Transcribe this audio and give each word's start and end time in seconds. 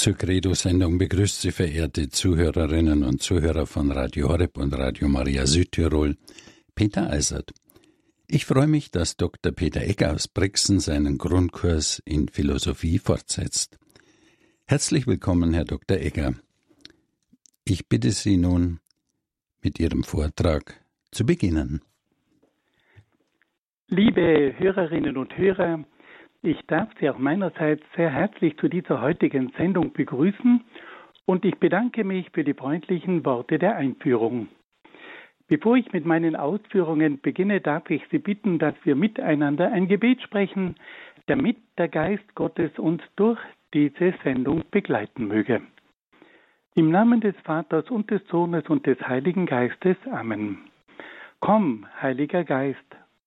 Zur 0.00 0.14
Credo-Sendung 0.14 0.96
begrüßt 0.96 1.42
Sie 1.42 1.52
verehrte 1.52 2.08
Zuhörerinnen 2.08 3.04
und 3.04 3.20
Zuhörer 3.20 3.66
von 3.66 3.92
Radio 3.92 4.30
Horeb 4.30 4.56
und 4.56 4.72
Radio 4.72 5.08
Maria 5.08 5.44
Südtirol, 5.44 6.16
Peter 6.74 7.10
Eisert. 7.10 7.52
Ich 8.26 8.46
freue 8.46 8.66
mich, 8.66 8.90
dass 8.90 9.18
Dr. 9.18 9.52
Peter 9.52 9.82
Egger 9.82 10.14
aus 10.14 10.26
Brixen 10.26 10.80
seinen 10.80 11.18
Grundkurs 11.18 12.00
in 12.06 12.28
Philosophie 12.28 12.98
fortsetzt. 12.98 13.78
Herzlich 14.66 15.06
willkommen, 15.06 15.52
Herr 15.52 15.66
Dr. 15.66 15.98
Egger. 15.98 16.32
Ich 17.66 17.86
bitte 17.86 18.12
Sie 18.12 18.38
nun, 18.38 18.80
mit 19.60 19.78
Ihrem 19.80 20.02
Vortrag 20.02 20.82
zu 21.10 21.26
beginnen. 21.26 21.82
Liebe 23.88 24.54
Hörerinnen 24.56 25.18
und 25.18 25.36
Hörer, 25.36 25.84
ich 26.42 26.60
darf 26.66 26.88
Sie 26.98 27.10
auch 27.10 27.18
meinerseits 27.18 27.82
sehr 27.96 28.10
herzlich 28.10 28.56
zu 28.58 28.68
dieser 28.68 29.00
heutigen 29.00 29.52
Sendung 29.56 29.92
begrüßen 29.92 30.64
und 31.26 31.44
ich 31.44 31.56
bedanke 31.58 32.04
mich 32.04 32.30
für 32.32 32.44
die 32.44 32.54
freundlichen 32.54 33.24
Worte 33.24 33.58
der 33.58 33.76
Einführung. 33.76 34.48
Bevor 35.48 35.76
ich 35.76 35.92
mit 35.92 36.06
meinen 36.06 36.36
Ausführungen 36.36 37.20
beginne, 37.20 37.60
darf 37.60 37.90
ich 37.90 38.02
Sie 38.10 38.18
bitten, 38.18 38.58
dass 38.58 38.74
wir 38.84 38.94
miteinander 38.94 39.72
ein 39.72 39.88
Gebet 39.88 40.22
sprechen, 40.22 40.76
damit 41.26 41.56
der 41.76 41.88
Geist 41.88 42.34
Gottes 42.34 42.78
uns 42.78 43.02
durch 43.16 43.38
diese 43.74 44.14
Sendung 44.22 44.62
begleiten 44.70 45.26
möge. 45.26 45.60
Im 46.74 46.90
Namen 46.90 47.20
des 47.20 47.34
Vaters 47.44 47.90
und 47.90 48.10
des 48.10 48.24
Sohnes 48.28 48.68
und 48.68 48.86
des 48.86 49.00
Heiligen 49.00 49.46
Geistes. 49.46 49.96
Amen. 50.10 50.58
Komm, 51.40 51.86
Heiliger 52.00 52.44
Geist, 52.44 52.78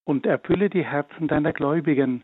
und 0.05 0.25
erfülle 0.25 0.69
die 0.69 0.85
Herzen 0.85 1.27
deiner 1.27 1.53
Gläubigen 1.53 2.23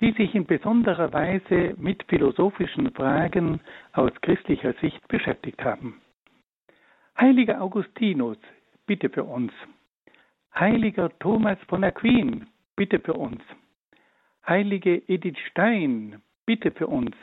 die 0.00 0.12
sich 0.12 0.34
in 0.34 0.46
besonderer 0.46 1.12
Weise 1.12 1.74
mit 1.76 2.04
philosophischen 2.04 2.92
Fragen 2.92 3.60
aus 3.92 4.12
christlicher 4.22 4.74
Sicht 4.74 5.06
beschäftigt 5.08 5.62
haben. 5.64 6.00
Heiliger 7.18 7.60
Augustinus, 7.60 8.38
bitte 8.86 9.10
für 9.10 9.24
uns. 9.24 9.52
Heiliger 10.54 11.10
Thomas 11.18 11.58
von 11.68 11.82
Aquin, 11.82 12.46
bitte 12.76 13.00
für 13.00 13.14
uns. 13.14 13.42
Heilige 14.46 15.02
Edith 15.08 15.38
Stein, 15.50 16.22
bitte 16.46 16.70
für 16.70 16.86
uns. 16.86 17.14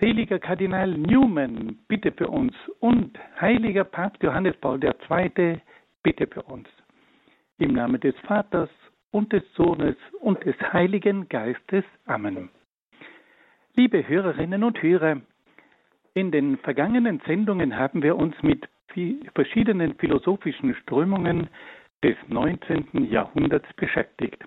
Seliger 0.00 0.38
Kardinal 0.38 0.96
Newman, 0.96 1.78
bitte 1.88 2.12
für 2.12 2.28
uns. 2.28 2.54
Und 2.78 3.18
heiliger 3.40 3.84
Papst 3.84 4.22
Johannes 4.22 4.56
Paul 4.58 4.78
II, 4.82 5.60
bitte 6.02 6.26
für 6.26 6.42
uns. 6.42 6.68
Im 7.58 7.72
Namen 7.72 8.00
des 8.00 8.14
Vaters 8.20 8.70
und 9.10 9.32
des 9.32 9.42
Sohnes 9.54 9.96
und 10.20 10.44
des 10.44 10.56
Heiligen 10.72 11.28
Geistes. 11.28 11.84
Amen. 12.06 12.50
Liebe 13.74 14.06
Hörerinnen 14.06 14.64
und 14.64 14.82
Hörer, 14.82 15.20
in 16.14 16.30
den 16.32 16.58
vergangenen 16.58 17.20
Sendungen 17.26 17.76
haben 17.76 18.02
wir 18.02 18.16
uns 18.16 18.34
mit 18.42 18.68
verschiedenen 19.34 19.94
philosophischen 19.94 20.74
Strömungen 20.74 21.48
des 22.02 22.16
19. 22.26 23.08
Jahrhunderts 23.10 23.72
beschäftigt. 23.74 24.44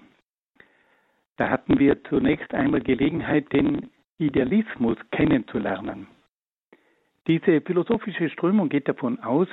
Da 1.37 1.49
hatten 1.49 1.79
wir 1.79 2.03
zunächst 2.05 2.53
einmal 2.53 2.81
Gelegenheit, 2.81 3.51
den 3.53 3.89
Idealismus 4.17 4.97
kennenzulernen. 5.11 6.07
Diese 7.27 7.61
philosophische 7.61 8.29
Strömung 8.29 8.69
geht 8.69 8.87
davon 8.87 9.19
aus, 9.19 9.47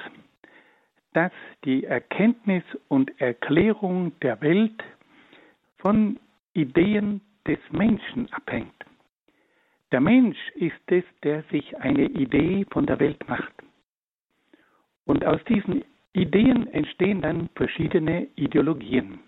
dass 1.12 1.32
die 1.64 1.84
Erkenntnis 1.84 2.62
und 2.88 3.20
Erklärung 3.20 4.12
der 4.20 4.40
Welt 4.40 4.82
von 5.78 6.18
Ideen 6.54 7.20
des 7.46 7.58
Menschen 7.70 8.32
abhängt. 8.32 8.84
Der 9.90 10.00
Mensch 10.00 10.38
ist 10.54 10.80
es, 10.86 11.04
der 11.22 11.42
sich 11.44 11.76
eine 11.78 12.06
Idee 12.06 12.66
von 12.70 12.86
der 12.86 13.00
Welt 13.00 13.26
macht. 13.28 13.52
Und 15.06 15.24
aus 15.24 15.42
diesen 15.44 15.84
Ideen 16.12 16.66
entstehen 16.68 17.22
dann 17.22 17.48
verschiedene 17.54 18.28
Ideologien. 18.36 19.20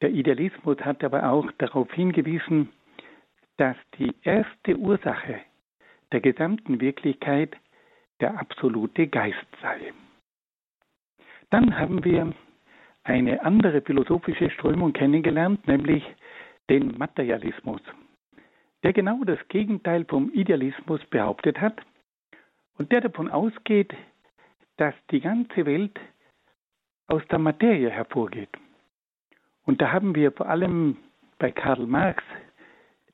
Der 0.00 0.10
Idealismus 0.10 0.78
hat 0.80 1.02
aber 1.02 1.30
auch 1.30 1.50
darauf 1.58 1.90
hingewiesen, 1.92 2.68
dass 3.56 3.76
die 3.98 4.14
erste 4.22 4.76
Ursache 4.76 5.40
der 6.12 6.20
gesamten 6.20 6.80
Wirklichkeit 6.80 7.56
der 8.20 8.38
absolute 8.38 9.08
Geist 9.08 9.46
sei. 9.60 9.92
Dann 11.50 11.78
haben 11.78 12.04
wir 12.04 12.32
eine 13.04 13.44
andere 13.44 13.82
philosophische 13.82 14.50
Strömung 14.50 14.92
kennengelernt, 14.92 15.66
nämlich 15.68 16.02
den 16.70 16.96
Materialismus, 16.98 17.80
der 18.82 18.92
genau 18.92 19.22
das 19.24 19.38
Gegenteil 19.48 20.04
vom 20.06 20.30
Idealismus 20.32 21.04
behauptet 21.10 21.60
hat 21.60 21.80
und 22.78 22.90
der 22.90 23.02
davon 23.02 23.30
ausgeht, 23.30 23.92
dass 24.78 24.94
die 25.10 25.20
ganze 25.20 25.66
Welt 25.66 26.00
aus 27.06 27.22
der 27.30 27.38
Materie 27.38 27.90
hervorgeht. 27.90 28.48
Und 29.66 29.80
da 29.80 29.92
haben 29.92 30.14
wir 30.14 30.32
vor 30.32 30.48
allem 30.48 30.96
bei 31.38 31.50
Karl 31.52 31.86
Marx 31.86 32.22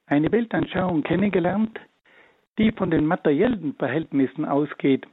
eine 0.07 0.31
Weltanschauung 0.33 1.03
kennengelernt, 1.03 1.79
die 2.59 2.73
von 2.73 2.91
den 2.91 3.07
materiellen 3.07 3.75
Verhältnissen 3.75 4.45
ausgeht 4.45 5.07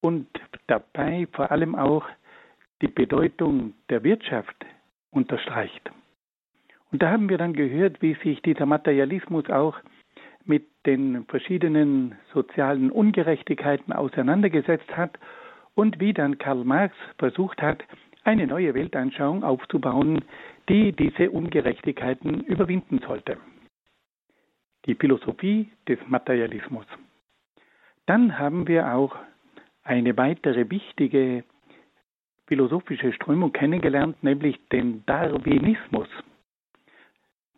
und 0.00 0.26
dabei 0.66 1.26
vor 1.32 1.50
allem 1.50 1.74
auch 1.74 2.04
die 2.82 2.88
Bedeutung 2.88 3.74
der 3.88 4.04
Wirtschaft 4.04 4.56
unterstreicht. 5.10 5.90
Und 6.92 7.02
da 7.02 7.10
haben 7.10 7.28
wir 7.28 7.38
dann 7.38 7.52
gehört, 7.52 8.00
wie 8.02 8.14
sich 8.22 8.42
dieser 8.42 8.66
Materialismus 8.66 9.48
auch 9.50 9.76
mit 10.44 10.64
den 10.86 11.24
verschiedenen 11.26 12.14
sozialen 12.32 12.90
Ungerechtigkeiten 12.90 13.92
auseinandergesetzt 13.92 14.96
hat 14.96 15.18
und 15.74 16.00
wie 16.00 16.12
dann 16.12 16.38
Karl 16.38 16.64
Marx 16.64 16.94
versucht 17.18 17.60
hat, 17.60 17.82
eine 18.24 18.46
neue 18.46 18.74
Weltanschauung 18.74 19.44
aufzubauen, 19.44 20.24
die 20.68 20.92
diese 20.92 21.30
Ungerechtigkeiten 21.30 22.40
überwinden 22.42 23.00
sollte. 23.06 23.36
Die 24.86 24.94
Philosophie 24.94 25.70
des 25.88 25.98
Materialismus. 26.06 26.86
Dann 28.06 28.38
haben 28.38 28.68
wir 28.68 28.94
auch 28.94 29.16
eine 29.82 30.16
weitere 30.16 30.70
wichtige 30.70 31.44
philosophische 32.46 33.12
Strömung 33.12 33.52
kennengelernt, 33.52 34.22
nämlich 34.22 34.58
den 34.68 35.04
Darwinismus. 35.06 36.08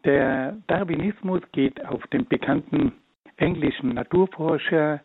Der 0.04 0.56
Darwinismus 0.66 1.42
geht 1.52 1.84
auf 1.84 2.06
den 2.08 2.26
bekannten 2.26 2.92
englischen 3.36 3.94
Naturforscher 3.94 5.00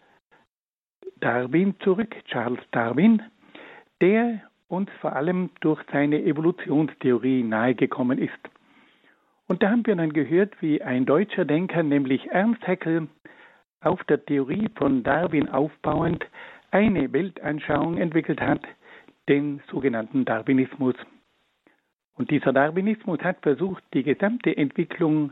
Darwin 1.19 1.75
zurück, 1.80 2.15
Charles 2.25 2.63
Darwin, 2.71 3.21
der 4.01 4.41
uns 4.68 4.89
vor 5.01 5.13
allem 5.15 5.50
durch 5.62 5.81
seine 5.91 6.24
Evolutionstheorie 6.24 7.44
nahegekommen 7.44 8.18
ist. 8.18 8.31
Und 9.47 9.62
da 9.62 9.69
haben 9.69 9.86
wir 9.86 9.95
dann 9.95 10.13
gehört, 10.13 10.53
wie 10.62 10.81
ein 10.81 11.06
deutscher 11.06 11.45
Denker, 11.45 11.83
nämlich 11.83 12.25
Ernst 12.31 12.65
Haeckel, 12.68 13.07
auf 13.81 14.03
der 14.06 14.25
Theorie 14.25 14.69
von 14.75 15.03
Darwin 15.03 15.50
aufbauend 15.50 16.25
eine 16.71 17.12
Weltanschauung 17.12 17.97
entwickelt 17.97 18.41
hat, 18.41 18.62
den 19.30 19.62
sogenannten 19.72 20.25
Darwinismus. 20.25 20.96
Und 22.16 22.30
dieser 22.30 22.54
Darwinismus 22.54 23.20
hat 23.22 23.42
versucht, 23.42 23.84
die 23.94 24.04
gesamte 24.04 24.56
Entwicklung 24.56 25.31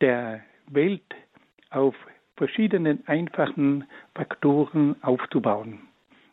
der 0.00 0.40
Welt 0.68 1.14
auf 1.70 1.94
verschiedenen 2.36 3.06
einfachen 3.06 3.84
Faktoren 4.14 4.96
aufzubauen, 5.02 5.80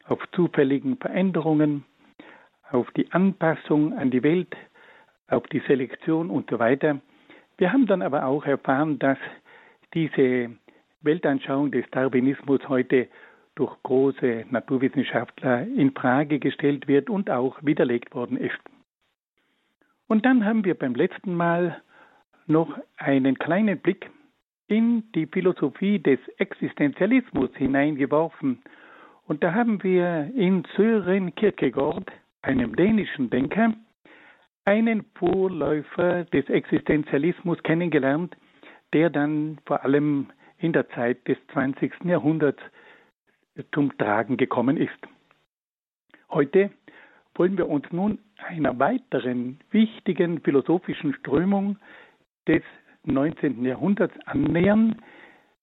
auf 0.05 0.19
zufälligen 0.31 0.97
Veränderungen, 0.97 1.85
auf 2.71 2.89
die 2.91 3.11
Anpassung 3.11 3.93
an 3.93 4.11
die 4.11 4.23
Welt, 4.23 4.55
auf 5.27 5.43
die 5.47 5.61
Selektion 5.67 6.29
und 6.29 6.49
so 6.49 6.59
weiter. 6.59 6.99
Wir 7.57 7.71
haben 7.71 7.87
dann 7.87 8.01
aber 8.01 8.25
auch 8.25 8.45
erfahren, 8.45 8.99
dass 8.99 9.17
diese 9.93 10.51
Weltanschauung 11.01 11.71
des 11.71 11.85
Darwinismus 11.91 12.67
heute 12.67 13.07
durch 13.57 13.75
große 13.83 14.45
Naturwissenschaftler 14.51 15.65
in 15.67 15.91
Frage 15.91 16.39
gestellt 16.39 16.87
wird 16.87 17.09
und 17.09 17.29
auch 17.29 17.57
widerlegt 17.63 18.13
worden 18.13 18.37
ist. 18.37 18.59
Und 20.07 20.25
dann 20.25 20.45
haben 20.45 20.63
wir 20.63 20.75
beim 20.75 20.93
letzten 20.93 21.33
Mal 21.33 21.81
noch 22.45 22.77
einen 22.97 23.37
kleinen 23.37 23.79
Blick 23.79 24.09
in 24.67 25.03
die 25.13 25.25
Philosophie 25.25 25.99
des 25.99 26.19
Existenzialismus 26.37 27.49
hineingeworfen. 27.55 28.61
Und 29.25 29.43
da 29.43 29.53
haben 29.53 29.83
wir 29.83 30.31
in 30.35 30.63
Sören 30.75 31.33
Kierkegaard, 31.35 32.11
einem 32.43 32.75
dänischen 32.75 33.29
Denker, 33.29 33.73
einen 34.65 35.05
Vorläufer 35.15 36.25
des 36.25 36.47
Existenzialismus 36.49 37.61
kennengelernt, 37.63 38.37
der 38.93 39.09
dann 39.09 39.57
vor 39.65 39.83
allem 39.83 40.27
in 40.59 40.73
der 40.73 40.87
Zeit 40.89 41.27
des 41.27 41.37
20. 41.53 42.05
Jahrhunderts 42.05 42.61
zum 43.73 43.97
Tragen 43.97 44.37
gekommen 44.37 44.77
ist. 44.77 44.97
Heute 46.29 46.71
wollen 47.35 47.57
wir 47.57 47.69
uns 47.69 47.85
nun 47.91 48.19
einer 48.47 48.77
weiteren 48.79 49.59
wichtigen 49.71 50.41
philosophischen 50.41 51.13
Strömung 51.13 51.77
des 52.47 52.63
19. 53.05 53.63
Jahrhunderts 53.63 54.15
annähern, 54.25 55.01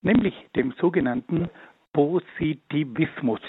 nämlich 0.03 0.35
dem 0.57 0.73
sogenannten 0.81 1.49
Positivismus. 1.93 3.41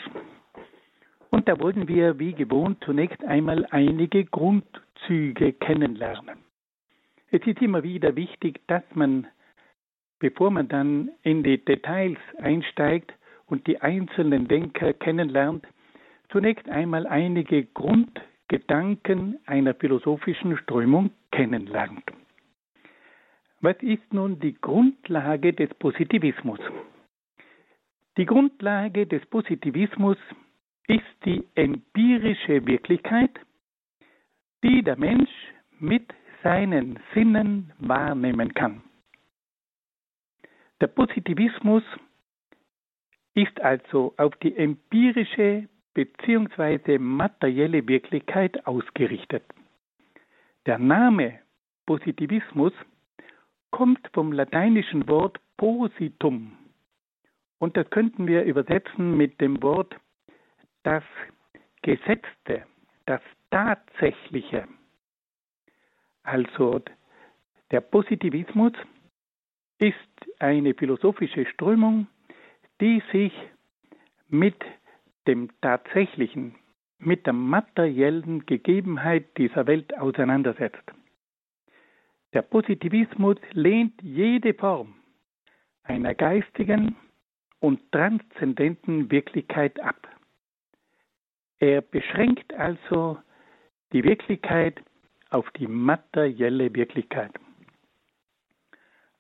Und 1.30 1.48
da 1.48 1.60
wollen 1.60 1.88
wir 1.88 2.20
wie 2.20 2.34
gewohnt 2.34 2.84
zunächst 2.84 3.24
einmal 3.24 3.66
einige 3.72 4.26
Grundzüge 4.26 5.54
kennenlernen. 5.54 6.40
Es 7.32 7.46
ist 7.46 7.62
immer 7.62 7.84
wieder 7.84 8.16
wichtig, 8.16 8.62
dass 8.68 8.84
man, 8.94 9.28
bevor 10.20 10.52
man 10.52 10.68
dann 10.68 11.10
in 11.24 11.44
die 11.44 11.58
Details 11.58 12.20
einsteigt 12.38 13.14
und 13.48 13.68
die 13.68 13.82
einzelnen 13.82 14.48
Denker 14.48 14.94
kennenlernt, 14.94 15.66
zunächst 16.30 16.68
einmal 16.70 17.08
einige 17.08 17.66
Grundgedanken 17.66 19.40
einer 19.46 19.74
philosophischen 19.76 20.58
Strömung 20.58 21.12
kennenlernt. 21.32 22.04
Was 23.62 23.78
ist 23.82 24.14
nun 24.14 24.40
die 24.40 24.54
Grundlage 24.54 25.54
des 25.54 25.74
Positivismus? 25.76 26.60
Die 28.18 28.26
Grundlage 28.26 29.08
des 29.08 29.26
Positivismus 29.26 30.18
ist 30.88 31.04
die 31.26 31.44
empirische 31.56 32.66
Wirklichkeit, 32.66 33.32
die 34.64 34.84
der 34.84 34.98
Mensch 34.98 35.32
mit 35.80 36.14
seinen 36.44 37.00
Sinnen 37.14 37.74
wahrnehmen 37.80 38.54
kann. 38.54 38.82
Der 40.82 40.88
Positivismus 40.88 41.84
ist 43.36 43.62
also 43.62 44.14
auf 44.18 44.36
die 44.38 44.56
empirische 44.56 45.68
bzw. 45.94 46.98
materielle 46.98 47.88
Wirklichkeit 47.88 48.66
ausgerichtet. 48.66 49.44
Der 50.66 50.80
Name 50.80 51.40
Positivismus 51.86 52.74
kommt 53.72 54.10
vom 54.14 54.32
lateinischen 54.32 55.08
Wort 55.08 55.40
positum 55.58 56.58
und 57.60 57.78
das 57.78 57.90
könnten 57.90 58.28
wir 58.28 58.44
übersetzen 58.44 59.16
mit 59.18 59.40
dem 59.42 59.62
Wort 59.62 59.96
das 60.84 61.04
Gesetzte, 61.82 62.66
das 63.06 63.22
Tatsächliche. 63.52 64.68
Also 66.24 66.82
der 67.72 67.82
Positivismus 67.82 68.74
ist 69.80 69.96
eine 70.40 70.74
philosophische 70.74 71.46
Strömung, 71.46 72.08
die 72.82 73.02
sich 73.12 73.34
mit 74.28 74.56
dem 75.28 75.50
Tatsächlichen, 75.62 76.56
mit 77.00 77.26
der 77.26 77.34
materiellen 77.34 78.46
Gegebenheit 78.46 79.38
dieser 79.38 79.68
Welt 79.68 79.98
auseinandersetzt. 79.98 80.92
Der 82.34 82.42
Positivismus 82.42 83.38
lehnt 83.52 84.02
jede 84.02 84.54
Form 84.54 84.96
einer 85.84 86.16
geistigen 86.16 86.96
und 87.60 87.80
transzendenten 87.92 89.10
Wirklichkeit 89.12 89.80
ab. 89.80 90.08
Er 91.60 91.82
beschränkt 91.82 92.54
also 92.54 93.18
die 93.94 94.04
Wirklichkeit 94.04 94.82
auf 95.30 95.50
die 95.52 95.68
materielle 95.68 96.74
Wirklichkeit. 96.74 97.32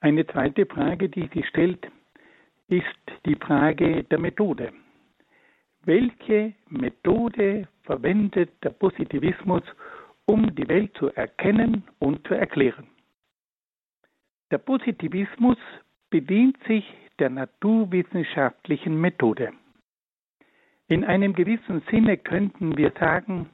Eine 0.01 0.27
zweite 0.27 0.65
Frage, 0.65 1.09
die 1.09 1.27
sich 1.27 1.47
stellt, 1.47 1.87
ist 2.67 2.85
die 3.25 3.35
Frage 3.35 4.03
der 4.03 4.19
Methode. 4.19 4.73
Welche 5.83 6.53
Methode 6.69 7.67
verwendet 7.83 8.51
der 8.63 8.71
Positivismus, 8.71 9.61
um 10.25 10.53
die 10.55 10.67
Welt 10.67 10.95
zu 10.97 11.09
erkennen 11.09 11.83
und 11.99 12.27
zu 12.27 12.33
erklären? 12.33 12.87
Der 14.51 14.57
Positivismus 14.57 15.57
bedient 16.09 16.57
sich 16.67 16.85
der 17.19 17.29
naturwissenschaftlichen 17.29 18.99
Methode. 18.99 19.53
In 20.87 21.03
einem 21.03 21.33
gewissen 21.33 21.81
Sinne 21.89 22.17
könnten 22.17 22.77
wir 22.77 22.91
sagen, 22.99 23.49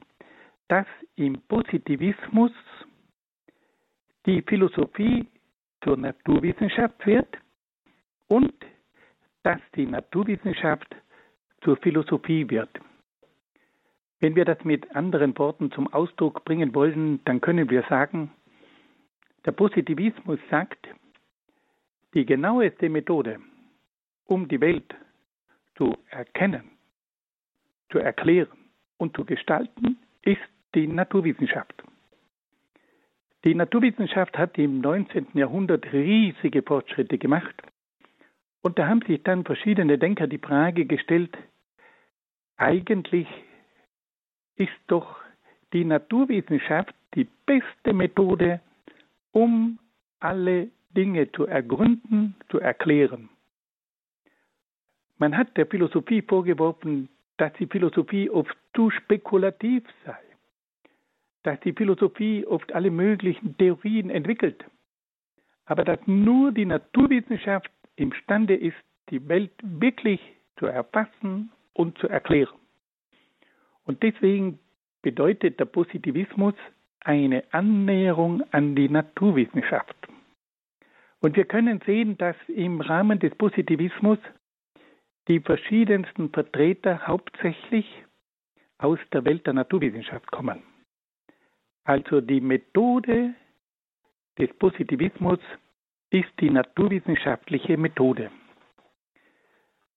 dass 0.68 0.86
im 1.16 1.40
Positivismus 1.48 2.52
die 4.26 4.42
Philosophie 4.42 5.26
zur 5.82 5.96
Naturwissenschaft 5.96 7.06
wird 7.06 7.28
und 8.28 8.54
dass 9.42 9.60
die 9.74 9.86
Naturwissenschaft 9.86 10.94
zur 11.62 11.76
Philosophie 11.76 12.48
wird. 12.48 12.70
Wenn 14.20 14.36
wir 14.36 14.44
das 14.44 14.62
mit 14.64 14.94
anderen 14.94 15.36
Worten 15.36 15.72
zum 15.72 15.92
Ausdruck 15.92 16.44
bringen 16.44 16.74
wollen, 16.74 17.20
dann 17.24 17.40
können 17.40 17.68
wir 17.70 17.82
sagen, 17.88 18.30
der 19.44 19.52
Positivismus 19.52 20.38
sagt, 20.50 20.86
die 22.14 22.24
genaueste 22.24 22.88
Methode, 22.88 23.40
um 24.26 24.46
die 24.46 24.60
Welt 24.60 24.94
zu 25.76 25.96
erkennen, 26.10 26.70
zu 27.90 27.98
erklären 27.98 28.58
und 28.98 29.16
zu 29.16 29.24
gestalten, 29.24 29.98
ist 30.22 30.40
die 30.74 30.86
Naturwissenschaft. 30.86 31.82
Die 33.44 33.54
Naturwissenschaft 33.54 34.38
hat 34.38 34.56
im 34.56 34.80
19. 34.80 35.28
Jahrhundert 35.34 35.92
riesige 35.92 36.62
Fortschritte 36.62 37.18
gemacht. 37.18 37.60
Und 38.62 38.78
da 38.78 38.88
haben 38.88 39.02
sich 39.02 39.22
dann 39.24 39.44
verschiedene 39.44 39.98
Denker 39.98 40.26
die 40.26 40.38
Frage 40.38 40.86
gestellt, 40.86 41.36
eigentlich 42.56 43.26
ist 44.56 44.72
doch 44.86 45.16
die 45.72 45.84
Naturwissenschaft 45.84 46.94
die 47.14 47.26
beste 47.46 47.92
Methode, 47.92 48.60
um 49.32 49.78
alle 50.20 50.70
Dinge 50.90 51.30
zu 51.32 51.46
ergründen, 51.46 52.36
zu 52.50 52.60
erklären. 52.60 53.28
Man 55.18 55.36
hat 55.36 55.56
der 55.56 55.66
Philosophie 55.66 56.22
vorgeworfen, 56.22 57.08
dass 57.38 57.52
die 57.54 57.66
Philosophie 57.66 58.30
oft 58.30 58.56
zu 58.74 58.90
spekulativ 58.90 59.84
sei, 60.04 60.18
dass 61.42 61.58
die 61.60 61.72
Philosophie 61.72 62.46
oft 62.46 62.72
alle 62.72 62.90
möglichen 62.90 63.56
Theorien 63.56 64.10
entwickelt, 64.10 64.64
aber 65.64 65.84
dass 65.84 65.98
nur 66.06 66.52
die 66.52 66.66
Naturwissenschaft 66.66 67.70
imstande 67.96 68.54
ist, 68.54 68.76
die 69.10 69.28
Welt 69.28 69.52
wirklich 69.62 70.20
zu 70.56 70.66
erfassen 70.66 71.50
und 71.74 71.98
zu 71.98 72.08
erklären. 72.08 72.58
Und 73.84 74.02
deswegen 74.02 74.58
bedeutet 75.02 75.58
der 75.58 75.64
Positivismus 75.64 76.54
eine 77.00 77.44
Annäherung 77.52 78.42
an 78.52 78.74
die 78.76 78.88
Naturwissenschaft. 78.88 79.96
Und 81.20 81.36
wir 81.36 81.44
können 81.44 81.80
sehen, 81.86 82.16
dass 82.18 82.36
im 82.48 82.80
Rahmen 82.80 83.18
des 83.18 83.34
Positivismus 83.34 84.18
die 85.28 85.40
verschiedensten 85.40 86.30
Vertreter 86.30 87.06
hauptsächlich 87.06 87.86
aus 88.78 88.98
der 89.12 89.24
Welt 89.24 89.46
der 89.46 89.54
Naturwissenschaft 89.54 90.30
kommen. 90.30 90.62
Also 91.84 92.20
die 92.20 92.40
Methode 92.40 93.34
des 94.38 94.52
Positivismus 94.58 95.38
ist 96.12 96.28
die 96.40 96.50
naturwissenschaftliche 96.50 97.78
Methode. 97.78 98.30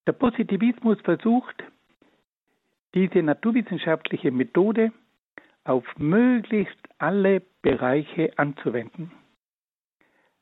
Der 0.07 0.13
Positivismus 0.13 0.99
versucht, 1.01 1.63
diese 2.93 3.21
naturwissenschaftliche 3.21 4.31
Methode 4.31 4.93
auf 5.65 5.83
möglichst 5.97 6.77
alle 6.99 7.41
Bereiche 7.61 8.31
anzuwenden. 8.37 9.11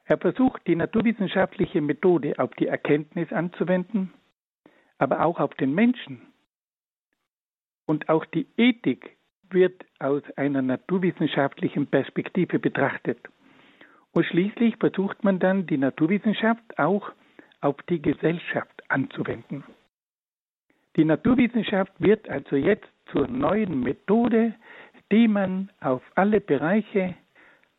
Er 0.05 0.19
versucht, 0.19 0.67
die 0.67 0.75
naturwissenschaftliche 0.75 1.81
Methode 1.81 2.37
auf 2.37 2.51
die 2.55 2.67
Erkenntnis 2.67 3.31
anzuwenden, 3.31 4.13
aber 4.99 5.25
auch 5.25 5.39
auf 5.39 5.55
den 5.55 5.73
Menschen. 5.73 6.21
Und 7.85 8.09
auch 8.09 8.25
die 8.25 8.47
Ethik 8.57 9.17
wird 9.49 9.85
aus 9.99 10.21
einer 10.35 10.61
naturwissenschaftlichen 10.61 11.87
Perspektive 11.87 12.59
betrachtet. 12.59 13.17
Und 14.13 14.25
schließlich 14.27 14.77
versucht 14.77 15.23
man 15.23 15.39
dann, 15.39 15.65
die 15.65 15.77
Naturwissenschaft 15.77 16.77
auch 16.77 17.11
auf 17.61 17.75
die 17.89 18.01
Gesellschaft 18.01 18.83
anzuwenden. 18.89 19.63
Die 20.95 21.03
Naturwissenschaft 21.05 21.91
wird 21.99 22.29
also 22.29 22.55
jetzt 22.55 22.87
zur 23.11 23.27
neuen 23.27 23.79
Methode, 23.79 24.53
die 25.11 25.27
man 25.27 25.71
auf 25.79 26.03
alle 26.13 26.39
Bereiche 26.39 27.15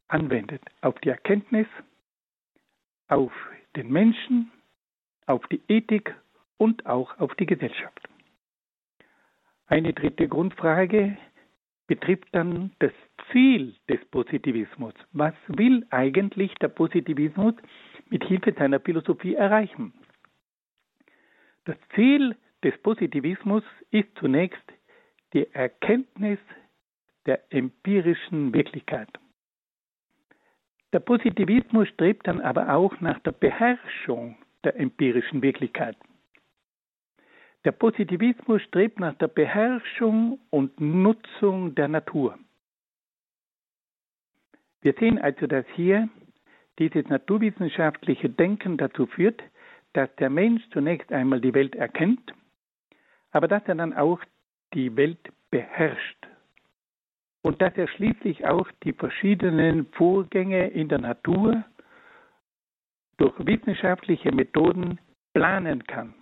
anwendet, 0.09 0.62
auf 0.81 0.99
die 1.00 1.11
Erkenntnis, 1.11 1.69
auf 3.09 3.33
den 3.76 3.93
Menschen, 3.93 4.50
auf 5.26 5.47
die 5.47 5.62
Ethik 5.69 6.14
und 6.57 6.85
auch 6.87 7.17
auf 7.19 7.35
die 7.37 7.47
Gesellschaft. 7.47 8.09
Eine 9.67 9.93
dritte 9.93 10.29
Grundfrage 10.29 11.17
betrifft 11.87 12.29
dann 12.33 12.73
das 12.79 12.93
Ziel 13.31 13.75
des 13.88 14.05
Positivismus. 14.07 14.95
Was 15.12 15.35
will 15.49 15.87
eigentlich 15.91 16.55
der 16.57 16.69
Positivismus 16.69 17.55
mit 18.11 18.25
Hilfe 18.25 18.55
seiner 18.57 18.81
Philosophie 18.81 19.35
erreichen? 19.35 19.93
Das 21.64 21.76
Ziel 21.95 22.37
des 22.62 22.76
Positivismus 22.83 23.62
ist 23.91 24.09
zunächst 24.19 24.62
die 25.33 25.47
Erkenntnis 25.53 26.38
der 27.26 27.41
empirischen 27.53 28.53
Wirklichkeit. 28.53 29.09
Der 30.93 31.00
Positivismus 31.00 31.88
strebt 31.88 32.26
dann 32.26 32.41
aber 32.41 32.73
auch 32.75 33.00
nach 33.00 33.19
der 33.21 33.33
Beherrschung 33.33 34.37
der 34.62 34.79
empirischen 34.79 35.43
Wirklichkeit. 35.43 35.97
Der 37.64 37.73
Positivismus 37.73 38.61
strebt 38.62 39.00
nach 39.00 39.14
der 39.14 39.28
Beherrschung 39.28 40.38
und 40.50 40.78
Nutzung 40.80 41.75
der 41.75 41.88
Natur. 41.88 42.38
Wir 44.83 44.92
sehen 45.00 45.18
also, 45.18 45.47
dass 45.47 45.64
hier 45.75 46.11
dieses 46.78 47.09
naturwissenschaftliche 47.09 48.28
Denken 48.28 48.76
dazu 48.76 49.06
führt, 49.06 49.42
dass 49.94 50.14
der 50.16 50.28
Mensch 50.28 50.62
zunächst 50.73 51.11
einmal 51.11 51.40
die 51.40 51.54
Welt 51.54 51.75
erkennt, 51.75 52.35
aber 53.30 53.49
dass 53.49 53.62
er 53.66 53.76
dann 53.76 53.94
auch 53.94 54.21
die 54.75 54.94
Welt 54.97 55.33
beherrscht 55.50 56.26
und 57.42 57.62
dass 57.62 57.75
er 57.76 57.88
schließlich 57.88 58.47
auch 58.47 58.71
die 58.83 58.92
verschiedenen 58.92 59.87
Vorgänge 59.92 60.68
in 60.68 60.88
der 60.88 60.99
Natur 60.99 61.64
durch 63.16 63.35
wissenschaftliche 63.38 64.33
Methoden 64.33 64.99
planen 65.33 65.85
kann. 65.87 66.14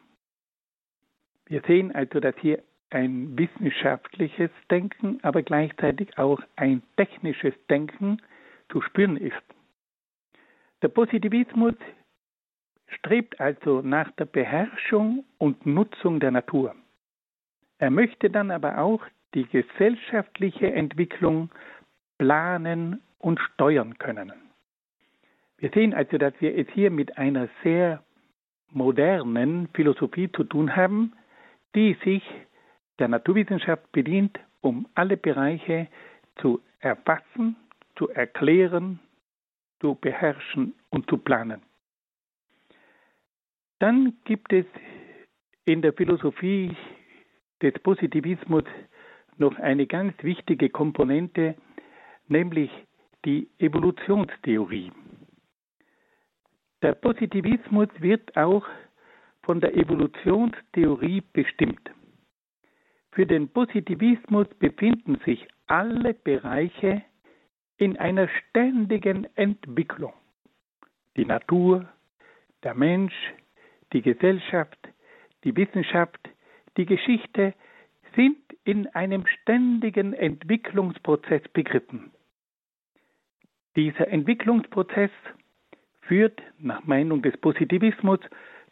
Wir 1.52 1.60
sehen 1.66 1.94
also, 1.94 2.18
dass 2.18 2.34
hier 2.38 2.62
ein 2.88 3.36
wissenschaftliches 3.36 4.48
Denken, 4.70 5.18
aber 5.20 5.42
gleichzeitig 5.42 6.16
auch 6.16 6.40
ein 6.56 6.82
technisches 6.96 7.52
Denken 7.68 8.22
zu 8.70 8.80
spüren 8.80 9.18
ist. 9.18 9.36
Der 10.80 10.88
Positivismus 10.88 11.74
strebt 12.86 13.38
also 13.38 13.82
nach 13.82 14.10
der 14.12 14.24
Beherrschung 14.24 15.26
und 15.36 15.66
Nutzung 15.66 16.20
der 16.20 16.30
Natur. 16.30 16.74
Er 17.76 17.90
möchte 17.90 18.30
dann 18.30 18.50
aber 18.50 18.78
auch 18.78 19.04
die 19.34 19.44
gesellschaftliche 19.44 20.72
Entwicklung 20.72 21.50
planen 22.16 23.02
und 23.18 23.38
steuern 23.40 23.98
können. 23.98 24.32
Wir 25.58 25.68
sehen 25.74 25.92
also, 25.92 26.16
dass 26.16 26.32
wir 26.40 26.56
es 26.56 26.66
hier 26.72 26.90
mit 26.90 27.18
einer 27.18 27.50
sehr 27.62 28.02
modernen 28.70 29.68
Philosophie 29.74 30.32
zu 30.32 30.44
tun 30.44 30.76
haben, 30.76 31.12
die 31.74 31.96
sich 32.04 32.22
der 32.98 33.08
Naturwissenschaft 33.08 33.90
bedient, 33.92 34.38
um 34.60 34.86
alle 34.94 35.16
Bereiche 35.16 35.88
zu 36.40 36.60
erfassen, 36.80 37.56
zu 37.96 38.08
erklären, 38.08 39.00
zu 39.80 39.94
beherrschen 39.94 40.74
und 40.90 41.08
zu 41.08 41.18
planen. 41.18 41.62
Dann 43.78 44.16
gibt 44.24 44.52
es 44.52 44.66
in 45.64 45.82
der 45.82 45.92
Philosophie 45.92 46.76
des 47.60 47.74
Positivismus 47.82 48.64
noch 49.38 49.58
eine 49.58 49.86
ganz 49.86 50.14
wichtige 50.22 50.70
Komponente, 50.70 51.56
nämlich 52.28 52.70
die 53.24 53.48
Evolutionstheorie. 53.58 54.92
Der 56.82 56.94
Positivismus 56.94 57.88
wird 57.98 58.36
auch 58.36 58.66
von 59.42 59.60
der 59.60 59.74
Evolutionstheorie 59.76 61.22
bestimmt. 61.32 61.90
Für 63.12 63.26
den 63.26 63.48
Positivismus 63.48 64.46
befinden 64.58 65.20
sich 65.24 65.46
alle 65.66 66.14
Bereiche 66.14 67.02
in 67.76 67.98
einer 67.98 68.28
ständigen 68.28 69.26
Entwicklung. 69.36 70.14
Die 71.16 71.26
Natur, 71.26 71.88
der 72.62 72.74
Mensch, 72.74 73.14
die 73.92 74.02
Gesellschaft, 74.02 74.78
die 75.44 75.54
Wissenschaft, 75.56 76.20
die 76.76 76.86
Geschichte 76.86 77.54
sind 78.14 78.38
in 78.64 78.86
einem 78.88 79.26
ständigen 79.26 80.14
Entwicklungsprozess 80.14 81.42
begriffen. 81.52 82.12
Dieser 83.76 84.08
Entwicklungsprozess 84.08 85.10
führt 86.02 86.40
nach 86.58 86.84
Meinung 86.84 87.22
des 87.22 87.36
Positivismus 87.38 88.20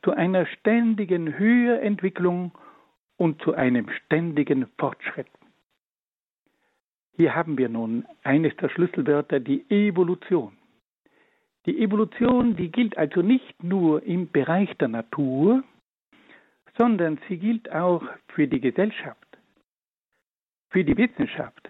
zu 0.02 0.12
einer 0.12 0.46
ständigen 0.46 1.38
Höherentwicklung 1.38 2.52
und 3.16 3.42
zu 3.42 3.54
einem 3.54 3.88
ständigen 3.90 4.66
Fortschritt. 4.78 5.28
Hier 7.16 7.34
haben 7.34 7.58
wir 7.58 7.68
nun 7.68 8.06
eines 8.22 8.56
der 8.56 8.70
Schlüsselwörter, 8.70 9.40
die 9.40 9.64
Evolution. 9.68 10.56
Die 11.66 11.78
Evolution, 11.82 12.56
die 12.56 12.70
gilt 12.70 12.96
also 12.96 13.20
nicht 13.20 13.62
nur 13.62 14.02
im 14.02 14.30
Bereich 14.30 14.74
der 14.78 14.88
Natur, 14.88 15.62
sondern 16.78 17.18
sie 17.28 17.36
gilt 17.36 17.70
auch 17.70 18.02
für 18.28 18.48
die 18.48 18.60
Gesellschaft, 18.60 19.38
für 20.70 20.82
die 20.82 20.96
Wissenschaft. 20.96 21.68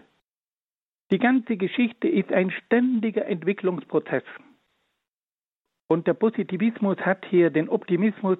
Die 1.10 1.18
ganze 1.18 1.56
Geschichte 1.56 2.06
ist 2.06 2.32
ein 2.32 2.52
ständiger 2.52 3.26
Entwicklungsprozess. 3.26 4.22
Und 5.90 6.06
der 6.06 6.14
Positivismus 6.14 6.98
hat 6.98 7.26
hier 7.26 7.50
den 7.50 7.68
Optimismus, 7.68 8.38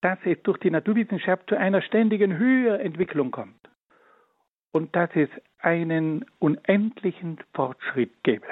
dass 0.00 0.16
es 0.24 0.40
durch 0.44 0.58
die 0.58 0.70
Naturwissenschaft 0.70 1.48
zu 1.48 1.56
einer 1.56 1.82
ständigen 1.82 2.38
Höherentwicklung 2.38 3.32
kommt 3.32 3.68
und 4.70 4.94
dass 4.94 5.10
es 5.16 5.28
einen 5.58 6.24
unendlichen 6.38 7.38
Fortschritt 7.52 8.12
gäbe. 8.22 8.46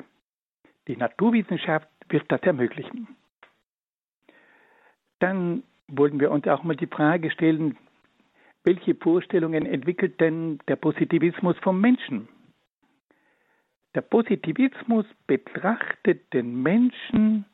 Die 0.89 0.97
Naturwissenschaft 0.97 1.89
wird 2.09 2.25
das 2.33 2.41
ermöglichen. 2.43 3.07
Dann 5.21 5.63
wollen 5.87 6.19
wir 6.19 6.33
uns 6.33 6.49
auch 6.49 6.65
mal 6.65 6.75
die 6.75 6.89
Frage 6.89 7.31
stellen, 7.31 7.79
welche 8.65 8.97
Vorstellungen 8.97 9.67
entwickelt 9.67 10.21
denn 10.21 10.59
der 10.67 10.75
Positivismus 10.75 11.57
vom 11.59 11.81
Menschen? 11.81 12.29
Der 13.95 14.01
Positivismus 14.01 15.07
betrachtet 15.29 16.33
den 16.33 16.61
Menschen 16.61 17.45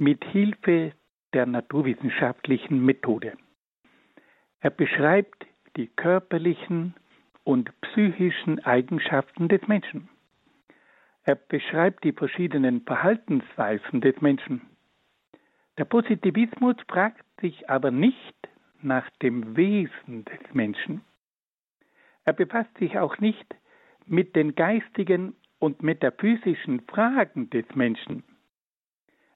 mit 0.00 0.24
Hilfe 0.24 0.92
der 1.34 1.44
naturwissenschaftlichen 1.44 2.82
Methode. 2.84 3.36
Er 4.60 4.70
beschreibt 4.70 5.46
die 5.76 5.88
körperlichen 5.88 6.94
und 7.44 7.70
psychischen 7.82 8.64
Eigenschaften 8.64 9.48
des 9.48 9.60
Menschen. 9.68 10.08
Er 11.24 11.34
beschreibt 11.34 12.02
die 12.02 12.12
verschiedenen 12.12 12.80
Verhaltensweisen 12.80 14.00
des 14.00 14.18
Menschen. 14.22 14.62
Der 15.76 15.84
Positivismus 15.84 16.76
fragt 16.88 17.26
sich 17.42 17.68
aber 17.68 17.90
nicht 17.90 18.48
nach 18.80 19.08
dem 19.22 19.54
Wesen 19.54 20.24
des 20.24 20.54
Menschen. 20.54 21.02
Er 22.24 22.32
befasst 22.32 22.76
sich 22.78 22.98
auch 22.98 23.18
nicht 23.18 23.54
mit 24.06 24.34
den 24.34 24.54
geistigen 24.54 25.36
und 25.58 25.82
metaphysischen 25.82 26.80
Fragen 26.88 27.50
des 27.50 27.66
Menschen. 27.74 28.24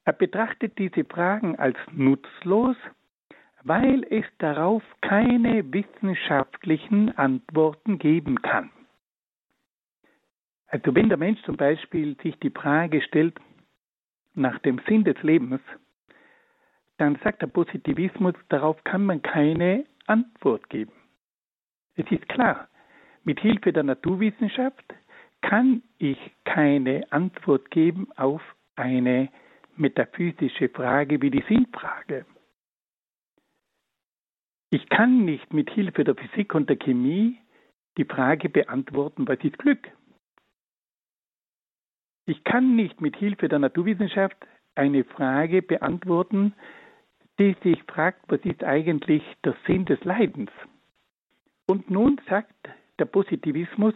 Er 0.04 0.12
betrachtet 0.12 0.78
diese 0.78 1.04
Fragen 1.04 1.56
als 1.56 1.76
nutzlos, 1.92 2.76
weil 3.62 4.04
es 4.10 4.26
darauf 4.38 4.82
keine 5.00 5.72
wissenschaftlichen 5.72 7.16
Antworten 7.16 7.98
geben 7.98 8.42
kann. 8.42 8.70
Also 10.66 10.94
wenn 10.94 11.08
der 11.08 11.18
Mensch 11.18 11.40
zum 11.42 11.56
Beispiel 11.56 12.16
sich 12.22 12.38
die 12.40 12.50
Frage 12.50 13.00
stellt 13.00 13.38
nach 14.34 14.58
dem 14.58 14.80
Sinn 14.86 15.04
des 15.04 15.22
Lebens, 15.22 15.60
dann 16.98 17.16
sagt 17.24 17.42
der 17.42 17.46
Positivismus, 17.46 18.34
darauf 18.48 18.82
kann 18.84 19.06
man 19.06 19.22
keine 19.22 19.86
Antwort 20.06 20.68
geben. 20.68 20.92
Es 21.96 22.10
ist 22.10 22.28
klar, 22.28 22.68
mit 23.24 23.40
Hilfe 23.40 23.72
der 23.72 23.84
Naturwissenschaft 23.84 24.84
kann 25.40 25.82
ich 25.98 26.18
keine 26.44 27.10
Antwort 27.10 27.70
geben 27.70 28.08
auf 28.16 28.42
eine 28.76 29.28
metaphysische 29.76 30.68
Frage 30.68 31.20
wie 31.20 31.30
die 31.30 31.44
Sinnfrage. 31.48 32.26
Ich 34.70 34.88
kann 34.88 35.24
nicht 35.24 35.52
mit 35.52 35.70
Hilfe 35.70 36.04
der 36.04 36.16
Physik 36.16 36.54
und 36.54 36.68
der 36.68 36.76
Chemie 36.76 37.38
die 37.96 38.04
Frage 38.04 38.48
beantworten, 38.48 39.28
was 39.28 39.38
ist 39.44 39.58
Glück? 39.58 39.90
Ich 42.26 42.42
kann 42.44 42.74
nicht 42.74 43.00
mit 43.00 43.16
Hilfe 43.16 43.48
der 43.48 43.58
Naturwissenschaft 43.58 44.36
eine 44.74 45.04
Frage 45.04 45.62
beantworten, 45.62 46.54
die 47.38 47.54
sich 47.62 47.82
fragt, 47.84 48.24
was 48.28 48.40
ist 48.44 48.64
eigentlich 48.64 49.22
der 49.44 49.56
Sinn 49.66 49.84
des 49.84 50.02
Leidens? 50.04 50.50
Und 51.66 51.90
nun 51.90 52.20
sagt 52.28 52.54
der 52.98 53.06
Positivismus, 53.06 53.94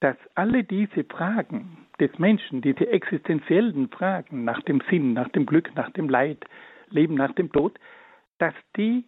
dass 0.00 0.16
alle 0.34 0.64
diese 0.64 1.04
Fragen 1.04 1.86
des 2.00 2.18
Menschen, 2.18 2.60
diese 2.60 2.86
existenziellen 2.88 3.88
Fragen 3.88 4.44
nach 4.44 4.62
dem 4.62 4.82
Sinn, 4.90 5.14
nach 5.14 5.28
dem 5.30 5.46
Glück, 5.46 5.74
nach 5.74 5.90
dem 5.90 6.08
Leid, 6.08 6.44
Leben 6.88 7.14
nach 7.14 7.32
dem 7.32 7.50
Tod, 7.50 7.78
dass 8.38 8.54
die 8.76 9.04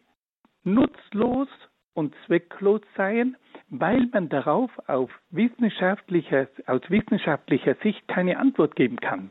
nutzlos 0.65 1.49
und 1.95 2.15
zwecklos 2.27 2.81
seien, 2.97 3.37
weil 3.69 4.07
man 4.13 4.29
darauf 4.29 4.71
auf 4.89 5.11
wissenschaftlicher, 5.31 6.49
aus 6.67 6.83
wissenschaftlicher 6.89 7.75
Sicht 7.83 8.07
keine 8.09 8.39
Antwort 8.39 8.77
geben 8.77 8.97
kann. 8.97 9.31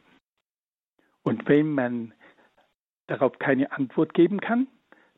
Und 1.24 1.48
wenn 1.48 1.74
man 1.74 2.14
darauf 3.08 3.38
keine 3.40 3.72
Antwort 3.72 4.14
geben 4.14 4.40
kann, 4.40 4.68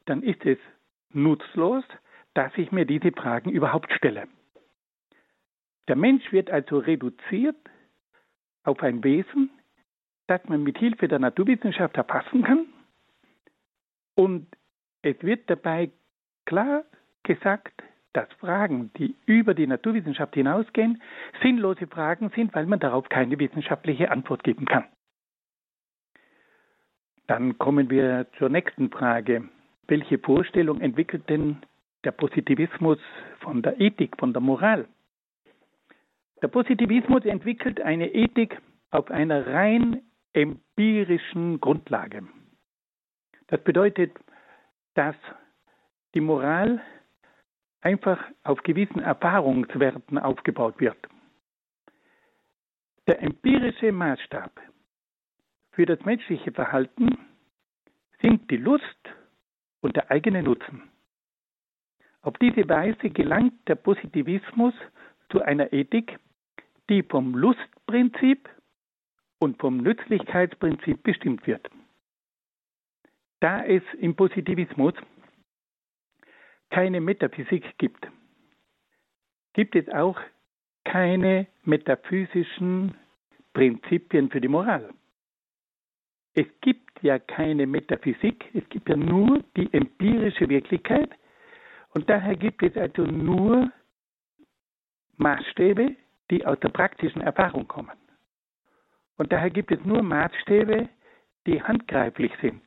dann 0.05 0.23
ist 0.23 0.45
es 0.45 0.57
nutzlos, 1.11 1.83
dass 2.33 2.55
ich 2.57 2.71
mir 2.71 2.85
diese 2.85 3.11
Fragen 3.11 3.49
überhaupt 3.49 3.91
stelle. 3.93 4.27
Der 5.89 5.95
Mensch 5.95 6.31
wird 6.31 6.51
also 6.51 6.77
reduziert 6.77 7.57
auf 8.63 8.81
ein 8.83 9.03
Wesen, 9.03 9.49
das 10.27 10.39
man 10.47 10.61
mit 10.61 10.77
Hilfe 10.77 11.07
der 11.07 11.17
Naturwissenschaft 11.17 11.97
erfassen 11.97 12.43
kann. 12.43 12.67
Und 14.13 14.47
es 15.01 15.15
wird 15.21 15.49
dabei 15.49 15.89
klar 16.45 16.83
gesagt, 17.23 17.81
dass 18.13 18.31
Fragen, 18.33 18.91
die 18.97 19.15
über 19.25 19.55
die 19.55 19.65
Naturwissenschaft 19.65 20.35
hinausgehen, 20.35 21.01
sinnlose 21.41 21.87
Fragen 21.87 22.29
sind, 22.35 22.53
weil 22.53 22.67
man 22.67 22.79
darauf 22.79 23.09
keine 23.09 23.39
wissenschaftliche 23.39 24.11
Antwort 24.11 24.43
geben 24.43 24.65
kann. 24.65 24.85
Dann 27.25 27.57
kommen 27.57 27.89
wir 27.89 28.27
zur 28.37 28.49
nächsten 28.49 28.91
Frage. 28.91 29.49
Welche 29.87 30.19
Vorstellung 30.19 30.81
entwickelt 30.81 31.27
denn 31.29 31.57
der 32.03 32.11
Positivismus 32.11 32.99
von 33.39 33.63
der 33.63 33.79
Ethik, 33.81 34.17
von 34.19 34.33
der 34.33 34.41
Moral? 34.41 34.87
Der 36.41 36.47
Positivismus 36.47 37.25
entwickelt 37.25 37.81
eine 37.81 38.13
Ethik 38.13 38.61
auf 38.91 39.11
einer 39.11 39.45
rein 39.47 40.01
empirischen 40.33 41.59
Grundlage. 41.59 42.27
Das 43.47 43.61
bedeutet, 43.63 44.11
dass 44.93 45.15
die 46.13 46.21
Moral 46.21 46.81
einfach 47.81 48.23
auf 48.43 48.61
gewissen 48.63 48.99
Erfahrungswerten 48.99 50.17
aufgebaut 50.17 50.79
wird. 50.79 50.97
Der 53.07 53.21
empirische 53.21 53.91
Maßstab 53.91 54.51
für 55.71 55.85
das 55.85 55.99
menschliche 56.05 56.51
Verhalten 56.51 57.17
sind 58.21 58.49
die 58.51 58.57
Lust 58.57 58.83
und 59.81 59.95
der 59.95 60.11
eigene 60.11 60.43
Nutzen. 60.43 60.83
Auf 62.21 62.37
diese 62.37 62.67
Weise 62.67 63.09
gelangt 63.09 63.67
der 63.67 63.75
Positivismus 63.75 64.73
zu 65.31 65.41
einer 65.41 65.71
Ethik, 65.71 66.19
die 66.89 67.03
vom 67.03 67.35
Lustprinzip 67.35 68.49
und 69.39 69.59
vom 69.59 69.77
Nützlichkeitsprinzip 69.77 71.01
bestimmt 71.03 71.45
wird. 71.47 71.69
Da 73.39 73.63
es 73.63 73.83
im 73.99 74.15
Positivismus 74.15 74.93
keine 76.69 76.99
Metaphysik 76.99 77.77
gibt, 77.77 78.07
gibt 79.53 79.75
es 79.75 79.87
auch 79.89 80.19
keine 80.83 81.47
metaphysischen 81.63 82.95
Prinzipien 83.53 84.29
für 84.29 84.41
die 84.41 84.47
Moral. 84.47 84.93
Es 86.33 86.47
gibt 86.61 87.01
ja 87.01 87.17
keine 87.17 87.65
Metaphysik, 87.65 88.45
es 88.53 88.67
gibt 88.69 88.89
ja 88.89 88.95
nur 88.95 89.43
die 89.55 89.71
empirische 89.73 90.47
Wirklichkeit 90.49 91.09
und 91.93 92.09
daher 92.09 92.35
gibt 92.35 92.61
es 92.61 92.75
also 92.77 93.03
nur 93.03 93.71
Maßstäbe, 95.17 95.95
die 96.29 96.45
aus 96.45 96.59
der 96.59 96.69
praktischen 96.69 97.21
Erfahrung 97.21 97.67
kommen. 97.67 97.97
Und 99.17 99.31
daher 99.31 99.49
gibt 99.49 99.71
es 99.71 99.83
nur 99.83 100.01
Maßstäbe, 100.01 100.89
die 101.45 101.61
handgreiflich 101.61 102.31
sind. 102.41 102.61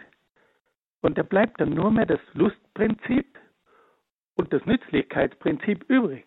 Und 1.01 1.18
da 1.18 1.22
bleibt 1.22 1.61
dann 1.61 1.70
nur 1.70 1.90
mehr 1.90 2.07
das 2.07 2.20
Lustprinzip 2.35 3.38
und 4.35 4.53
das 4.53 4.64
Nützlichkeitsprinzip 4.66 5.85
übrig. 5.88 6.25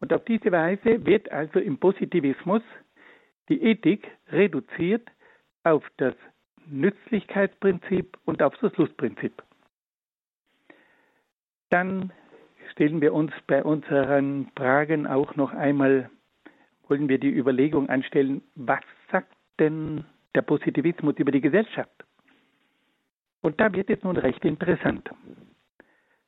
Und 0.00 0.12
auf 0.12 0.24
diese 0.24 0.52
Weise 0.52 1.04
wird 1.06 1.30
also 1.32 1.58
im 1.58 1.78
Positivismus 1.78 2.62
die 3.48 3.62
Ethik 3.62 4.10
reduziert 4.28 5.08
auf 5.64 5.84
das 5.96 6.14
Nützlichkeitsprinzip 6.66 8.18
und 8.24 8.42
auf 8.42 8.54
das 8.58 8.76
Lustprinzip. 8.76 9.42
Dann 11.70 12.12
stellen 12.76 13.00
wir 13.00 13.14
uns 13.14 13.32
bei 13.46 13.64
unseren 13.64 14.48
Fragen 14.54 15.06
auch 15.06 15.34
noch 15.34 15.54
einmal, 15.54 16.10
wollen 16.88 17.08
wir 17.08 17.18
die 17.18 17.30
Überlegung 17.34 17.88
anstellen, 17.88 18.42
was 18.54 18.82
sagt 19.10 19.32
denn 19.58 20.04
der 20.34 20.42
Positivismus 20.42 21.14
über 21.16 21.32
die 21.32 21.40
Gesellschaft? 21.40 22.04
Und 23.40 23.58
da 23.60 23.72
wird 23.72 23.88
es 23.88 24.02
nun 24.02 24.18
recht 24.18 24.44
interessant. 24.44 25.08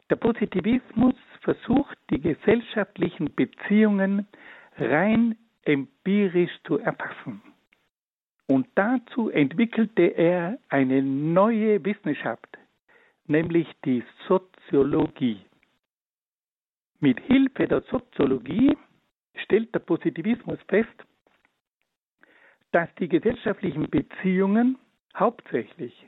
Der 0.08 0.16
Positivismus 0.16 1.14
versucht, 1.42 1.98
die 2.08 2.20
gesellschaftlichen 2.20 3.34
Beziehungen 3.34 4.26
rein 4.78 5.36
empirisch 5.64 6.52
zu 6.66 6.78
erfassen. 6.78 7.42
Und 8.46 8.66
dazu 8.74 9.28
entwickelte 9.28 10.04
er 10.16 10.58
eine 10.70 11.02
neue 11.02 11.84
Wissenschaft, 11.84 12.56
nämlich 13.26 13.68
die 13.84 14.02
Soziologie. 14.26 15.42
Mit 17.00 17.20
Hilfe 17.20 17.68
der 17.68 17.82
Soziologie 17.82 18.76
stellt 19.44 19.72
der 19.74 19.78
Positivismus 19.80 20.58
fest, 20.68 21.04
dass 22.72 22.88
die 22.96 23.08
gesellschaftlichen 23.08 23.88
Beziehungen 23.88 24.78
hauptsächlich 25.16 26.06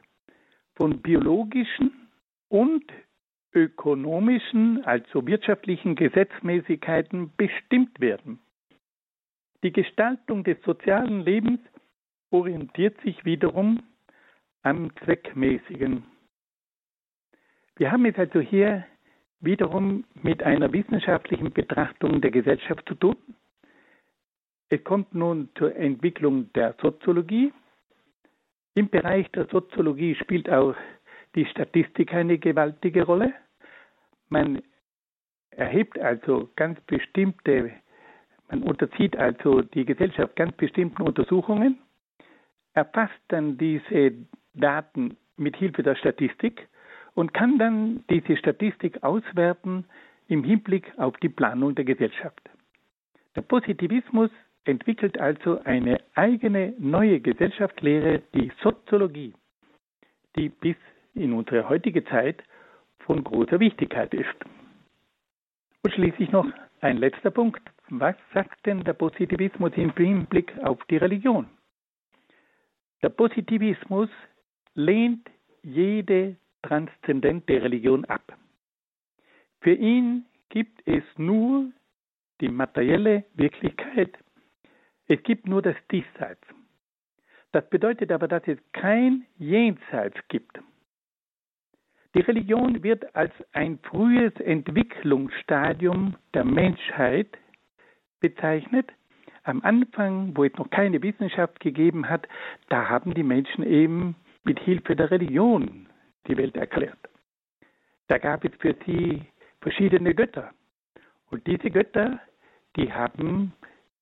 von 0.75 1.01
biologischen 1.01 2.09
und 2.49 2.85
ökonomischen, 3.55 4.85
also 4.85 5.27
wirtschaftlichen 5.27 5.95
Gesetzmäßigkeiten 5.95 7.33
bestimmt 7.37 8.01
werden. 8.01 8.41
Die 9.63 9.73
Gestaltung 9.73 10.43
des 10.45 10.61
sozialen 10.63 11.21
Lebens 11.21 11.61
orientiert 12.31 13.01
sich 13.03 13.25
wiederum 13.25 13.81
am 14.63 14.95
Zweckmäßigen. 15.05 16.05
Wir 17.77 17.93
haben 17.93 18.05
es 18.07 18.17
also 18.17 18.41
hier 18.41 18.87
wiederum 19.41 20.05
mit 20.23 20.43
einer 20.43 20.73
wissenschaftlichen 20.73 21.53
Betrachtung 21.53 22.21
der 22.21 22.31
Gesellschaft 22.31 22.87
zu 22.87 22.95
tun. 22.95 23.17
Es 24.69 24.83
kommt 24.85 25.15
nun 25.15 25.49
zur 25.57 25.75
Entwicklung 25.75 26.53
der 26.53 26.75
Soziologie. 26.81 27.53
Im 28.75 28.89
Bereich 28.89 29.29
der 29.33 29.47
Soziologie 29.47 30.15
spielt 30.15 30.49
auch 30.49 30.75
die 31.35 31.47
Statistik 31.47 32.13
eine 32.13 32.39
gewaltige 32.39 33.05
Rolle. 33.05 33.33
Man 34.29 34.63
erhebt 35.51 35.99
also 35.99 36.49
ganz 36.57 36.81
bestimmte, 36.83 37.73
man 38.49 38.63
unterzieht 38.63 39.17
also 39.17 39.63
die 39.63 39.85
Gesellschaft 39.85 40.37
ganz 40.37 40.57
bestimmten 40.57 41.03
Untersuchungen, 41.03 41.79
erfasst 42.75 43.21
dann 43.29 43.59
diese 43.59 44.13
Daten 44.55 45.17
mit 45.37 45.57
Hilfe 45.57 45.83
der 45.83 45.97
Statistik 45.97 46.69
und 47.15 47.35
kann 47.35 47.59
dann 47.59 48.05
diese 48.11 48.37
Statistik 48.37 49.03
auswerten 49.03 49.85
im 50.29 50.45
Hinblick 50.45 50.93
auf 50.99 51.17
die 51.19 51.29
Planung 51.29 51.75
der 51.75 51.85
Gesellschaft. 51.85 52.41
Der 53.37 53.43
Positivismus 53.43 54.31
entwickelt 54.65 55.19
also 55.19 55.61
eine 55.65 56.01
eigene 56.15 56.75
neue 56.79 57.21
Gesellschaftslehre, 57.21 58.23
die 58.35 58.53
Soziologie, 58.63 59.35
die 60.37 60.49
bis 60.49 60.77
in 61.15 61.33
unsere 61.33 61.69
heutige 61.69 62.05
Zeit 62.05 62.43
von 63.01 63.25
großer 63.25 63.59
Wichtigkeit 63.59 64.13
ist. 64.15 64.35
Und 65.83 65.95
schließlich 65.95 66.31
noch 66.31 66.47
ein 66.81 66.99
letzter 66.99 67.31
Punkt. 67.31 67.63
Was 67.89 68.15
sagt 68.33 68.65
denn 68.67 68.85
der 68.85 68.93
Positivismus 68.93 69.73
im 69.75 69.93
Hinblick 69.97 70.57
auf 70.63 70.79
die 70.85 70.99
Religion? 70.99 71.47
Der 73.03 73.09
Positivismus 73.09 74.11
lehnt 74.75 75.29
jede 75.63 76.37
transzendente 76.63 77.63
Religion 77.63 78.05
ab. 78.05 78.37
Für 79.61 79.75
ihn 79.75 80.27
gibt 80.49 80.87
es 80.87 81.03
nur 81.17 81.71
die 82.41 82.49
materielle 82.49 83.25
Wirklichkeit, 83.35 84.17
es 85.07 85.23
gibt 85.25 85.47
nur 85.47 85.61
das 85.61 85.77
Diesseits. 85.91 86.43
Das 87.53 87.69
bedeutet 87.69 88.13
aber, 88.13 88.29
dass 88.29 88.47
es 88.47 88.59
kein 88.73 89.27
Jenseits 89.39 90.17
gibt. 90.29 90.61
Die 92.15 92.21
Religion 92.21 92.83
wird 92.83 93.15
als 93.15 93.33
ein 93.53 93.79
frühes 93.83 94.35
Entwicklungsstadium 94.37 96.17
der 96.35 96.45
Menschheit 96.45 97.37
bezeichnet. 98.21 98.93
Am 99.43 99.63
Anfang, 99.63 100.37
wo 100.37 100.45
es 100.45 100.53
noch 100.55 100.71
keine 100.71 101.03
Wissenschaft 101.03 101.61
gegeben 101.61 102.09
hat, 102.09 102.29
da 102.69 102.89
haben 102.89 103.15
die 103.15 103.23
Menschen 103.23 103.65
eben 103.65 104.17
mit 104.45 104.61
Hilfe 104.61 104.95
der 104.97 105.11
Religion 105.11 105.89
die 106.27 106.37
Welt 106.37 106.57
erklärt. 106.57 106.99
Da 108.09 108.19
gab 108.19 108.45
es 108.45 108.53
für 108.59 108.75
sie 108.87 109.25
verschiedene 109.61 110.15
Götter. 110.15 110.53
Und 111.31 111.47
diese 111.47 111.71
Götter, 111.71 112.21
die 112.77 112.93
haben 112.93 113.53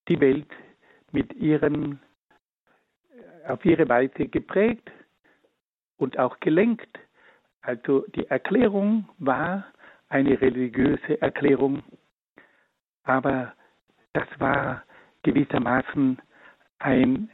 die 0.09 0.21
Welt 0.21 0.49
mit 1.13 1.33
ihren, 1.35 2.01
auf 3.47 3.65
ihre 3.65 3.89
Weise 3.89 4.29
geprägt 4.29 4.91
und 5.99 6.19
auch 6.19 6.41
gelenkt. 6.41 6.99
Also 7.61 8.07
die 8.15 8.27
Erklärung 8.27 9.09
war 9.19 9.67
eine 10.09 10.41
religiöse 10.41 11.21
Erklärung, 11.21 11.83
aber 13.03 13.53
das 14.15 14.29
war 14.39 14.85
gewissermaßen 15.23 16.19
ein 16.79 17.31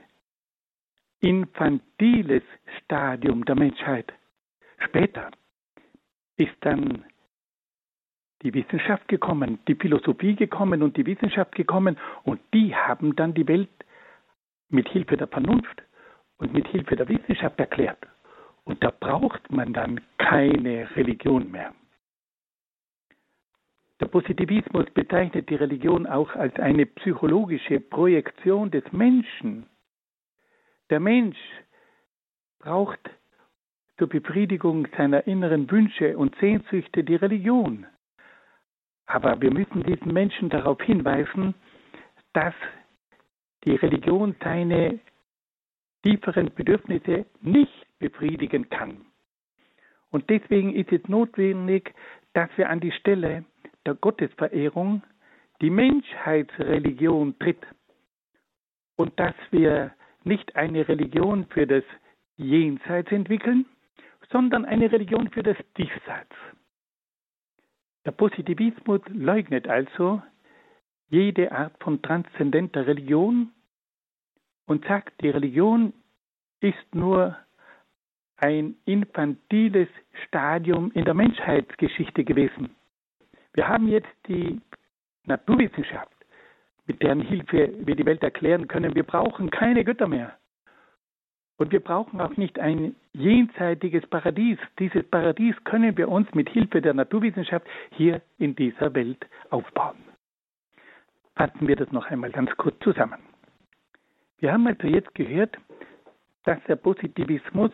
infantiles 1.20 2.42
Stadium 2.80 3.44
der 3.44 3.54
Menschheit. 3.54 4.12
Später 4.84 5.30
ist 6.36 6.54
dann 6.60 7.04
die 8.42 8.52
Wissenschaft 8.52 9.08
gekommen, 9.08 9.58
die 9.66 9.74
Philosophie 9.74 10.36
gekommen 10.36 10.82
und 10.82 10.96
die 10.96 11.06
Wissenschaft 11.06 11.54
gekommen 11.54 11.98
und 12.24 12.40
die 12.52 12.74
haben 12.74 13.16
dann 13.16 13.34
die 13.34 13.48
Welt 13.48 13.70
mit 14.68 14.88
Hilfe 14.88 15.16
der 15.16 15.28
Vernunft 15.28 15.82
und 16.36 16.52
mit 16.52 16.66
Hilfe 16.68 16.96
der 16.96 17.08
Wissenschaft 17.08 17.58
erklärt. 17.58 18.06
Und 18.64 18.82
da 18.82 18.90
braucht 18.90 19.50
man 19.50 19.72
dann 19.72 20.00
keine 20.18 20.94
Religion 20.96 21.50
mehr. 21.50 21.74
Der 24.00 24.06
Positivismus 24.06 24.86
bezeichnet 24.90 25.48
die 25.48 25.54
Religion 25.54 26.06
auch 26.06 26.34
als 26.34 26.54
eine 26.56 26.86
psychologische 26.86 27.80
Projektion 27.80 28.70
des 28.70 28.84
Menschen. 28.92 29.66
Der 30.90 31.00
Mensch 31.00 31.38
braucht 32.58 33.00
zur 33.98 34.08
Befriedigung 34.08 34.88
seiner 34.96 35.26
inneren 35.26 35.70
Wünsche 35.70 36.16
und 36.18 36.34
Sehnsüchte 36.36 37.04
die 37.04 37.14
Religion. 37.14 37.86
Aber 39.06 39.40
wir 39.40 39.52
müssen 39.52 39.82
diesen 39.82 40.12
Menschen 40.12 40.48
darauf 40.48 40.80
hinweisen, 40.82 41.54
dass 42.32 42.54
die 43.64 43.76
Religion 43.76 44.34
seine 44.42 44.98
tieferen 46.02 46.52
Bedürfnisse 46.54 47.26
nicht 47.40 47.86
befriedigen 47.98 48.68
kann. 48.68 49.06
Und 50.10 50.28
deswegen 50.30 50.74
ist 50.74 50.92
es 50.92 51.06
notwendig, 51.08 51.94
dass 52.34 52.50
wir 52.56 52.68
an 52.68 52.80
die 52.80 52.92
Stelle 52.92 53.44
der 53.86 53.94
Gottesverehrung 53.94 55.02
die 55.60 55.70
Menschheitsreligion 55.70 57.38
tritt 57.38 57.64
und 58.96 59.18
dass 59.18 59.34
wir 59.50 59.92
nicht 60.24 60.56
eine 60.56 60.86
Religion 60.88 61.46
für 61.46 61.66
das 61.66 61.84
Jenseits 62.36 63.12
entwickeln, 63.12 63.66
sondern 64.30 64.64
eine 64.64 64.90
Religion 64.90 65.30
für 65.30 65.42
das 65.42 65.56
Diesseits. 65.76 66.34
Der 68.04 68.12
Positivismus 68.12 69.00
leugnet 69.08 69.68
also 69.68 70.22
jede 71.08 71.52
Art 71.52 71.74
von 71.82 72.02
transzendenter 72.02 72.86
Religion 72.86 73.50
und 74.66 74.84
sagt, 74.86 75.20
die 75.22 75.30
Religion 75.30 75.92
ist 76.60 76.94
nur 76.94 77.36
ein 78.36 78.76
infantiles 78.84 79.88
Stadium 80.26 80.90
in 80.92 81.04
der 81.04 81.14
Menschheitsgeschichte 81.14 82.24
gewesen. 82.24 82.74
Wir 83.52 83.68
haben 83.68 83.88
jetzt 83.88 84.08
die 84.28 84.60
Naturwissenschaft, 85.24 86.12
mit 86.86 87.00
deren 87.02 87.20
Hilfe 87.20 87.72
wir 87.86 87.94
die 87.94 88.04
Welt 88.04 88.22
erklären 88.22 88.68
können. 88.68 88.94
Wir 88.94 89.04
brauchen 89.04 89.50
keine 89.50 89.84
Götter 89.84 90.08
mehr. 90.08 90.36
Und 91.56 91.70
wir 91.70 91.80
brauchen 91.80 92.20
auch 92.20 92.36
nicht 92.36 92.58
ein 92.58 92.96
jenseitiges 93.12 94.04
Paradies. 94.08 94.58
Dieses 94.78 95.04
Paradies 95.08 95.54
können 95.64 95.96
wir 95.96 96.08
uns 96.08 96.32
mit 96.34 96.48
Hilfe 96.48 96.82
der 96.82 96.94
Naturwissenschaft 96.94 97.66
hier 97.92 98.22
in 98.38 98.56
dieser 98.56 98.92
Welt 98.94 99.24
aufbauen. 99.50 99.96
Fassen 101.36 101.66
wir 101.68 101.76
das 101.76 101.90
noch 101.92 102.06
einmal 102.06 102.30
ganz 102.30 102.50
kurz 102.56 102.78
zusammen. 102.80 103.20
Wir 104.38 104.52
haben 104.52 104.66
also 104.66 104.86
jetzt 104.86 105.14
gehört, 105.14 105.56
dass 106.44 106.58
der 106.64 106.76
Positivismus 106.76 107.70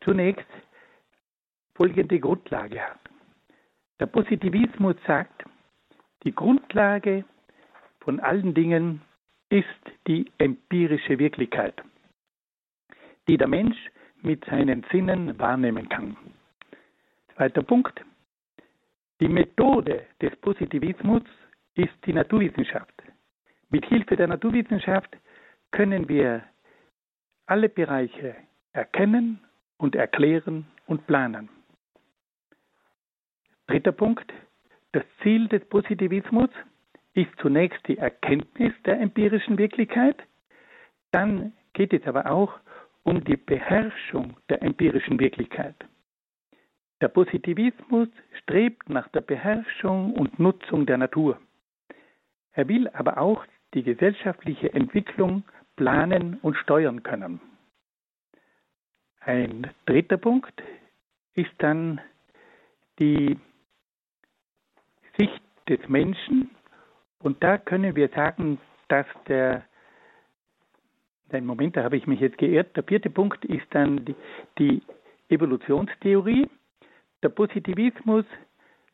zunächst 0.00 0.46
folgende 1.74 2.18
Grundlage 2.18 2.80
hat. 2.80 2.98
Der 4.00 4.06
Positivismus 4.06 4.96
sagt, 5.06 5.44
die 6.24 6.34
Grundlage 6.34 7.24
von 8.00 8.20
allen 8.20 8.54
Dingen 8.54 9.02
ist 9.48 9.66
die 10.06 10.30
empirische 10.38 11.18
Wirklichkeit, 11.18 11.82
die 13.28 13.36
der 13.36 13.48
Mensch 13.48 13.76
mit 14.22 14.44
seinen 14.44 14.84
Sinnen 14.90 15.38
wahrnehmen 15.38 15.88
kann. 15.88 16.16
Zweiter 17.34 17.62
Punkt. 17.62 18.04
Die 19.20 19.28
Methode 19.28 20.06
des 20.20 20.34
Positivismus 20.36 21.22
ist 21.74 21.94
die 22.06 22.12
Naturwissenschaft. 22.12 22.92
Mit 23.70 23.86
Hilfe 23.86 24.16
der 24.16 24.28
Naturwissenschaft 24.28 25.16
können 25.70 26.08
wir 26.08 26.42
alle 27.46 27.68
Bereiche 27.68 28.36
erkennen 28.72 29.40
und 29.78 29.94
erklären 29.94 30.66
und 30.86 31.06
planen. 31.06 31.48
Dritter 33.66 33.92
Punkt. 33.92 34.32
Das 34.92 35.04
Ziel 35.22 35.48
des 35.48 35.64
Positivismus 35.68 36.50
ist 37.14 37.30
zunächst 37.38 37.86
die 37.88 37.98
Erkenntnis 37.98 38.72
der 38.84 39.00
empirischen 39.00 39.56
Wirklichkeit. 39.56 40.16
Dann 41.10 41.52
geht 41.72 41.92
es 41.92 42.06
aber 42.06 42.30
auch 42.30 42.58
um 43.04 43.22
die 43.24 43.36
Beherrschung 43.36 44.36
der 44.48 44.62
empirischen 44.62 45.18
Wirklichkeit. 45.18 45.76
Der 47.00 47.08
Positivismus 47.08 48.08
strebt 48.40 48.88
nach 48.88 49.08
der 49.08 49.22
Beherrschung 49.22 50.14
und 50.14 50.38
Nutzung 50.38 50.86
der 50.86 50.98
Natur. 50.98 51.40
Er 52.52 52.68
will 52.68 52.88
aber 52.88 53.18
auch 53.18 53.44
die 53.74 53.82
gesellschaftliche 53.82 54.72
Entwicklung 54.72 55.42
planen 55.76 56.38
und 56.42 56.56
steuern 56.56 57.02
können. 57.02 57.40
Ein 59.20 59.70
dritter 59.86 60.16
Punkt 60.16 60.62
ist 61.34 61.52
dann 61.58 62.00
die 62.98 63.38
Sicht 65.18 65.42
des 65.68 65.88
Menschen. 65.88 66.50
Und 67.20 67.42
da 67.42 67.58
können 67.58 67.94
wir 67.96 68.08
sagen, 68.08 68.58
dass 68.88 69.06
der, 69.28 69.64
den 71.32 71.46
Moment, 71.46 71.76
da 71.76 71.84
habe 71.84 71.96
ich 71.96 72.06
mich 72.06 72.20
jetzt 72.20 72.38
geirrt, 72.38 72.76
der 72.76 72.84
vierte 72.84 73.10
Punkt 73.10 73.44
ist 73.44 73.66
dann 73.70 74.04
die, 74.04 74.14
die 74.58 74.82
Evolutionstheorie. 75.28 76.48
Der 77.22 77.28
Positivismus 77.28 78.24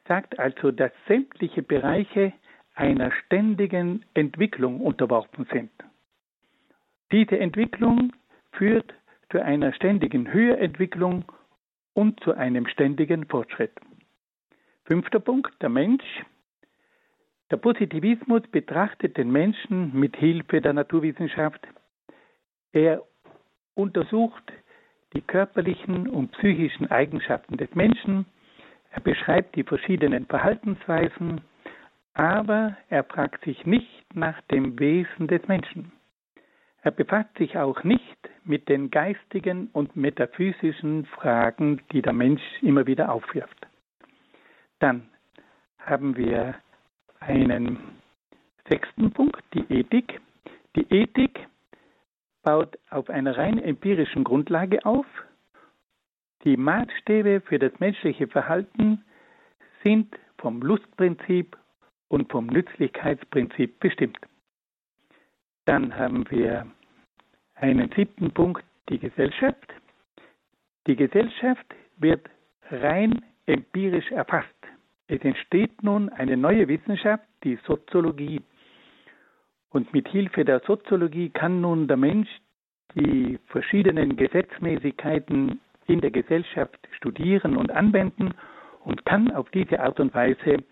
sagt 0.07 0.39
also, 0.39 0.71
dass 0.71 0.93
sämtliche 1.07 1.63
Bereiche 1.63 2.33
einer 2.75 3.11
ständigen 3.13 4.05
Entwicklung 4.15 4.81
unterworfen 4.81 5.47
sind. 5.53 5.71
Diese 7.11 7.39
Entwicklung 7.39 8.13
führt 8.53 8.95
zu 9.31 9.43
einer 9.43 9.73
ständigen 9.73 10.33
Höherentwicklung 10.33 11.25
und 11.95 12.21
zu 12.21 12.35
einem 12.35 12.67
ständigen 12.67 13.27
Fortschritt. 13.27 13.73
Fünfter 14.85 15.21
Punkt, 15.21 15.53
der 15.61 15.69
Mensch. 15.69 16.05
Der 17.51 17.57
Positivismus 17.57 18.43
betrachtet 18.51 19.17
den 19.17 19.31
Menschen 19.31 19.99
mit 19.99 20.17
Hilfe 20.17 20.61
der 20.61 20.75
Naturwissenschaft. 20.75 21.67
Er 22.73 23.03
untersucht 23.75 24.53
die 25.15 25.23
körperlichen 25.23 26.09
und 26.09 26.33
psychischen 26.33 26.91
Eigenschaften 26.91 27.57
des 27.57 27.75
Menschen. 27.75 28.27
Er 28.91 29.01
beschreibt 29.01 29.57
die 29.57 29.65
verschiedenen 29.65 30.27
Verhaltensweisen, 30.27 31.41
aber 32.15 32.77
er 32.89 33.05
fragt 33.05 33.45
sich 33.45 33.65
nicht 33.65 34.15
nach 34.15 34.41
dem 34.51 34.79
Wesen 34.79 35.29
des 35.29 35.47
Menschen. 35.49 35.93
Er 36.83 36.91
befasst 36.91 37.37
sich 37.39 37.57
auch 37.59 37.83
nicht 37.85 38.31
mit 38.45 38.69
den 38.69 38.91
geistigen 38.91 39.69
und 39.73 39.97
metaphysischen 39.97 41.07
Fragen, 41.07 41.83
die 41.93 42.03
der 42.03 42.13
Mensch 42.13 42.43
immer 42.63 42.87
wieder 42.87 43.13
aufwirft. 43.13 43.67
Dann 44.79 45.09
haben 45.79 46.17
wir 46.17 46.55
einen 47.21 47.79
sechsten 48.69 49.11
Punkt, 49.13 49.43
die 49.55 49.65
Ethik. 49.73 50.21
Die 50.77 50.87
Ethik 50.93 51.49
baut 52.49 52.79
auf 52.89 53.11
einer 53.11 53.37
rein 53.37 53.63
empirischen 53.63 54.25
Grundlage 54.25 54.87
auf. 54.87 55.05
Die 56.45 56.57
Maßstäbe 56.57 57.43
für 57.43 57.59
das 57.59 57.79
menschliche 57.79 58.27
Verhalten 58.27 59.05
sind 59.85 60.17
vom 60.39 60.63
Lustprinzip 60.63 61.59
und 62.09 62.33
vom 62.33 62.47
Nützlichkeitsprinzip 62.47 63.79
bestimmt. 63.81 64.19
Dann 65.67 65.95
haben 65.95 66.25
wir 66.31 66.67
einen 67.55 67.93
siebten 67.95 68.31
Punkt, 68.31 68.65
die 68.89 68.99
Gesellschaft. 68.99 69.69
Die 70.87 70.97
Gesellschaft 70.97 71.67
wird 71.99 72.31
rein 72.71 73.21
empirisch 73.45 74.11
erfasst. 74.11 74.49
Es 75.07 75.21
entsteht 75.21 75.83
nun 75.83 76.09
eine 76.09 76.39
neue 76.39 76.67
Wissenschaft, 76.67 77.25
die 77.45 77.59
Soziologie. 77.67 78.41
Und 79.71 79.93
mit 79.93 80.09
Hilfe 80.09 80.45
der 80.45 80.61
Soziologie 80.61 81.31
kann 81.31 81.61
nun 81.61 81.89
der 81.89 81.97
Mensch 81.97 82.29
die 82.95 83.39
verschiedenen 83.47 84.17
Gesetzmäßigkeiten 84.17 85.61
in 85.87 86.01
der 86.01 86.11
Gesellschaft 86.11 86.79
studieren 86.97 87.57
und 87.57 87.71
anwenden 87.71 88.35
und 88.85 89.05
kann 89.05 89.31
auf 89.31 89.51
diese 89.51 89.81
Art 89.81 90.01
und 90.01 90.15
Weise 90.15 90.65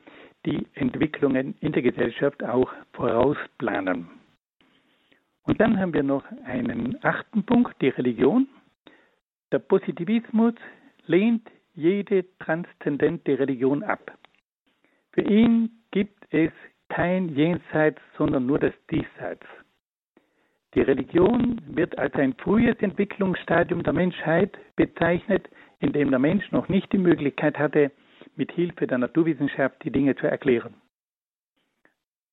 die 0.46 0.66
Entwicklungen 0.74 1.54
in 1.60 1.72
der 1.72 1.82
Gesellschaft 1.82 2.42
auch 2.42 2.72
vorausplanen. 2.92 4.08
Und 5.42 5.60
dann 5.60 5.78
haben 5.78 5.94
wir 5.94 6.02
noch 6.02 6.24
einen 6.44 6.98
achten 7.02 7.44
Punkt, 7.44 7.80
die 7.80 7.88
Religion. 7.88 8.48
Der 9.52 9.58
Positivismus 9.58 10.54
lehnt 11.06 11.48
jede 11.74 12.24
transzendente 12.38 13.38
Religion 13.38 13.82
ab. 13.82 14.18
Für 15.12 15.22
ihn 15.22 15.70
gibt 15.90 16.24
es 16.30 16.50
kein 16.88 17.34
Jenseits, 17.34 18.00
sondern 18.16 18.46
nur 18.46 18.58
das 18.58 18.74
Diesseits. 18.90 19.46
Die 20.74 20.82
Religion 20.82 21.60
wird 21.68 21.98
als 21.98 22.14
ein 22.14 22.34
frühes 22.34 22.76
Entwicklungsstadium 22.80 23.82
der 23.82 23.92
Menschheit 23.92 24.58
bezeichnet, 24.76 25.48
in 25.80 25.92
dem 25.92 26.10
der 26.10 26.18
Mensch 26.18 26.50
noch 26.52 26.68
nicht 26.68 26.92
die 26.92 26.98
Möglichkeit 26.98 27.58
hatte, 27.58 27.90
mit 28.36 28.52
Hilfe 28.52 28.86
der 28.86 28.98
Naturwissenschaft 28.98 29.82
die 29.84 29.90
Dinge 29.90 30.14
zu 30.16 30.26
erklären. 30.26 30.74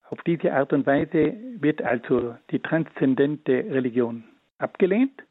Auf 0.10 0.22
diese 0.24 0.54
Art 0.54 0.74
und 0.74 0.86
Weise 0.86 1.36
wird 1.60 1.82
also 1.82 2.36
die 2.52 2.60
transzendente 2.60 3.52
Religion 3.52 4.26
abgelehnt 4.58 5.24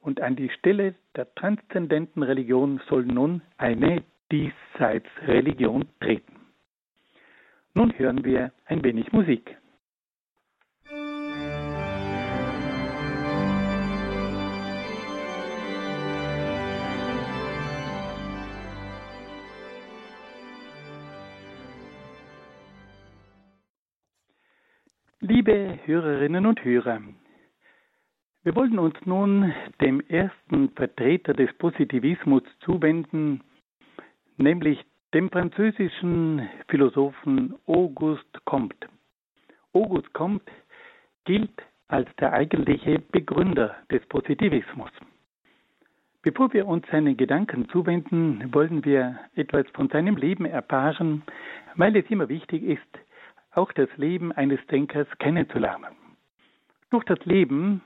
und 0.00 0.20
an 0.20 0.36
die 0.36 0.50
Stelle 0.50 0.94
der 1.16 1.34
transzendenten 1.34 2.22
Religion 2.22 2.80
soll 2.88 3.04
nun 3.04 3.42
eine 3.56 4.02
Diesseitsreligion 4.30 5.86
treten. 6.00 6.37
Nun 7.78 7.96
hören 7.96 8.24
wir 8.24 8.50
ein 8.64 8.82
wenig 8.82 9.12
Musik. 9.12 9.56
Liebe 25.20 25.78
Hörerinnen 25.84 26.46
und 26.46 26.64
Hörer, 26.64 27.00
wir 28.42 28.56
wollen 28.56 28.80
uns 28.80 28.96
nun 29.04 29.54
dem 29.80 30.00
ersten 30.00 30.70
Vertreter 30.70 31.32
des 31.32 31.56
Positivismus 31.58 32.42
zuwenden, 32.58 33.44
nämlich 34.36 34.84
dem 35.14 35.30
französischen 35.30 36.48
Philosophen 36.68 37.54
Auguste 37.66 38.40
Comte. 38.44 38.88
Auguste 39.72 40.10
Comte 40.10 40.52
gilt 41.24 41.62
als 41.88 42.08
der 42.16 42.32
eigentliche 42.32 42.98
Begründer 42.98 43.74
des 43.90 44.04
Positivismus. 44.06 44.90
Bevor 46.22 46.52
wir 46.52 46.66
uns 46.66 46.86
seinen 46.90 47.16
Gedanken 47.16 47.68
zuwenden, 47.70 48.52
wollen 48.52 48.84
wir 48.84 49.18
etwas 49.34 49.64
von 49.72 49.88
seinem 49.88 50.16
Leben 50.16 50.44
erfahren, 50.44 51.22
weil 51.76 51.96
es 51.96 52.10
immer 52.10 52.28
wichtig 52.28 52.62
ist, 52.62 52.98
auch 53.52 53.72
das 53.72 53.88
Leben 53.96 54.32
eines 54.32 54.64
Denkers 54.66 55.08
kennenzulernen. 55.18 55.96
Durch 56.90 57.04
das 57.04 57.24
Leben 57.24 57.80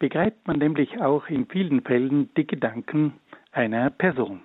begreift 0.00 0.46
man 0.46 0.58
nämlich 0.58 1.00
auch 1.00 1.28
in 1.28 1.46
vielen 1.46 1.82
Fällen 1.82 2.34
die 2.34 2.46
Gedanken 2.46 3.20
einer 3.52 3.90
Person. 3.90 4.40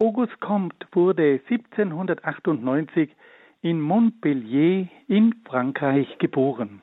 Auguste 0.00 0.36
Comte 0.38 0.86
wurde 0.92 1.40
1798 1.48 3.10
in 3.62 3.80
Montpellier 3.80 4.86
in 5.08 5.34
Frankreich 5.44 6.18
geboren. 6.18 6.80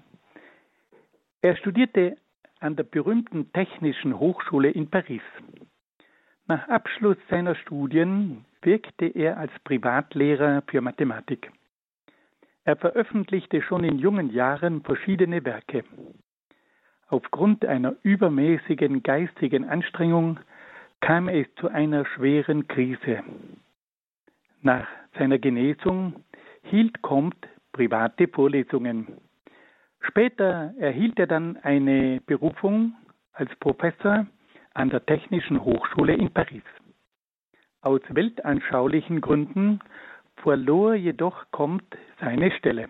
Er 1.41 1.56
studierte 1.56 2.17
an 2.60 2.75
der 2.75 2.84
berühmten 2.84 3.54
Technischen 3.54 4.19
Hochschule 4.19 4.69
in 4.69 4.89
Paris. 4.89 5.21
Nach 6.47 6.67
Abschluss 6.67 7.15
seiner 7.30 7.56
Studien 7.56 8.43
wirkte 8.62 9.06
er 9.06 9.38
als 9.38 9.54
Privatlehrer 9.63 10.63
für 10.67 10.82
Mathematik. 10.82 11.54
Er 12.65 12.75
veröffentlichte 12.75 13.62
schon 13.62 13.86
in 13.86 13.97
jungen 13.97 14.30
Jahren 14.34 14.84
verschiedene 14.84 15.45
Werke. 15.45 15.86
Aufgrund 17.08 17.63
einer 17.63 17.95
übermäßigen 18.04 19.04
geistigen 19.04 19.63
Anstrengung 19.63 20.38
kam 21.06 21.30
es 21.30 21.46
zu 21.60 21.68
einer 21.68 22.04
schweren 22.04 22.68
Krise. 22.68 23.24
Nach 24.63 24.88
seiner 25.15 25.38
Genesung 25.38 26.24
hielt 26.63 27.00
Comte 27.04 27.48
private 27.74 28.28
Vorlesungen. 28.28 29.20
Später 30.00 30.74
erhielt 30.80 31.20
er 31.20 31.28
dann 31.28 31.58
eine 31.58 32.22
Berufung 32.26 32.96
als 33.34 33.56
Professor 33.58 34.26
an 34.74 34.89
der 34.89 35.06
Technischen 35.06 35.63
Hochschule 35.63 36.15
in 36.15 36.32
Paris. 36.34 36.63
Aus 37.82 38.02
weltanschaulichen 38.10 39.22
Gründen 39.22 39.82
verlor 40.38 40.96
jedoch 40.96 41.46
Comte 41.52 42.00
seine 42.20 42.50
Stelle. 42.50 42.89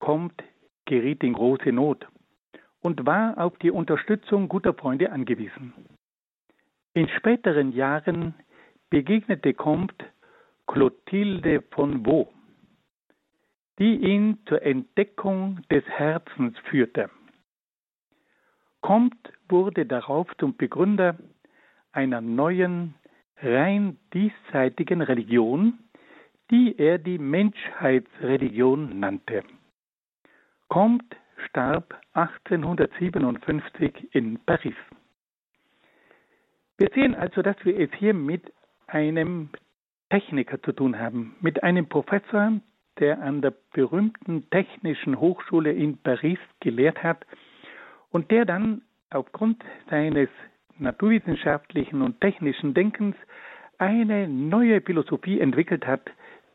Comte 0.00 0.44
geriet 0.84 1.22
in 1.22 1.34
große 1.34 1.70
Not 1.70 2.08
und 2.80 3.06
war 3.06 3.38
auf 3.38 3.56
die 3.58 3.70
Unterstützung 3.70 4.48
guter 4.48 4.74
Freunde 4.74 5.12
angewiesen. 5.12 5.72
In 6.98 7.08
späteren 7.10 7.70
Jahren 7.70 8.34
begegnete 8.90 9.54
Comte 9.54 10.04
Clotilde 10.66 11.62
von 11.70 12.04
Vaux, 12.04 12.28
die 13.78 13.98
ihn 13.98 14.38
zur 14.46 14.62
Entdeckung 14.62 15.60
des 15.70 15.84
Herzens 15.84 16.58
führte. 16.68 17.08
Comte 18.80 19.32
wurde 19.48 19.86
darauf 19.86 20.26
zum 20.38 20.56
Begründer 20.56 21.16
einer 21.92 22.20
neuen, 22.20 22.96
rein 23.42 23.96
diesseitigen 24.12 25.00
Religion, 25.00 25.78
die 26.50 26.76
er 26.78 26.98
die 26.98 27.18
Menschheitsreligion 27.18 28.98
nannte. 28.98 29.44
Comte 30.66 31.16
starb 31.46 31.94
1857 32.14 34.16
in 34.16 34.40
Paris. 34.44 34.74
Wir 36.78 36.90
sehen 36.94 37.16
also, 37.16 37.42
dass 37.42 37.56
wir 37.64 37.76
es 37.78 37.90
hier 37.98 38.14
mit 38.14 38.52
einem 38.86 39.50
Techniker 40.10 40.62
zu 40.62 40.72
tun 40.72 40.98
haben, 40.98 41.34
mit 41.40 41.62
einem 41.64 41.88
Professor, 41.88 42.52
der 43.00 43.20
an 43.20 43.42
der 43.42 43.52
berühmten 43.72 44.48
Technischen 44.50 45.18
Hochschule 45.18 45.72
in 45.72 45.98
Paris 45.98 46.38
gelehrt 46.60 47.02
hat 47.02 47.26
und 48.10 48.30
der 48.30 48.44
dann 48.44 48.82
aufgrund 49.10 49.62
seines 49.90 50.28
naturwissenschaftlichen 50.78 52.00
und 52.00 52.20
technischen 52.20 52.74
Denkens 52.74 53.16
eine 53.78 54.28
neue 54.28 54.80
Philosophie 54.80 55.40
entwickelt 55.40 55.84
hat, 55.84 56.10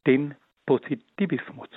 den 0.07 0.35
Positivismus. 0.65 1.69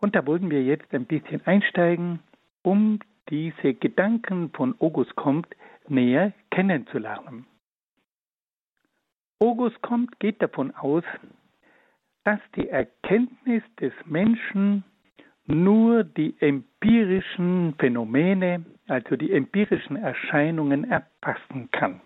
Und 0.00 0.14
da 0.14 0.24
wollen 0.26 0.50
wir 0.50 0.62
jetzt 0.62 0.94
ein 0.94 1.06
bisschen 1.06 1.44
einsteigen, 1.46 2.20
um 2.62 3.00
diese 3.28 3.74
Gedanken 3.74 4.50
von 4.50 4.76
August 4.80 5.16
Comte 5.16 5.50
näher 5.92 6.32
kennenzulernen. 6.50 7.46
August 9.38 9.80
Comte 9.82 10.16
geht 10.18 10.42
davon 10.42 10.74
aus, 10.74 11.04
dass 12.24 12.40
die 12.56 12.68
Erkenntnis 12.68 13.62
des 13.80 13.92
Menschen 14.06 14.84
nur 15.46 16.04
die 16.04 16.36
empirischen 16.40 17.74
Phänomene, 17.78 18.64
also 18.86 19.16
die 19.16 19.32
empirischen 19.32 19.96
Erscheinungen 19.96 20.90
erfassen 20.90 21.70
kann. 21.72 22.00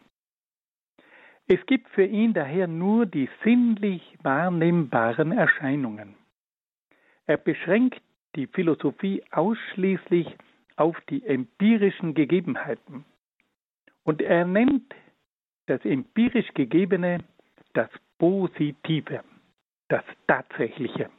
Es 1.47 1.65
gibt 1.67 1.89
für 1.91 2.05
ihn 2.05 2.33
daher 2.33 2.67
nur 2.67 3.07
die 3.07 3.29
sinnlich 3.45 4.03
wahrnehmbaren 4.23 5.33
Erscheinungen. 5.33 6.15
Er 7.27 7.37
beschränkt 7.37 8.01
die 8.35 8.47
Philosophie 8.47 9.23
ausschließlich 9.31 10.27
auf 10.77 10.97
die 11.09 11.25
empirischen 11.25 12.15
Gegebenheiten. 12.15 13.05
Und 14.07 14.23
er 14.23 14.45
nennt 14.45 14.95
das 15.67 15.85
empirisch 15.85 16.55
Gegebene 16.55 17.25
das 17.75 17.91
Positive, 18.19 19.25
das 19.89 20.05
Tatsächliche. 20.29 21.11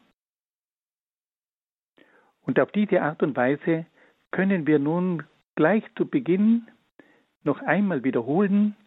Und 2.43 2.57
auf 2.61 2.71
diese 2.71 3.01
Art 3.01 3.21
und 3.21 3.35
Weise 3.35 3.85
können 4.31 4.65
wir 4.65 4.79
nun 4.79 5.23
gleich 5.55 5.83
zu 5.97 6.07
Beginn 6.07 6.65
noch 7.43 7.61
einmal 7.61 8.05
wiederholen, 8.05 8.77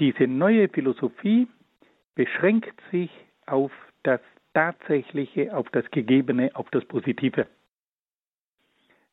diese 0.00 0.26
neue 0.26 0.68
Philosophie 0.68 1.46
beschränkt 2.16 2.74
sich 2.90 3.10
auf 3.46 3.70
das 4.02 4.20
Tatsächliche, 4.52 5.56
auf 5.56 5.68
das 5.70 5.88
Gegebene, 5.92 6.50
auf 6.54 6.68
das 6.70 6.84
Positive. 6.86 7.46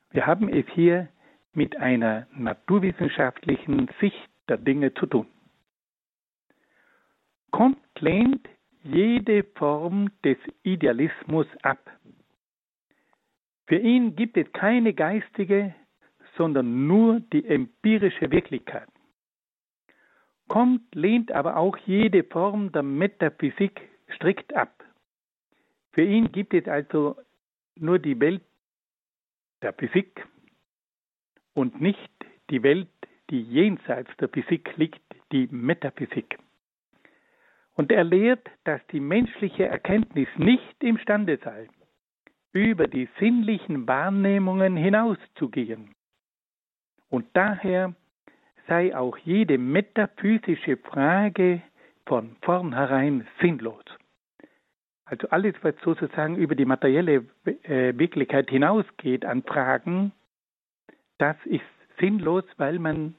Wir 0.09 0.25
haben 0.25 0.49
es 0.49 0.65
hier 0.73 1.09
mit 1.57 1.75
einer 1.77 2.27
naturwissenschaftlichen 2.35 3.89
Sicht 3.99 4.29
der 4.47 4.57
Dinge 4.57 4.93
zu 4.93 5.07
tun. 5.07 5.27
Comte 7.49 7.81
lehnt 7.99 8.47
jede 8.83 9.43
Form 9.55 10.11
des 10.23 10.37
Idealismus 10.61 11.47
ab. 11.63 11.79
Für 13.65 13.77
ihn 13.79 14.15
gibt 14.15 14.37
es 14.37 14.45
keine 14.53 14.93
geistige, 14.93 15.73
sondern 16.37 16.85
nur 16.85 17.21
die 17.21 17.43
empirische 17.47 18.29
Wirklichkeit. 18.29 18.87
Comte 20.47 20.85
lehnt 20.97 21.31
aber 21.31 21.57
auch 21.57 21.75
jede 21.87 22.23
Form 22.23 22.71
der 22.71 22.83
Metaphysik 22.83 23.81
strikt 24.15 24.55
ab. 24.55 24.83
Für 25.91 26.03
ihn 26.03 26.31
gibt 26.31 26.53
es 26.53 26.67
also 26.67 27.15
nur 27.75 27.97
die 27.97 28.19
Welt 28.19 28.43
der 29.63 29.73
Physik 29.73 30.23
und 31.57 31.81
nicht 31.81 32.11
die 32.51 32.61
Welt, 32.61 32.87
die 33.31 33.41
jenseits 33.41 34.15
der 34.17 34.29
Physik 34.29 34.77
liegt, 34.77 35.01
die 35.31 35.47
Metaphysik. 35.49 36.37
Und 37.73 37.91
er 37.91 38.03
lehrt, 38.03 38.47
dass 38.63 38.79
die 38.91 38.99
menschliche 38.99 39.65
Erkenntnis 39.65 40.27
nicht 40.37 40.83
imstande 40.83 41.39
sei, 41.43 41.67
über 42.53 42.85
die 42.85 43.09
sinnlichen 43.19 43.87
Wahrnehmungen 43.87 44.77
hinauszugehen. 44.77 45.95
Und 47.09 47.25
daher 47.33 47.95
sei 48.67 48.95
auch 48.95 49.17
jede 49.17 49.57
metaphysische 49.57 50.77
Frage 50.77 51.63
von 52.05 52.35
vornherein 52.41 53.27
sinnlos. 53.41 53.83
Also 55.05 55.27
alles, 55.29 55.55
was 55.63 55.73
sozusagen 55.83 56.35
über 56.35 56.53
die 56.53 56.65
materielle 56.65 57.25
äh, 57.63 57.97
Wirklichkeit 57.97 58.49
hinausgeht 58.51 59.25
an 59.25 59.41
Fragen, 59.41 60.11
das 61.17 61.35
ist 61.45 61.61
sinnlos, 61.99 62.43
weil 62.57 62.79
man 62.79 63.15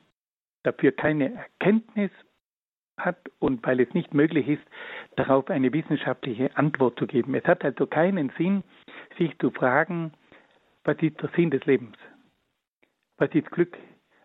dafür 0.62 0.92
keine 0.92 1.34
Erkenntnis 1.34 2.10
hat 2.96 3.18
und 3.38 3.64
weil 3.66 3.80
es 3.80 3.92
nicht 3.94 4.12
möglich 4.12 4.48
ist, 4.48 4.62
darauf 5.16 5.48
eine 5.50 5.72
wissenschaftliche 5.72 6.56
Antwort 6.56 6.98
zu 6.98 7.06
geben. 7.06 7.34
Es 7.34 7.44
hat 7.44 7.64
also 7.64 7.86
keinen 7.86 8.30
Sinn, 8.36 8.64
sich 9.18 9.36
zu 9.38 9.50
fragen, 9.50 10.12
was 10.84 10.96
ist 11.00 11.20
der 11.20 11.30
Sinn 11.36 11.50
des 11.50 11.64
Lebens? 11.66 11.96
Was 13.18 13.30
ist 13.34 13.50
Glück? 13.50 13.76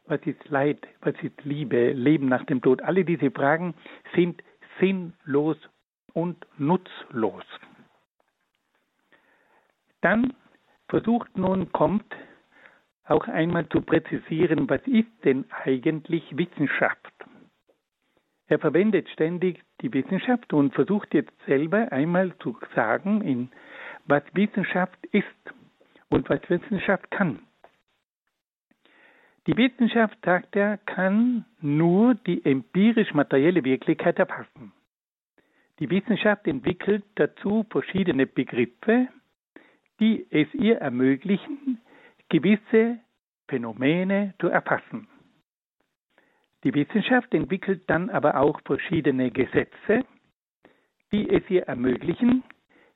Was 0.06 0.22
ist 0.26 0.50
Leid? 0.50 0.88
Was 1.02 1.16
ist 1.22 1.44
Liebe? 1.44 1.92
Leben 1.94 2.28
nach 2.28 2.46
dem 2.46 2.62
Tod? 2.62 2.82
Alle 2.82 3.06
diese 3.06 3.32
Fragen 3.32 3.74
sind 4.16 4.44
sinnlos 4.80 5.58
und 6.14 6.46
nutzlos. 6.58 7.46
Dann 10.02 10.34
versucht 10.90 11.38
nun 11.38 11.72
kommt 11.72 12.14
auch 13.06 13.28
einmal 13.28 13.68
zu 13.70 13.82
präzisieren, 13.82 14.70
was 14.70 14.82
ist 14.88 15.12
denn 15.24 15.46
eigentlich 15.64 16.24
Wissenschaft? 16.38 17.14
Er 18.48 18.60
verwendet 18.60 19.10
ständig 19.10 19.62
die 19.82 19.94
Wissenschaft 19.94 20.54
und 20.54 20.74
versucht 20.74 21.14
jetzt 21.14 21.34
selber 21.46 21.92
einmal 21.92 22.38
zu 22.40 22.58
sagen, 22.76 23.50
was 24.06 24.24
Wissenschaft 24.34 25.06
ist 25.08 25.26
und 26.10 26.30
was 26.30 26.42
Wissenschaft 26.50 27.10
kann. 27.12 27.40
Die 29.48 29.58
Wissenschaft, 29.58 30.18
sagt 30.24 30.56
er, 30.56 30.78
kann 30.78 31.46
nur 31.60 32.16
die 32.16 32.46
empirisch-materielle 32.46 33.64
Wirklichkeit 33.66 34.18
erfassen. 34.18 34.72
Die 35.80 35.90
Wissenschaft 35.90 36.48
entwickelt 36.48 37.04
dazu 37.16 37.66
verschiedene 37.70 38.26
Begriffe, 38.26 39.10
die 40.00 40.26
es 40.30 40.54
ihr 40.54 40.78
ermöglichen, 40.78 41.82
gewisse 42.34 42.98
Phänomene 43.48 44.34
zu 44.40 44.48
erfassen. 44.48 45.08
Die 46.64 46.74
Wissenschaft 46.74 47.32
entwickelt 47.32 47.84
dann 47.88 48.10
aber 48.10 48.38
auch 48.40 48.60
verschiedene 48.66 49.30
Gesetze, 49.30 50.04
die 51.12 51.30
es 51.30 51.48
ihr 51.52 51.68
ermöglichen, 51.68 52.44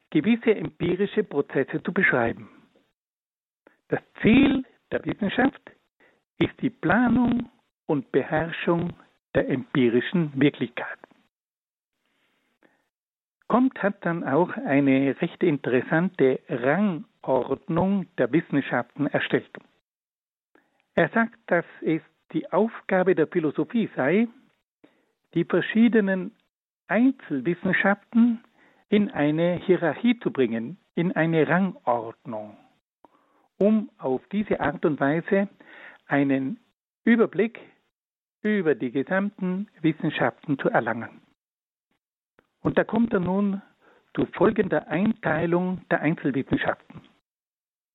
gewisse 0.09 0.55
empirische 0.55 1.23
Prozesse 1.23 1.83
zu 1.83 1.93
beschreiben. 1.93 2.49
Das 3.89 3.99
Ziel 4.21 4.65
der 4.91 5.05
Wissenschaft 5.05 5.61
ist 6.39 6.59
die 6.61 6.71
Planung 6.71 7.51
und 7.85 8.11
Beherrschung 8.11 8.93
der 9.35 9.49
empirischen 9.49 10.31
Wirklichkeit. 10.33 10.97
Comte 13.47 13.83
hat 13.83 14.03
dann 14.03 14.23
auch 14.23 14.49
eine 14.49 15.15
recht 15.21 15.43
interessante 15.43 16.39
Rangordnung 17.27 18.07
der 18.17 18.31
Wissenschaften 18.31 19.07
erstellt. 19.07 19.51
Er 20.95 21.09
sagt, 21.09 21.37
dass 21.47 21.65
es 21.81 22.01
die 22.31 22.51
Aufgabe 22.51 23.15
der 23.15 23.27
Philosophie 23.27 23.89
sei, 23.95 24.27
die 25.33 25.43
verschiedenen 25.43 26.31
Einzelwissenschaften 26.87 28.43
in 28.89 29.11
eine 29.11 29.55
Hierarchie 29.55 30.19
zu 30.19 30.31
bringen, 30.31 30.77
in 30.95 31.11
eine 31.11 31.47
Rangordnung, 31.47 32.57
um 33.57 33.89
auf 33.97 34.21
diese 34.31 34.59
Art 34.59 34.85
und 34.85 34.99
Weise 34.99 35.49
einen 36.07 36.59
Überblick 37.03 37.59
über 38.41 38.75
die 38.75 38.91
gesamten 38.91 39.67
Wissenschaften 39.81 40.57
zu 40.57 40.69
erlangen. 40.69 41.21
Und 42.61 42.77
da 42.77 42.83
kommt 42.83 43.13
er 43.13 43.19
nun 43.19 43.61
zu 44.15 44.25
folgender 44.27 44.87
Einteilung 44.87 45.81
der 45.91 46.01
Einzelwissenschaften. 46.01 47.01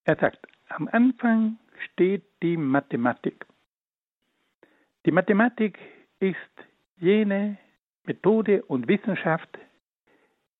Er 0.04 0.16
sagt, 0.16 0.46
am 0.68 0.88
Anfang 0.88 1.58
steht 1.92 2.24
die 2.42 2.56
Mathematik. 2.56 3.46
Die 5.06 5.12
Mathematik 5.12 5.78
ist 6.18 6.36
jene 6.96 7.58
Methode 8.04 8.62
und 8.64 8.88
Wissenschaft, 8.88 9.58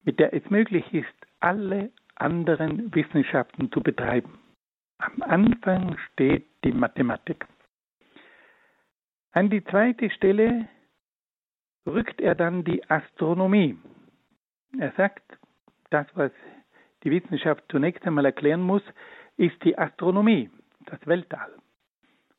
mit 0.04 0.18
der 0.18 0.32
es 0.32 0.48
möglich 0.50 0.92
ist, 0.92 1.08
alle 1.40 1.90
anderen 2.14 2.94
Wissenschaften 2.94 3.70
zu 3.72 3.80
betreiben. 3.80 4.38
Am 4.98 5.22
Anfang 5.22 5.96
steht 6.12 6.46
die 6.64 6.72
Mathematik. 6.72 7.46
An 9.32 9.50
die 9.50 9.64
zweite 9.64 10.10
Stelle 10.10 10.68
rückt 11.86 12.20
er 12.20 12.34
dann 12.34 12.64
die 12.64 12.88
Astronomie. 12.88 13.76
Er 14.78 14.92
sagt, 14.92 15.24
das, 15.90 16.06
was 16.14 16.30
die 17.02 17.10
Wissenschaft 17.10 17.64
zunächst 17.70 18.06
einmal 18.06 18.24
erklären 18.24 18.62
muss, 18.62 18.82
ist 19.42 19.62
die 19.64 19.76
Astronomie, 19.76 20.48
das 20.86 21.04
Weltall. 21.04 21.50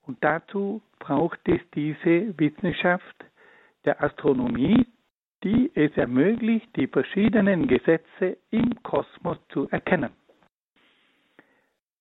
Und 0.03 0.23
dazu 0.23 0.81
braucht 0.99 1.39
es 1.49 1.59
diese 1.75 2.37
Wissenschaft 2.39 3.25
der 3.83 4.01
Astronomie, 4.01 4.87
die 5.43 5.69
es 5.75 5.91
ermöglicht, 5.97 6.73
die 6.77 6.87
verschiedenen 6.87 7.67
Gesetze 7.67 8.37
im 8.51 8.81
Kosmos 8.83 9.37
zu 9.49 9.67
erkennen. 9.69 10.11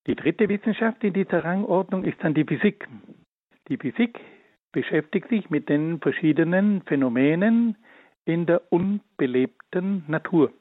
Die 0.07 0.15
dritte 0.15 0.49
Wissenschaft 0.49 1.03
in 1.03 1.15
dieser 1.15 1.45
Rangordnung 1.45 2.05
ist 2.05 2.23
dann 2.23 2.35
die 2.35 2.45
Physik. 2.45 2.87
Die 3.69 3.79
Physik 3.79 4.21
beschäftigt 4.71 5.29
sich 5.29 5.51
mit 5.51 5.69
den 5.69 6.01
verschiedenen 6.01 6.83
Phänomenen 6.83 7.77
in 8.25 8.47
der 8.47 8.73
unbelebten 8.73 10.05
Natur. 10.07 10.53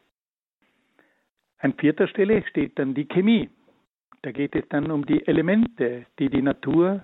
An 1.59 1.73
vierter 1.73 2.07
Stelle 2.07 2.43
steht 2.47 2.79
dann 2.79 2.95
die 2.95 3.07
Chemie. 3.07 3.49
Da 4.23 4.31
geht 4.31 4.55
es 4.55 4.67
dann 4.69 4.91
um 4.91 5.05
die 5.05 5.25
Elemente, 5.27 6.05
die 6.19 6.29
die 6.29 6.41
Natur 6.41 7.03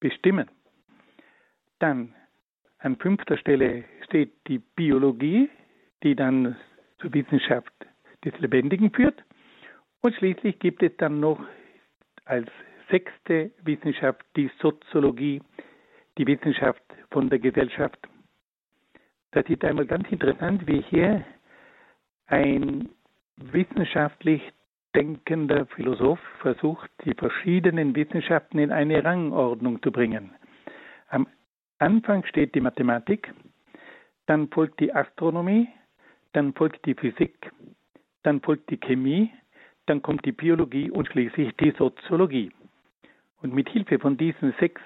bestimmen. 0.00 0.48
Dann 1.78 2.14
an 2.78 2.96
fünfter 2.96 3.36
Stelle 3.36 3.84
steht 4.04 4.32
die 4.46 4.58
Biologie, 4.58 5.50
die 6.02 6.14
dann 6.14 6.56
zur 6.98 7.12
Wissenschaft 7.12 7.72
des 8.24 8.38
Lebendigen 8.38 8.92
führt. 8.92 9.22
Und 10.00 10.14
schließlich 10.14 10.58
gibt 10.58 10.82
es 10.82 10.96
dann 10.96 11.20
noch 11.20 11.40
als 12.24 12.48
sechste 12.90 13.50
Wissenschaft 13.62 14.24
die 14.36 14.50
Soziologie, 14.60 15.42
die 16.16 16.26
Wissenschaft 16.26 16.82
von 17.10 17.28
der 17.28 17.38
Gesellschaft. 17.38 17.98
Das 19.32 19.44
ist 19.48 19.62
einmal 19.64 19.86
ganz 19.86 20.08
interessant, 20.10 20.66
wie 20.66 20.80
hier 20.82 21.24
ein 22.26 22.88
wissenschaftlich 23.36 24.42
denkender 24.98 25.66
Philosoph 25.66 26.18
versucht, 26.40 26.90
die 27.04 27.14
verschiedenen 27.14 27.94
Wissenschaften 27.94 28.58
in 28.58 28.72
eine 28.72 29.04
Rangordnung 29.04 29.80
zu 29.80 29.92
bringen. 29.92 30.32
Am 31.08 31.28
Anfang 31.78 32.24
steht 32.24 32.56
die 32.56 32.60
Mathematik, 32.60 33.32
dann 34.26 34.48
folgt 34.48 34.80
die 34.80 34.92
Astronomie, 34.92 35.68
dann 36.32 36.52
folgt 36.52 36.84
die 36.84 36.94
Physik, 36.94 37.52
dann 38.24 38.40
folgt 38.40 38.70
die 38.70 38.76
Chemie, 38.76 39.30
dann 39.86 40.02
kommt 40.02 40.24
die 40.24 40.32
Biologie 40.32 40.90
und 40.90 41.06
schließlich 41.06 41.56
die 41.58 41.70
Soziologie. 41.78 42.50
Und 43.40 43.54
mit 43.54 43.68
Hilfe 43.68 44.00
von 44.00 44.16
diesen 44.16 44.52
sechs 44.58 44.82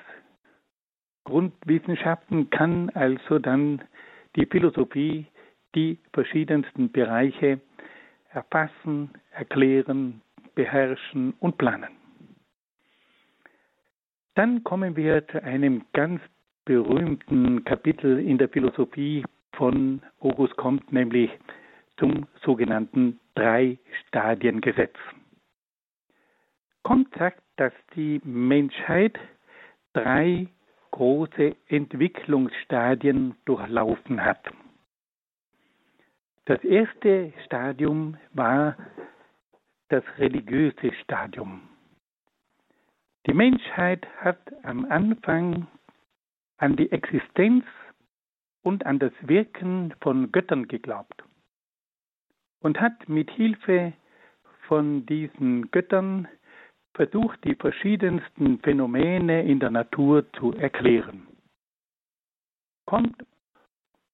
Grundwissenschaften 1.24 2.50
kann 2.50 2.90
also 2.90 3.38
dann 3.38 3.80
die 4.36 4.44
Philosophie 4.44 5.26
die 5.74 5.98
verschiedensten 6.12 6.92
Bereiche 6.92 7.60
erfassen, 8.32 9.10
erklären, 9.32 10.22
beherrschen 10.54 11.34
und 11.40 11.58
planen. 11.58 11.90
Dann 14.34 14.64
kommen 14.64 14.96
wir 14.96 15.26
zu 15.28 15.42
einem 15.42 15.84
ganz 15.92 16.20
berühmten 16.64 17.64
Kapitel 17.64 18.18
in 18.18 18.38
der 18.38 18.48
Philosophie 18.48 19.24
von 19.52 20.02
August 20.20 20.56
Comte, 20.56 20.94
nämlich 20.94 21.30
zum 21.98 22.26
sogenannten 22.42 23.20
Drei-Stadien-Gesetz. 23.34 24.96
Comte 26.82 27.18
sagt, 27.18 27.42
dass 27.56 27.72
die 27.94 28.20
Menschheit 28.24 29.18
drei 29.92 30.48
große 30.90 31.54
Entwicklungsstadien 31.68 33.34
durchlaufen 33.44 34.24
hat. 34.24 34.44
Das 36.46 36.62
erste 36.64 37.32
Stadium 37.44 38.16
war 38.32 38.76
das 39.88 40.02
religiöse 40.18 40.92
Stadium. 41.02 41.68
Die 43.26 43.34
Menschheit 43.34 44.06
hat 44.16 44.40
am 44.64 44.84
Anfang 44.86 45.68
an 46.56 46.74
die 46.74 46.90
Existenz 46.90 47.64
und 48.62 48.84
an 48.86 48.98
das 48.98 49.12
Wirken 49.20 49.94
von 50.00 50.32
Göttern 50.32 50.66
geglaubt 50.66 51.22
und 52.60 52.80
hat 52.80 53.08
mit 53.08 53.30
Hilfe 53.30 53.92
von 54.66 55.06
diesen 55.06 55.70
Göttern 55.70 56.26
versucht, 56.94 57.42
die 57.44 57.54
verschiedensten 57.54 58.58
Phänomene 58.60 59.44
in 59.44 59.60
der 59.60 59.70
Natur 59.70 60.30
zu 60.32 60.52
erklären. 60.52 61.26
Kommt 62.86 63.24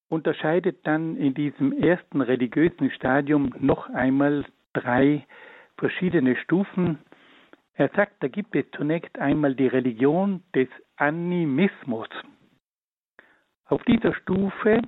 unterscheidet 0.09 0.87
dann 0.87 1.17
in 1.17 1.35
diesem 1.35 1.73
ersten 1.73 2.21
religiösen 2.21 2.91
Stadium 2.91 3.55
noch 3.59 3.89
einmal 3.91 4.45
drei 4.73 5.27
verschiedene 5.77 6.37
Stufen. 6.37 6.99
Er 7.75 7.91
sagt, 7.95 8.23
da 8.23 8.29
gibt 8.29 8.57
es 8.57 8.65
zunächst 8.77 9.19
einmal 9.19 9.55
die 9.55 9.67
Religion 9.67 10.43
des 10.55 10.69
Animismus. 10.97 12.09
Auf 13.67 13.83
dieser 13.85 14.15
Stufe 14.15 14.81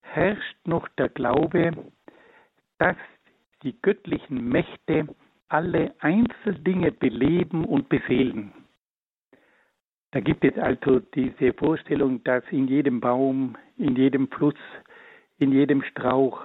herrscht 0.00 0.56
noch 0.66 0.88
der 0.88 1.08
Glaube, 1.10 1.72
dass 2.78 2.96
die 3.62 3.80
göttlichen 3.80 4.48
Mächte 4.48 5.06
alle 5.48 5.94
Einzeldinge 6.00 6.92
beleben 6.92 7.64
und 7.64 7.88
beseelen. 7.88 8.52
Da 10.12 10.20
gibt 10.20 10.44
es 10.44 10.56
also 10.58 11.00
diese 11.14 11.52
Vorstellung, 11.54 12.22
dass 12.24 12.44
in 12.50 12.68
jedem 12.68 13.00
Baum, 13.00 13.56
in 13.78 13.96
jedem 13.96 14.28
Fluss, 14.28 14.54
in 15.38 15.52
jedem 15.52 15.82
Strauch, 15.82 16.40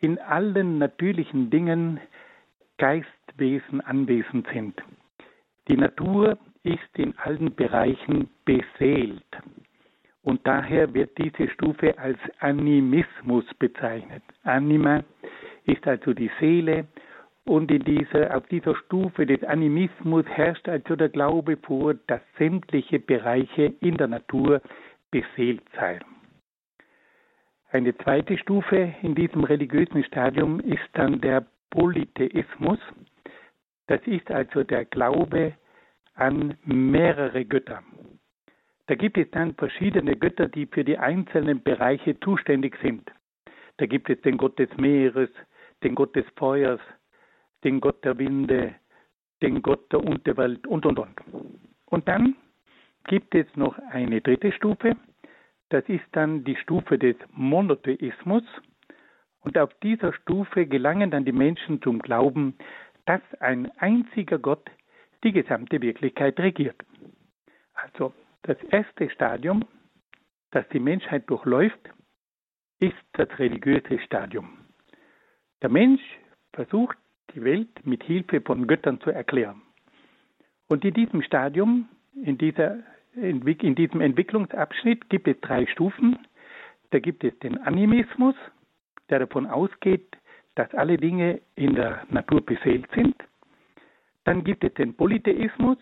in 0.00 0.18
allen 0.18 0.78
natürlichen 0.78 1.50
Dingen 1.50 1.98
Geistwesen 2.76 3.80
anwesend 3.80 4.46
sind. 4.52 4.74
Die 5.68 5.76
Natur 5.76 6.36
ist 6.62 6.98
in 6.98 7.16
allen 7.18 7.54
Bereichen 7.54 8.28
beseelt. 8.44 9.24
Und 10.22 10.46
daher 10.46 10.92
wird 10.92 11.16
diese 11.16 11.48
Stufe 11.50 11.98
als 11.98 12.18
Animismus 12.40 13.44
bezeichnet. 13.58 14.22
Anima 14.42 15.04
ist 15.64 15.86
also 15.86 16.12
die 16.12 16.30
Seele 16.40 16.86
und 17.44 17.70
in 17.70 17.84
dieser, 17.84 18.34
auf 18.36 18.46
dieser 18.48 18.74
Stufe 18.74 19.26
des 19.26 19.42
Animismus 19.44 20.24
herrscht 20.26 20.68
also 20.68 20.96
der 20.96 21.10
Glaube 21.10 21.56
vor, 21.58 21.94
dass 22.06 22.20
sämtliche 22.38 22.98
Bereiche 22.98 23.74
in 23.80 23.96
der 23.96 24.08
Natur 24.08 24.62
beseelt 25.10 25.62
seien. 25.76 26.04
Eine 27.70 27.96
zweite 27.98 28.38
Stufe 28.38 28.94
in 29.02 29.14
diesem 29.14 29.44
religiösen 29.44 30.04
Stadium 30.04 30.60
ist 30.60 30.88
dann 30.94 31.20
der 31.20 31.44
Polytheismus. 31.70 32.78
Das 33.88 34.00
ist 34.06 34.30
also 34.30 34.62
der 34.62 34.84
Glaube 34.84 35.54
an 36.14 36.56
mehrere 36.64 37.44
Götter. 37.44 37.82
Da 38.86 38.94
gibt 38.94 39.18
es 39.18 39.30
dann 39.32 39.54
verschiedene 39.54 40.16
Götter, 40.16 40.48
die 40.48 40.66
für 40.66 40.84
die 40.84 40.98
einzelnen 40.98 41.62
Bereiche 41.62 42.18
zuständig 42.20 42.76
sind. 42.82 43.10
Da 43.78 43.86
gibt 43.86 44.08
es 44.08 44.20
den 44.20 44.36
Gott 44.36 44.58
des 44.58 44.68
Meeres, 44.76 45.30
den 45.82 45.94
Gott 45.94 46.14
des 46.14 46.26
Feuers, 46.36 46.80
den 47.64 47.80
Gott 47.80 48.04
der 48.04 48.18
Winde, 48.18 48.74
den 49.42 49.62
Gott 49.62 49.90
der 49.92 50.04
Unterwelt 50.04 50.66
und, 50.66 50.86
und, 50.86 50.98
und. 50.98 51.20
Und 51.86 52.08
dann 52.08 52.36
gibt 53.04 53.34
es 53.34 53.46
noch 53.56 53.78
eine 53.90 54.20
dritte 54.20 54.52
Stufe, 54.52 54.96
das 55.70 55.84
ist 55.88 56.04
dann 56.12 56.44
die 56.44 56.56
Stufe 56.56 56.98
des 56.98 57.16
Monotheismus. 57.32 58.44
Und 59.40 59.58
auf 59.58 59.74
dieser 59.82 60.12
Stufe 60.12 60.66
gelangen 60.66 61.10
dann 61.10 61.24
die 61.24 61.32
Menschen 61.32 61.82
zum 61.82 61.98
Glauben, 61.98 62.56
dass 63.06 63.20
ein 63.40 63.70
einziger 63.78 64.38
Gott 64.38 64.70
die 65.22 65.32
gesamte 65.32 65.82
Wirklichkeit 65.82 66.38
regiert. 66.38 66.76
Also 67.74 68.12
das 68.42 68.56
erste 68.70 69.10
Stadium, 69.10 69.64
das 70.52 70.64
die 70.68 70.78
Menschheit 70.78 71.28
durchläuft, 71.28 71.90
ist 72.78 72.94
das 73.14 73.28
religiöse 73.38 73.98
Stadium. 74.00 74.58
Der 75.62 75.70
Mensch 75.70 76.02
versucht 76.52 76.96
die 77.34 77.42
Welt 77.42 77.84
mit 77.84 78.02
Hilfe 78.04 78.40
von 78.40 78.66
Göttern 78.66 79.00
zu 79.00 79.10
erklären. 79.10 79.62
Und 80.68 80.84
in 80.84 80.94
diesem 80.94 81.22
Stadium, 81.22 81.88
in, 82.14 82.38
dieser, 82.38 82.78
in 83.14 83.74
diesem 83.74 84.00
Entwicklungsabschnitt 84.00 85.10
gibt 85.10 85.28
es 85.28 85.40
drei 85.40 85.66
Stufen. 85.66 86.18
Da 86.90 86.98
gibt 86.98 87.24
es 87.24 87.38
den 87.40 87.58
Animismus, 87.58 88.34
der 89.10 89.20
davon 89.20 89.46
ausgeht, 89.46 90.16
dass 90.54 90.72
alle 90.74 90.96
Dinge 90.96 91.40
in 91.56 91.74
der 91.74 92.04
Natur 92.10 92.40
beseelt 92.44 92.88
sind. 92.94 93.16
Dann 94.24 94.44
gibt 94.44 94.64
es 94.64 94.72
den 94.74 94.94
Polytheismus, 94.94 95.78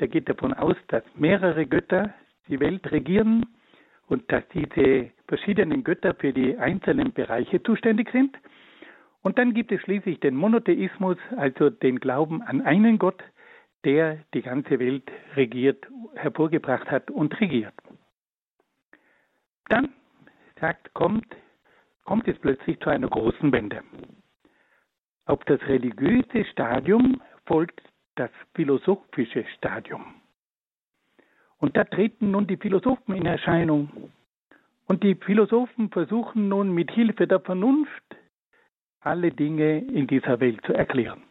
der 0.00 0.08
geht 0.08 0.28
davon 0.28 0.52
aus, 0.52 0.76
dass 0.88 1.04
mehrere 1.14 1.66
Götter 1.66 2.12
die 2.48 2.60
Welt 2.60 2.90
regieren 2.90 3.46
und 4.08 4.30
dass 4.30 4.46
diese 4.48 5.10
verschiedenen 5.26 5.82
Götter 5.82 6.14
für 6.14 6.32
die 6.32 6.56
einzelnen 6.58 7.12
Bereiche 7.12 7.62
zuständig 7.62 8.10
sind. 8.12 8.36
Und 9.26 9.38
dann 9.38 9.54
gibt 9.54 9.72
es 9.72 9.80
schließlich 9.80 10.20
den 10.20 10.36
Monotheismus, 10.36 11.16
also 11.36 11.68
den 11.68 11.98
Glauben 11.98 12.42
an 12.42 12.60
einen 12.60 12.96
Gott, 12.96 13.24
der 13.84 14.20
die 14.32 14.42
ganze 14.42 14.78
Welt 14.78 15.10
regiert, 15.34 15.84
hervorgebracht 16.14 16.88
hat 16.92 17.10
und 17.10 17.40
regiert. 17.40 17.74
Dann 19.68 19.88
sagt, 20.60 20.94
kommt, 20.94 21.26
kommt 22.04 22.28
es 22.28 22.38
plötzlich 22.38 22.78
zu 22.78 22.88
einer 22.88 23.08
großen 23.08 23.50
Wende. 23.50 23.82
Auf 25.24 25.42
das 25.46 25.60
religiöse 25.62 26.44
Stadium 26.52 27.20
folgt 27.46 27.82
das 28.14 28.30
philosophische 28.54 29.44
Stadium. 29.56 30.04
Und 31.58 31.76
da 31.76 31.82
treten 31.82 32.30
nun 32.30 32.46
die 32.46 32.58
Philosophen 32.58 33.16
in 33.16 33.26
Erscheinung. 33.26 34.12
Und 34.86 35.02
die 35.02 35.16
Philosophen 35.16 35.90
versuchen 35.90 36.48
nun 36.48 36.72
mit 36.72 36.92
Hilfe 36.92 37.26
der 37.26 37.40
Vernunft 37.40 38.16
alle 39.06 39.30
Dinge 39.30 39.78
in 39.78 40.06
dieser 40.06 40.40
Welt 40.40 40.60
zu 40.66 40.72
erklären. 40.72 41.22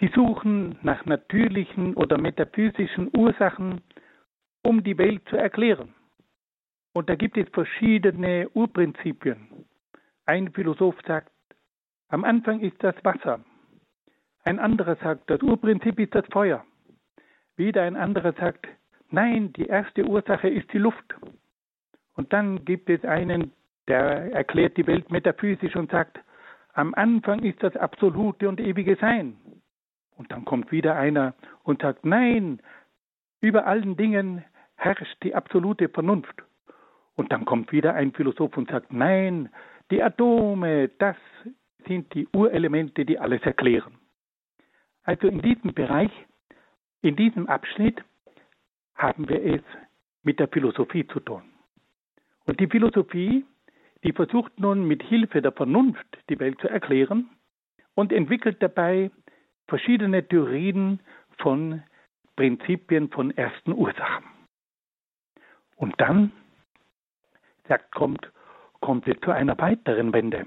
Sie 0.00 0.08
suchen 0.08 0.76
nach 0.82 1.04
natürlichen 1.06 1.94
oder 1.94 2.18
metaphysischen 2.18 3.08
Ursachen, 3.16 3.80
um 4.62 4.82
die 4.82 4.98
Welt 4.98 5.22
zu 5.28 5.36
erklären. 5.36 5.94
Und 6.92 7.08
da 7.08 7.14
gibt 7.14 7.36
es 7.36 7.48
verschiedene 7.50 8.48
Urprinzipien. 8.54 9.66
Ein 10.26 10.52
Philosoph 10.52 10.96
sagt, 11.06 11.32
am 12.08 12.24
Anfang 12.24 12.60
ist 12.60 12.82
das 12.82 12.96
Wasser. 13.04 13.44
Ein 14.44 14.58
anderer 14.58 14.96
sagt, 14.96 15.30
das 15.30 15.40
Urprinzip 15.40 16.00
ist 16.00 16.14
das 16.14 16.26
Feuer. 16.32 16.64
Wieder 17.56 17.82
ein 17.82 17.96
anderer 17.96 18.32
sagt, 18.32 18.66
nein, 19.10 19.52
die 19.52 19.66
erste 19.66 20.04
Ursache 20.04 20.48
ist 20.48 20.72
die 20.72 20.78
Luft. 20.78 21.14
Und 22.14 22.32
dann 22.32 22.64
gibt 22.64 22.90
es 22.90 23.04
einen, 23.04 23.52
der 23.86 24.32
erklärt 24.32 24.76
die 24.76 24.86
Welt 24.88 25.10
metaphysisch 25.10 25.76
und 25.76 25.90
sagt, 25.90 26.18
am 26.72 26.94
Anfang 26.94 27.40
ist 27.40 27.62
das 27.62 27.76
absolute 27.76 28.48
und 28.48 28.60
ewige 28.60 28.96
Sein. 28.96 29.36
Und 30.16 30.32
dann 30.32 30.44
kommt 30.44 30.72
wieder 30.72 30.96
einer 30.96 31.34
und 31.62 31.82
sagt, 31.82 32.04
nein, 32.04 32.60
über 33.40 33.66
allen 33.66 33.96
Dingen 33.96 34.44
herrscht 34.76 35.22
die 35.22 35.34
absolute 35.34 35.88
Vernunft. 35.88 36.42
Und 37.14 37.32
dann 37.32 37.44
kommt 37.44 37.72
wieder 37.72 37.94
ein 37.94 38.12
Philosoph 38.12 38.56
und 38.56 38.70
sagt, 38.70 38.92
nein, 38.92 39.50
die 39.90 40.02
Atome, 40.02 40.88
das 40.98 41.16
sind 41.86 42.12
die 42.14 42.26
Urelemente, 42.28 43.04
die 43.04 43.18
alles 43.18 43.42
erklären. 43.42 43.98
Also 45.04 45.26
in 45.26 45.42
diesem 45.42 45.74
Bereich, 45.74 46.12
in 47.02 47.16
diesem 47.16 47.48
Abschnitt 47.48 48.02
haben 48.94 49.28
wir 49.28 49.44
es 49.44 49.62
mit 50.22 50.38
der 50.38 50.48
Philosophie 50.48 51.06
zu 51.08 51.20
tun. 51.20 51.42
Und 52.46 52.60
die 52.60 52.68
Philosophie 52.68 53.44
die 54.04 54.12
versucht 54.12 54.58
nun 54.58 54.86
mit 54.86 55.02
Hilfe 55.02 55.42
der 55.42 55.52
Vernunft 55.52 56.06
die 56.28 56.38
Welt 56.38 56.60
zu 56.60 56.68
erklären 56.68 57.30
und 57.94 58.12
entwickelt 58.12 58.62
dabei 58.62 59.10
verschiedene 59.66 60.26
Theorien 60.26 61.00
von 61.38 61.82
Prinzipien 62.36 63.10
von 63.10 63.30
ersten 63.30 63.72
Ursachen. 63.72 64.24
Und 65.76 65.94
dann, 66.00 66.32
sagt, 67.68 67.92
kommt, 67.92 68.30
kommt 68.80 69.06
es 69.06 69.20
zu 69.20 69.30
einer 69.30 69.58
weiteren 69.58 70.12
Wende. 70.12 70.46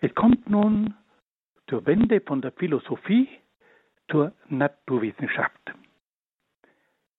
Es 0.00 0.14
kommt 0.14 0.48
nun 0.48 0.94
zur 1.68 1.86
Wende 1.86 2.20
von 2.20 2.42
der 2.42 2.52
Philosophie 2.52 3.28
zur 4.10 4.32
Naturwissenschaft. 4.48 5.72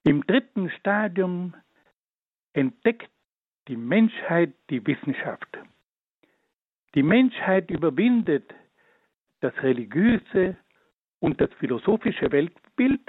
Im 0.03 0.25
dritten 0.25 0.69
Stadium 0.71 1.55
entdeckt 2.53 3.09
die 3.67 3.77
Menschheit 3.77 4.53
die 4.69 4.85
Wissenschaft. 4.85 5.47
Die 6.95 7.03
Menschheit 7.03 7.71
überwindet 7.71 8.53
das 9.41 9.53
religiöse 9.63 10.57
und 11.19 11.39
das 11.41 11.51
philosophische 11.59 12.31
Weltbild 12.31 13.01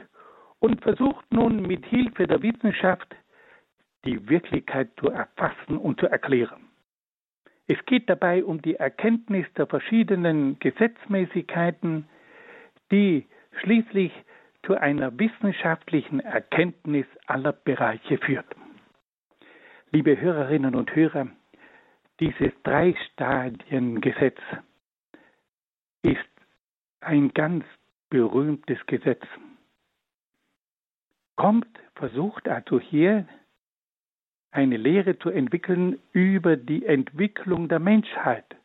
und 0.61 0.81
versucht 0.83 1.31
nun 1.33 1.63
mit 1.63 1.85
Hilfe 1.87 2.27
der 2.27 2.43
Wissenschaft 2.43 3.15
die 4.05 4.29
Wirklichkeit 4.29 4.91
zu 4.99 5.09
erfassen 5.09 5.79
und 5.79 6.01
zu 6.01 6.07
erklären. 6.07 6.69
Es 7.67 7.83
geht 7.87 8.09
dabei 8.11 8.45
um 8.45 8.61
die 8.61 8.77
Erkenntnis 8.77 9.47
der 9.57 9.67
verschiedenen 9.67 10.59
Gesetzmäßigkeiten, 10.59 12.07
die 12.93 13.27
schließlich 13.61 14.13
zu 14.65 14.75
einer 14.75 15.19
wissenschaftlichen 15.19 16.21
Erkenntnis 16.21 17.07
aller 17.27 17.53
Bereiche 17.53 18.19
führt. 18.19 18.47
Liebe 19.95 20.21
Hörerinnen 20.21 20.75
und 20.75 20.93
Hörer, 20.97 21.29
dieses 22.19 22.51
Drei-Stadien-Gesetz 22.65 24.41
ist 26.03 26.19
ein 26.99 27.33
ganz 27.33 27.65
berühmtes 28.11 28.85
Gesetz. 28.89 29.23
Kommt, 31.37 31.69
versucht 31.95 32.49
also 32.49 32.81
hier 32.81 33.29
eine 34.51 34.79
Lehre 34.79 35.17
zu 35.17 35.31
entwickeln 35.31 36.01
über 36.11 36.57
die 36.57 36.85
Entwicklung 36.85 37.69
der 37.69 37.79
Menschheit 37.79 38.57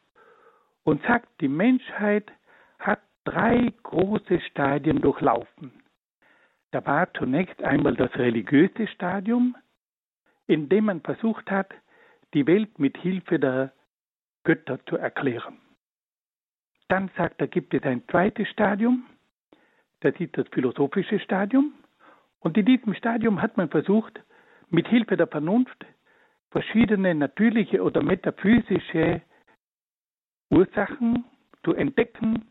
und 0.83 1.03
sagt, 1.03 1.29
die 1.41 1.47
Menschheit 1.47 2.31
hat 2.79 3.01
drei 3.25 3.71
große 3.83 4.41
Stadien 4.49 4.99
durchlaufen. 4.99 5.73
Da 6.71 6.83
war 6.87 7.13
zunächst 7.13 7.61
einmal 7.61 7.93
das 7.93 8.15
religiöse 8.15 8.87
Stadium, 8.87 9.55
in 10.49 10.67
dem 10.67 10.85
man 10.85 11.01
versucht 11.01 11.51
hat, 11.51 11.71
die 12.33 12.47
Welt 12.47 12.79
mit 12.79 12.97
Hilfe 12.97 13.39
der 13.39 13.71
Götter 14.43 14.83
zu 14.87 14.97
erklären. 14.97 15.59
Dann 16.87 17.11
sagt 17.15 17.39
er, 17.39 17.47
gibt 17.47 17.71
es 17.75 17.83
ein 17.83 18.01
zweites 18.09 18.47
Stadium, 18.49 19.05
das 19.99 20.15
ist 20.19 20.35
das 20.35 20.47
philosophische 20.51 21.19
Stadium. 21.19 21.73
Und 22.39 22.57
in 22.57 22.65
diesem 22.65 22.95
Stadium 22.95 23.41
hat 23.41 23.57
man 23.57 23.69
versucht, 23.69 24.19
mit 24.69 24.87
Hilfe 24.87 25.17
der 25.17 25.27
Vernunft 25.27 25.85
verschiedene 26.49 27.13
natürliche 27.13 27.83
oder 27.83 28.01
metaphysische 28.01 29.21
Ursachen 30.49 31.25
zu 31.63 31.75
entdecken, 31.75 32.49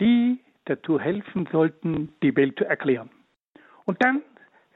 die 0.00 0.40
dazu 0.64 0.98
helfen 0.98 1.48
sollten, 1.52 2.12
die 2.24 2.34
Welt 2.34 2.58
zu 2.58 2.64
erklären. 2.64 3.10
Und 3.84 4.02
dann, 4.02 4.22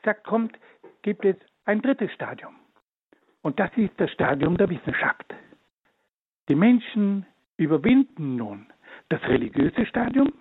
sagt 0.04 0.24
kommt, 0.24 0.56
gibt 1.02 1.24
es 1.24 1.36
ein 1.64 1.82
drittes 1.82 2.12
Stadium. 2.12 2.54
Und 3.42 3.60
das 3.60 3.70
ist 3.76 3.92
das 3.98 4.10
Stadium 4.10 4.56
der 4.56 4.70
Wissenschaft. 4.70 5.34
Die 6.48 6.54
Menschen 6.54 7.26
überwinden 7.56 8.36
nun 8.36 8.66
das 9.08 9.22
religiöse 9.22 9.86
Stadium 9.86 10.32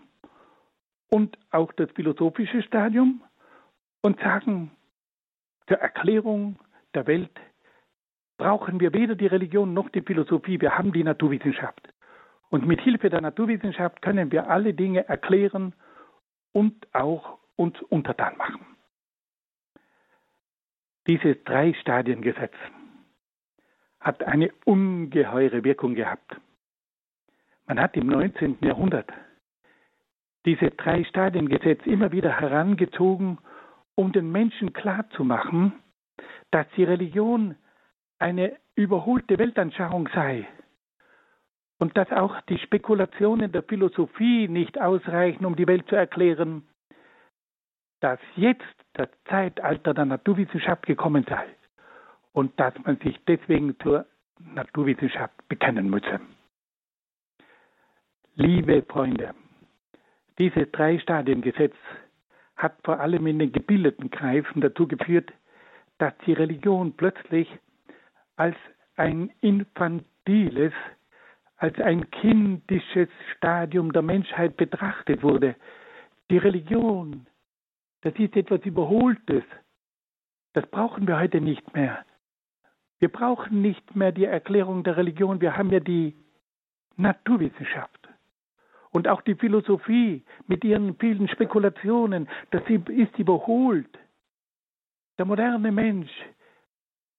und 1.10 1.38
auch 1.52 1.72
das 1.74 1.92
philosophische 1.92 2.62
Stadium 2.64 3.22
und 4.02 4.20
sagen, 4.20 4.72
zur 5.68 5.78
Erklärung 5.78 6.60
der 6.94 7.08
Welt 7.08 7.40
brauchen 8.38 8.80
wir 8.80 8.94
weder 8.94 9.16
die 9.16 9.28
Religion 9.28 9.74
noch 9.74 9.90
die 9.90 10.02
Philosophie, 10.02 10.60
wir 10.60 10.78
haben 10.78 10.92
die 10.92 11.04
Naturwissenschaft. 11.04 11.94
Und 12.50 12.68
mit 12.68 12.82
Hilfe 12.82 13.10
der 13.10 13.22
Naturwissenschaft 13.22 14.02
können 14.02 14.32
wir 14.32 14.50
alle 14.50 14.74
Dinge 14.74 15.08
erklären 15.08 15.74
und 16.52 16.88
auch 16.94 17.40
uns 17.56 17.82
untertan 17.84 18.38
machen. 18.38 18.73
Dieses 21.08 21.36
Drei-Stadien-Gesetz 21.43 22.54
hat 23.99 24.24
eine 24.24 24.51
ungeheure 24.66 25.64
Wirkung 25.64 25.95
gehabt. 25.95 26.38
Man 27.68 27.80
hat 27.80 27.95
im 27.95 28.08
19. 28.08 28.58
Jahrhundert 28.62 29.12
dieses 30.45 30.76
Drei-Stadien-Gesetz 30.78 31.86
immer 31.86 32.12
wieder 32.12 32.39
herangezogen 32.39 33.38
um 33.95 34.12
den 34.12 34.32
Menschen 34.32 34.74
klarzumachen, 34.74 35.74
dass 36.51 36.66
die 36.76 36.84
Religion 36.84 37.56
eine 38.20 38.58
überholte 38.76 39.38
Weltanschauung 39.38 40.10
sei 40.14 40.47
und 41.80 41.97
dass 41.97 42.12
auch 42.12 42.39
die 42.41 42.58
Spekulationen 42.58 43.51
der 43.51 43.64
Philosophie 43.64 44.47
nicht 44.47 44.80
ausreichen, 44.80 45.45
um 45.45 45.56
die 45.56 45.68
Welt 45.68 45.88
zu 45.88 45.95
erklären, 45.95 46.68
dass 48.04 48.20
jetzt 48.36 48.66
das 48.93 49.08
Zeitalter 49.30 49.93
der 49.93 50.04
Naturwissenschaft 50.04 50.86
gekommen 50.86 51.26
sei 51.28 51.45
und 52.34 52.60
dass 52.60 52.74
man 52.84 52.97
sich 52.97 53.18
deswegen 53.26 53.80
zur 53.80 54.06
Naturwissenschaft 54.39 55.47
bekennen 55.47 55.89
müsse. 55.89 56.20
Liebe 58.36 58.84
Freunde, 58.84 59.34
dieses 60.38 60.70
Drei-Stadien-Gesetz 60.74 61.76
hat 62.58 62.76
vor 62.84 62.99
allem 62.99 63.26
in 63.26 63.39
den 63.39 63.54
gebildeten 63.54 64.12
Kreisen 64.12 64.60
dazu 64.60 64.86
geführt, 64.86 65.32
dass 65.97 66.14
die 66.26 66.34
Religion 66.34 66.97
plötzlich 66.97 67.47
als 68.36 68.58
ein 68.97 69.32
infantiles, 69.39 70.74
als 71.56 71.80
ein 71.80 72.12
kindisches 72.12 73.08
Stadium 73.38 73.93
der 73.93 74.01
Menschheit 74.01 74.58
betrachtet 74.58 75.24
wurde. 75.24 75.56
Die 76.30 76.38
Religion, 76.38 77.28
das 78.04 78.14
ist 78.16 78.36
etwas 78.36 78.62
Überholtes. 78.66 79.43
Das 80.54 80.66
brauchen 80.68 81.08
wir 81.08 81.20
heute 81.20 81.39
nicht 81.39 81.74
mehr. 81.74 82.06
Wir 82.99 83.10
brauchen 83.10 83.62
nicht 83.62 83.95
mehr 83.95 84.12
die 84.12 84.26
Erklärung 84.26 84.84
der 84.84 84.97
Religion, 84.97 85.41
wir 85.41 85.58
haben 85.58 85.72
ja 85.72 85.80
die 85.80 86.16
Naturwissenschaft. 86.95 88.10
Und 88.91 89.08
auch 89.08 89.22
die 89.22 89.36
Philosophie 89.36 90.24
mit 90.47 90.64
ihren 90.64 90.95
vielen 90.97 91.28
Spekulationen, 91.28 92.30
das 92.51 92.62
ist 92.70 93.18
überholt. 93.18 93.97
Der 95.18 95.26
moderne 95.26 95.72
Mensch, 95.72 96.12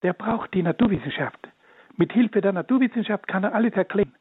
der 0.03 0.12
braucht 0.12 0.55
die 0.55 0.62
Naturwissenschaft. 0.62 1.49
Mit 1.97 2.12
Hilfe 2.12 2.41
der 2.41 2.53
Naturwissenschaft 2.53 3.26
kann 3.26 3.45
er 3.45 3.55
alles 3.55 3.72
erklären. 3.72 4.14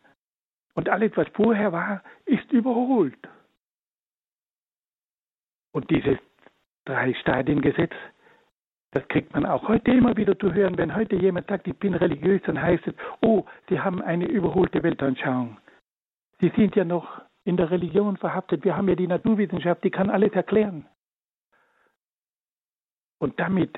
Und 0.75 0.89
alles, 0.89 1.11
was 1.15 1.27
vorher 1.33 1.71
war, 1.71 2.03
ist 2.25 2.51
überholt. 2.51 3.19
Und 5.71 5.89
dieses 5.89 6.17
Drei-Stadien-Gesetz, 6.85 7.93
das 8.91 9.07
kriegt 9.07 9.33
man 9.33 9.45
auch 9.45 9.67
heute 9.67 9.91
immer 9.91 10.15
wieder 10.17 10.37
zu 10.37 10.53
hören. 10.53 10.77
Wenn 10.77 10.95
heute 10.95 11.15
jemand 11.15 11.47
sagt, 11.47 11.67
ich 11.67 11.77
bin 11.77 11.95
religiös, 11.95 12.41
dann 12.45 12.61
heißt 12.61 12.85
es, 12.87 12.93
oh, 13.21 13.45
Sie 13.69 13.79
haben 13.79 14.01
eine 14.01 14.27
überholte 14.27 14.83
Weltanschauung. 14.83 15.57
Sie 16.39 16.51
sind 16.55 16.75
ja 16.75 16.85
noch 16.85 17.21
in 17.45 17.57
der 17.57 17.71
Religion 17.71 18.17
verhaftet. 18.17 18.63
Wir 18.63 18.77
haben 18.77 18.87
ja 18.87 18.95
die 18.95 19.07
Naturwissenschaft, 19.07 19.83
die 19.83 19.91
kann 19.91 20.09
alles 20.09 20.33
erklären. 20.33 20.85
Und 23.19 23.39
damit 23.39 23.77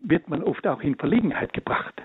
wird 0.00 0.28
man 0.28 0.42
oft 0.42 0.66
auch 0.66 0.82
in 0.82 0.96
Verlegenheit 0.96 1.52
gebracht. 1.52 2.02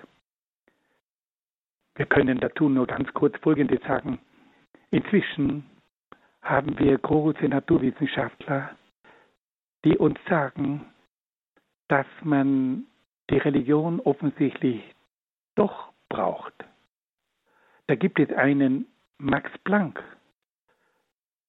Wir 1.96 2.06
können 2.06 2.40
dazu 2.40 2.70
nur 2.70 2.88
ganz 2.88 3.12
kurz 3.14 3.38
Folgendes 3.40 3.82
sagen. 3.82 4.20
Inzwischen 4.92 5.66
haben 6.42 6.78
wir 6.80 6.98
große 6.98 7.46
Naturwissenschaftler, 7.48 8.76
die 9.84 9.98
uns 9.98 10.20
sagen, 10.30 10.86
dass 11.88 12.08
man 12.24 12.86
die 13.30 13.38
Religion 13.38 14.00
offensichtlich 14.00 14.84
doch 15.56 15.92
braucht. 16.10 16.54
Da 17.88 17.96
gibt 17.96 18.20
es 18.20 18.32
einen 18.32 18.88
Max 19.18 19.50
Planck, 19.64 20.04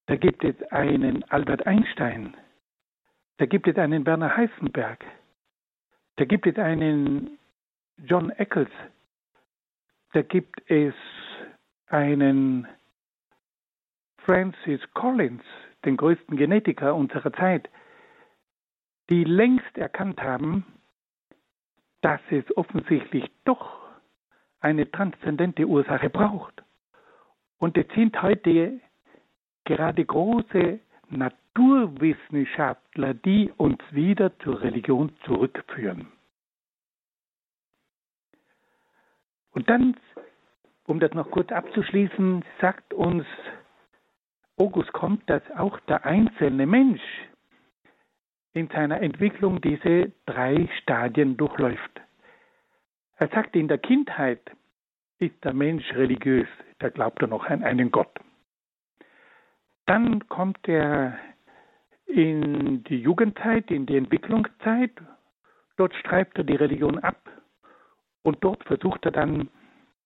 da 0.06 0.16
gibt 0.16 0.44
es 0.44 0.60
einen 0.70 1.24
Albert 1.30 1.66
Einstein. 1.66 2.36
Da 3.38 3.46
gibt 3.46 3.66
es 3.66 3.76
einen 3.78 4.04
Werner 4.04 4.36
Heisenberg. 4.36 5.04
Da 6.16 6.24
gibt 6.24 6.46
es 6.46 6.58
einen 6.58 7.38
John 7.96 8.30
Eccles. 8.30 8.68
Da 10.12 10.22
gibt 10.22 10.60
es 10.70 10.94
einen 11.86 12.68
Francis 14.18 14.80
Collins, 14.92 15.42
den 15.84 15.96
größten 15.96 16.36
Genetiker 16.36 16.94
unserer 16.94 17.32
Zeit, 17.32 17.68
die 19.12 19.24
längst 19.24 19.76
erkannt 19.76 20.22
haben, 20.22 20.64
dass 22.00 22.22
es 22.30 22.56
offensichtlich 22.56 23.30
doch 23.44 23.78
eine 24.60 24.90
transzendente 24.90 25.66
Ursache 25.66 26.08
braucht. 26.08 26.62
Und 27.58 27.76
es 27.76 27.84
sind 27.94 28.22
heute 28.22 28.80
gerade 29.66 30.02
große 30.02 30.80
Naturwissenschaftler, 31.10 33.12
die 33.12 33.52
uns 33.58 33.80
wieder 33.90 34.34
zur 34.38 34.62
Religion 34.62 35.14
zurückführen. 35.26 36.10
Und 39.50 39.68
dann, 39.68 39.94
um 40.84 41.00
das 41.00 41.12
noch 41.12 41.30
kurz 41.30 41.52
abzuschließen, 41.52 42.42
sagt 42.62 42.94
uns 42.94 43.26
August 44.56 44.90
Comte, 44.94 45.22
dass 45.26 45.42
auch 45.58 45.78
der 45.80 46.06
einzelne 46.06 46.64
Mensch 46.64 47.02
in 48.54 48.68
seiner 48.68 49.00
Entwicklung 49.00 49.60
diese 49.60 50.12
drei 50.26 50.68
Stadien 50.82 51.36
durchläuft. 51.36 52.00
Er 53.16 53.28
sagt, 53.28 53.56
in 53.56 53.68
der 53.68 53.78
Kindheit 53.78 54.40
ist 55.18 55.42
der 55.44 55.54
Mensch 55.54 55.90
religiös, 55.94 56.48
da 56.78 56.88
glaubt 56.88 57.22
er 57.22 57.28
noch 57.28 57.46
an 57.46 57.62
einen 57.62 57.90
Gott. 57.90 58.18
Dann 59.86 60.28
kommt 60.28 60.68
er 60.68 61.18
in 62.06 62.84
die 62.84 63.00
Jugendzeit, 63.00 63.70
in 63.70 63.86
die 63.86 63.96
Entwicklungszeit, 63.96 64.92
dort 65.76 65.94
streift 65.94 66.36
er 66.36 66.44
die 66.44 66.56
Religion 66.56 66.98
ab 66.98 67.30
und 68.22 68.42
dort 68.42 68.62
versucht 68.64 69.04
er 69.04 69.12
dann 69.12 69.48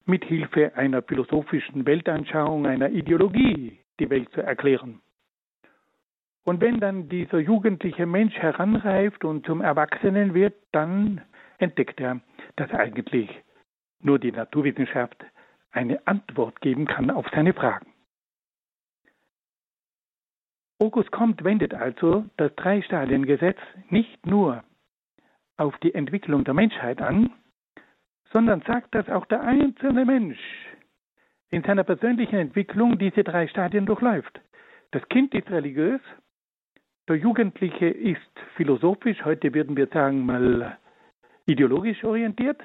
mit 0.05 0.25
Hilfe 0.25 0.75
einer 0.77 1.03
philosophischen 1.03 1.85
Weltanschauung, 1.85 2.67
einer 2.67 2.91
Ideologie 2.91 3.81
die 3.99 4.09
Welt 4.09 4.31
zu 4.33 4.41
erklären. 4.41 5.01
Und 6.47 6.61
wenn 6.61 6.79
dann 6.79 7.09
dieser 7.09 7.41
jugendliche 7.41 8.07
Mensch 8.07 8.37
heranreift 8.37 9.25
und 9.25 9.45
zum 9.45 9.61
Erwachsenen 9.61 10.33
wird, 10.33 10.55
dann 10.71 11.21
entdeckt 11.59 12.01
er, 12.01 12.21
dass 12.55 12.71
eigentlich 12.71 13.29
nur 14.01 14.21
die 14.21 14.31
Naturwissenschaft 14.31 15.25
eine 15.73 16.07
Antwort 16.07 16.61
geben 16.61 16.87
kann 16.87 17.11
auf 17.11 17.27
seine 17.35 17.53
Fragen. 17.53 17.93
August 20.79 21.11
Comte 21.11 21.45
wendet 21.45 21.75
also 21.75 22.25
das 22.37 22.55
Drei-Stadien-Gesetz 22.55 23.59
nicht 23.91 24.25
nur 24.25 24.63
auf 25.57 25.77
die 25.79 25.95
Entwicklung 25.95 26.45
der 26.45 26.55
Menschheit 26.55 27.03
an, 27.03 27.33
sondern 28.31 28.61
sagt, 28.63 28.95
dass 28.95 29.09
auch 29.09 29.27
der 29.27 29.41
einzelne 29.41 30.05
Mensch 30.05 30.39
in 31.51 31.65
seiner 31.65 31.83
persönlichen 31.83 32.39
Entwicklung 32.39 32.99
diese 32.99 33.25
drei 33.25 33.49
Stadien 33.49 33.85
durchläuft. 33.85 34.41
Das 34.93 35.09
Kind 35.09 35.35
ist 35.35 35.51
religiös, 35.51 36.01
der 37.09 37.17
Jugendliche 37.17 37.87
ist 37.87 38.21
philosophisch, 38.57 39.25
heute 39.25 39.55
würden 39.55 39.77
wir 39.77 39.87
sagen 39.89 40.27
mal 40.27 40.77
ideologisch 41.47 42.03
orientiert, 42.05 42.61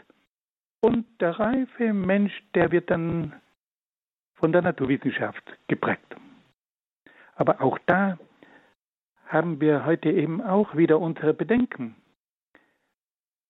und 0.82 1.06
der 1.22 1.40
reife 1.40 1.94
Mensch, 1.94 2.34
der 2.56 2.72
wird 2.72 2.90
dann 2.90 3.34
von 4.34 4.52
der 4.52 4.64
Naturwissenschaft 4.64 5.44
geprägt. 5.68 6.16
Aber 7.36 7.62
auch 7.62 7.78
da 7.86 8.18
haben 9.28 9.62
wir 9.62 9.86
heute 9.86 10.10
eben 10.10 10.42
auch 10.42 10.76
wieder 10.76 11.00
unsere 11.00 11.34
Bedenken. 11.34 11.96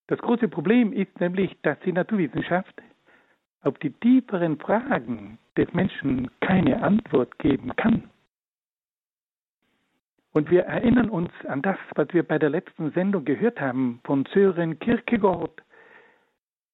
Das 0.07 0.19
große 0.19 0.49
Problem 0.49 0.91
ist 0.91 1.19
nämlich, 1.21 1.57
dass 1.61 1.79
die 1.79 1.93
Naturwissenschaft 1.93 2.81
auf 3.63 3.79
die 3.79 3.91
tieferen 3.91 4.59
Fragen 4.59 5.39
des 5.55 5.73
Menschen 5.73 6.29
keine 6.41 6.83
Antwort 6.83 7.39
geben 7.39 7.73
kann. 7.77 8.10
Und 10.33 10.49
wir 10.49 10.63
erinnern 10.63 11.09
uns 11.09 11.31
an 11.47 11.61
das, 11.61 11.77
was 11.95 12.07
wir 12.13 12.23
bei 12.23 12.39
der 12.39 12.49
letzten 12.49 12.91
Sendung 12.91 13.25
gehört 13.25 13.59
haben 13.59 13.99
von 14.05 14.25
Sören 14.33 14.79
Kierkegaard, 14.79 15.61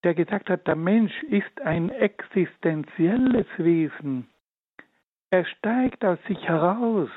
der 0.04 0.14
gesagt 0.14 0.48
hat, 0.48 0.66
der 0.66 0.76
Mensch 0.76 1.22
ist 1.24 1.60
ein 1.62 1.90
existenzielles 1.90 3.46
Wesen. 3.56 4.28
Er 5.30 5.44
steigt 5.44 6.04
aus 6.04 6.18
sich 6.28 6.40
heraus. 6.46 7.10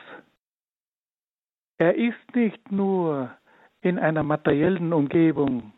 Er 1.78 1.96
ist 1.96 2.36
nicht 2.36 2.72
nur 2.72 3.32
in 3.82 4.00
einer 4.00 4.24
materiellen 4.24 4.94
Umgebung. 4.94 5.72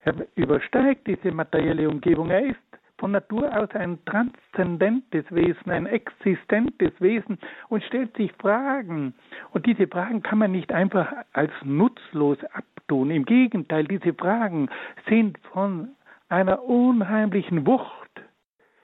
Er 0.00 0.14
übersteigt 0.34 1.06
diese 1.06 1.32
materielle 1.32 1.88
Umgebung. 1.88 2.30
Er 2.30 2.46
ist 2.46 2.58
von 2.98 3.12
Natur 3.12 3.54
aus 3.56 3.70
ein 3.72 3.98
transzendentes 4.06 5.24
Wesen, 5.30 5.70
ein 5.70 5.86
existentes 5.86 6.92
Wesen 6.98 7.38
und 7.68 7.82
stellt 7.84 8.16
sich 8.16 8.32
Fragen. 8.34 9.14
Und 9.50 9.66
diese 9.66 9.86
Fragen 9.86 10.22
kann 10.22 10.38
man 10.38 10.52
nicht 10.52 10.72
einfach 10.72 11.12
als 11.32 11.52
nutzlos 11.62 12.38
abtun. 12.52 13.10
Im 13.10 13.24
Gegenteil, 13.24 13.84
diese 13.84 14.14
Fragen 14.14 14.68
sind 15.08 15.38
von 15.52 15.88
einer 16.28 16.64
unheimlichen 16.64 17.66
Wucht. 17.66 17.92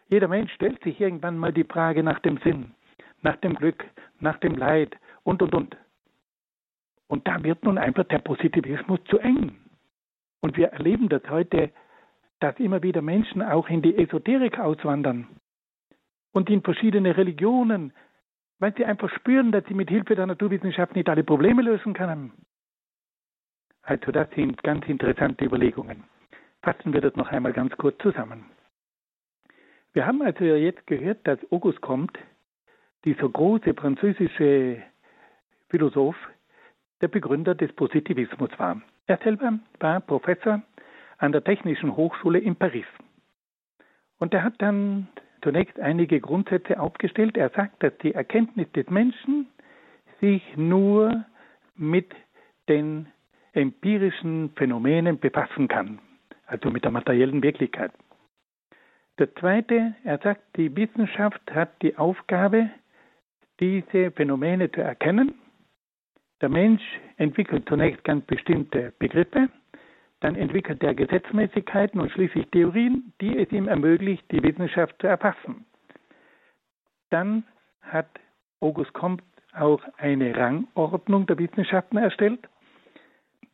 Jeder 0.08 0.28
Mensch 0.28 0.52
stellt 0.52 0.82
sich 0.84 1.00
irgendwann 1.00 1.38
mal 1.38 1.52
die 1.52 1.64
Frage 1.64 2.02
nach 2.02 2.18
dem 2.20 2.36
Sinn, 2.38 2.72
nach 3.22 3.36
dem 3.36 3.54
Glück, 3.54 3.84
nach 4.20 4.36
dem 4.38 4.54
Leid 4.56 4.94
und, 5.24 5.42
und, 5.42 5.54
und. 5.54 5.76
Und 7.08 7.26
da 7.26 7.42
wird 7.42 7.64
nun 7.64 7.78
einfach 7.78 8.04
der 8.04 8.18
Positivismus 8.18 9.00
zu 9.04 9.18
eng. 9.18 9.56
Und 10.40 10.56
wir 10.56 10.68
erleben 10.68 11.08
das 11.08 11.22
heute 11.28 11.70
dass 12.42 12.58
immer 12.58 12.82
wieder 12.82 13.02
Menschen 13.02 13.40
auch 13.40 13.68
in 13.68 13.82
die 13.82 13.96
Esoterik 13.96 14.58
auswandern 14.58 15.28
und 16.32 16.50
in 16.50 16.62
verschiedene 16.62 17.16
Religionen, 17.16 17.92
weil 18.58 18.74
sie 18.76 18.84
einfach 18.84 19.10
spüren, 19.14 19.52
dass 19.52 19.64
sie 19.66 19.74
mit 19.74 19.88
Hilfe 19.88 20.16
der 20.16 20.26
Naturwissenschaft 20.26 20.96
nicht 20.96 21.08
alle 21.08 21.22
Probleme 21.22 21.62
lösen 21.62 21.94
können. 21.94 22.32
Also 23.82 24.10
das 24.10 24.28
sind 24.34 24.60
ganz 24.62 24.86
interessante 24.86 25.44
Überlegungen. 25.44 26.04
Fassen 26.62 26.92
wir 26.92 27.00
das 27.00 27.14
noch 27.14 27.28
einmal 27.28 27.52
ganz 27.52 27.76
kurz 27.76 27.98
zusammen. 27.98 28.44
Wir 29.92 30.06
haben 30.06 30.22
also 30.22 30.44
jetzt 30.44 30.86
gehört, 30.86 31.26
dass 31.26 31.38
August 31.52 31.80
Comte, 31.80 32.18
dieser 33.04 33.28
große 33.28 33.74
französische 33.74 34.82
Philosoph, 35.68 36.16
der 37.00 37.08
Begründer 37.08 37.54
des 37.54 37.72
Positivismus 37.72 38.50
war. 38.58 38.80
Er 39.06 39.18
selber 39.18 39.58
war 39.80 40.00
Professor 40.00 40.62
an 41.22 41.32
der 41.32 41.44
Technischen 41.44 41.96
Hochschule 41.96 42.38
in 42.38 42.56
Paris. 42.56 42.86
Und 44.18 44.34
er 44.34 44.42
hat 44.42 44.54
dann 44.58 45.08
zunächst 45.42 45.78
einige 45.78 46.20
Grundsätze 46.20 46.80
aufgestellt. 46.80 47.36
Er 47.36 47.50
sagt, 47.50 47.82
dass 47.82 47.96
die 47.98 48.12
Erkenntnis 48.12 48.70
des 48.72 48.90
Menschen 48.90 49.46
sich 50.20 50.42
nur 50.56 51.24
mit 51.76 52.12
den 52.68 53.06
empirischen 53.52 54.50
Phänomenen 54.56 55.18
befassen 55.18 55.68
kann, 55.68 56.00
also 56.46 56.70
mit 56.70 56.84
der 56.84 56.90
materiellen 56.90 57.42
Wirklichkeit. 57.42 57.92
Der 59.18 59.32
zweite, 59.36 59.94
er 60.04 60.18
sagt, 60.18 60.42
die 60.56 60.74
Wissenschaft 60.74 61.42
hat 61.52 61.70
die 61.82 61.96
Aufgabe, 61.96 62.70
diese 63.60 64.10
Phänomene 64.10 64.70
zu 64.72 64.80
erkennen. 64.80 65.34
Der 66.40 66.48
Mensch 66.48 66.82
entwickelt 67.16 67.68
zunächst 67.68 68.02
ganz 68.02 68.24
bestimmte 68.26 68.92
Begriffe, 68.98 69.48
dann 70.22 70.36
entwickelt 70.36 70.82
er 70.84 70.94
Gesetzmäßigkeiten 70.94 72.00
und 72.00 72.12
schließlich 72.12 72.46
Theorien, 72.50 73.12
die 73.20 73.36
es 73.36 73.50
ihm 73.50 73.66
ermöglicht, 73.66 74.24
die 74.30 74.40
Wissenschaft 74.42 74.94
zu 75.00 75.08
erfassen. 75.08 75.66
Dann 77.10 77.44
hat 77.80 78.08
August 78.60 78.92
Comte 78.92 79.24
auch 79.52 79.82
eine 79.98 80.34
Rangordnung 80.36 81.26
der 81.26 81.38
Wissenschaften 81.38 81.96
erstellt. 81.96 82.48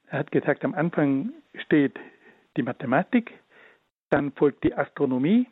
Er 0.08 0.20
hat 0.20 0.30
gesagt, 0.30 0.62
am 0.62 0.74
Anfang 0.74 1.32
steht 1.64 1.98
die 2.58 2.62
Mathematik, 2.62 3.32
dann 4.10 4.32
folgt 4.32 4.62
die 4.62 4.74
Astronomie, 4.74 5.46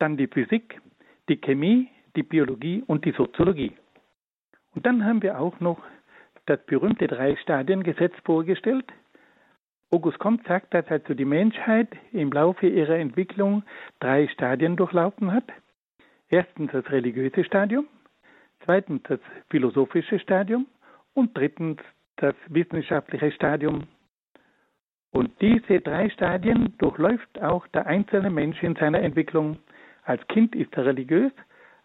dann 0.00 0.16
die 0.16 0.26
Physik, 0.26 0.80
die 1.28 1.40
Chemie, 1.40 1.88
die 2.16 2.24
Biologie 2.24 2.82
und 2.88 3.04
die 3.04 3.12
Soziologie. 3.12 3.72
Und 4.74 4.84
dann 4.84 5.04
haben 5.04 5.22
wir 5.22 5.38
auch 5.38 5.60
noch 5.60 5.80
das 6.46 6.58
berühmte 6.66 7.06
Drei-Stadien-Gesetz 7.06 8.14
vorgestellt, 8.24 8.86
August 9.92 10.20
Comte 10.20 10.44
sagt, 10.46 10.72
dass 10.72 10.86
also 10.88 11.14
die 11.14 11.24
Menschheit 11.24 11.88
im 12.12 12.30
Laufe 12.30 12.68
ihrer 12.68 12.96
Entwicklung 12.96 13.64
drei 13.98 14.28
Stadien 14.28 14.76
durchlaufen 14.76 15.32
hat. 15.32 15.44
Erstens 16.28 16.70
das 16.70 16.88
religiöse 16.90 17.42
Stadium, 17.42 17.88
zweitens 18.64 19.02
das 19.04 19.18
philosophische 19.48 20.20
Stadium 20.20 20.66
und 21.12 21.36
drittens 21.36 21.80
das 22.16 22.36
wissenschaftliche 22.48 23.32
Stadium. 23.32 23.88
Und 25.10 25.32
diese 25.40 25.80
drei 25.80 26.08
Stadien 26.10 26.74
durchläuft 26.78 27.42
auch 27.42 27.66
der 27.68 27.86
einzelne 27.86 28.30
Mensch 28.30 28.62
in 28.62 28.76
seiner 28.76 29.00
Entwicklung. 29.00 29.58
Als 30.04 30.24
Kind 30.28 30.54
ist 30.54 30.72
er 30.76 30.86
religiös, 30.86 31.32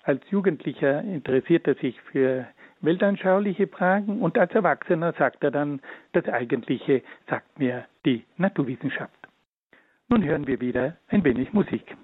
als 0.03 0.21
Jugendlicher 0.29 1.01
interessiert 1.01 1.65
er 1.67 1.73
sich 1.75 1.99
für 2.01 2.45
weltanschauliche 2.85 3.67
Fragen 3.67 4.21
und 4.21 4.37
als 4.37 4.53
Erwachsener 4.53 5.13
sagt 5.13 5.43
er 5.43 5.51
dann, 5.51 5.81
das 6.13 6.25
Eigentliche 6.27 7.01
sagt 7.29 7.59
mir 7.59 7.85
die 8.05 8.23
Naturwissenschaft. 8.37 9.27
Nun 10.07 10.23
hören 10.23 10.45
wir 10.47 10.61
wieder 10.61 10.97
ein 11.07 11.23
wenig 11.23 11.51
Musik. 11.53 11.95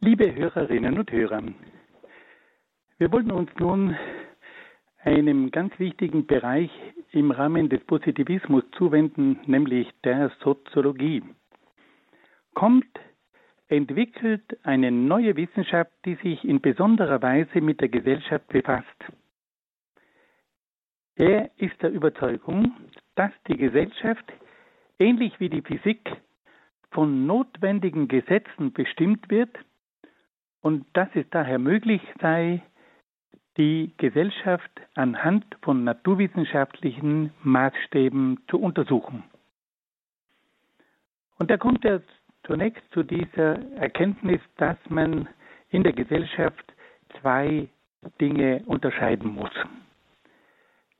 Liebe 0.00 0.32
Hörerinnen 0.32 0.96
und 0.96 1.10
Hörer, 1.10 1.42
wir 2.98 3.12
wollen 3.12 3.32
uns 3.32 3.50
nun 3.58 3.96
einem 5.02 5.50
ganz 5.50 5.78
wichtigen 5.78 6.26
Bereich 6.26 6.70
im 7.12 7.30
Rahmen 7.30 7.68
des 7.68 7.82
Positivismus 7.84 8.64
zuwenden, 8.76 9.38
nämlich 9.46 9.88
der 10.04 10.30
Soziologie. 10.42 11.22
Kommt 12.54 12.98
entwickelt 13.68 14.58
eine 14.62 14.90
neue 14.90 15.36
Wissenschaft, 15.36 15.92
die 16.04 16.16
sich 16.16 16.44
in 16.44 16.60
besonderer 16.60 17.22
Weise 17.22 17.60
mit 17.60 17.80
der 17.80 17.88
Gesellschaft 17.88 18.48
befasst. 18.48 18.86
Er 21.16 21.50
ist 21.56 21.80
der 21.82 21.90
Überzeugung, 21.90 22.72
dass 23.14 23.32
die 23.48 23.56
Gesellschaft, 23.56 24.24
ähnlich 24.98 25.38
wie 25.40 25.48
die 25.48 25.62
Physik, 25.62 26.10
von 26.90 27.26
notwendigen 27.26 28.08
Gesetzen 28.08 28.72
bestimmt 28.72 29.28
wird 29.28 29.50
und 30.60 30.86
dass 30.94 31.08
es 31.14 31.26
daher 31.30 31.58
möglich 31.58 32.00
sei, 32.20 32.62
die 33.58 33.92
Gesellschaft 33.96 34.70
anhand 34.94 35.44
von 35.62 35.82
naturwissenschaftlichen 35.84 37.32
Maßstäben 37.42 38.40
zu 38.48 38.58
untersuchen. 38.60 39.24
Und 41.38 41.50
da 41.50 41.56
kommt 41.56 41.84
er 41.84 42.02
zunächst 42.46 42.82
zu 42.92 43.02
dieser 43.02 43.58
Erkenntnis, 43.76 44.40
dass 44.56 44.76
man 44.88 45.28
in 45.70 45.82
der 45.82 45.92
Gesellschaft 45.92 46.72
zwei 47.20 47.68
Dinge 48.20 48.62
unterscheiden 48.66 49.34
muss. 49.34 49.50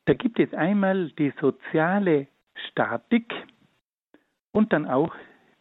Da 0.07 0.15
gibt 0.15 0.41
es 0.41 0.53
einmal 0.53 1.11
die 1.13 1.33
soziale 1.41 2.27
Statik 2.71 3.33
und 4.53 4.73
dann 4.73 4.87
auch 4.87 5.15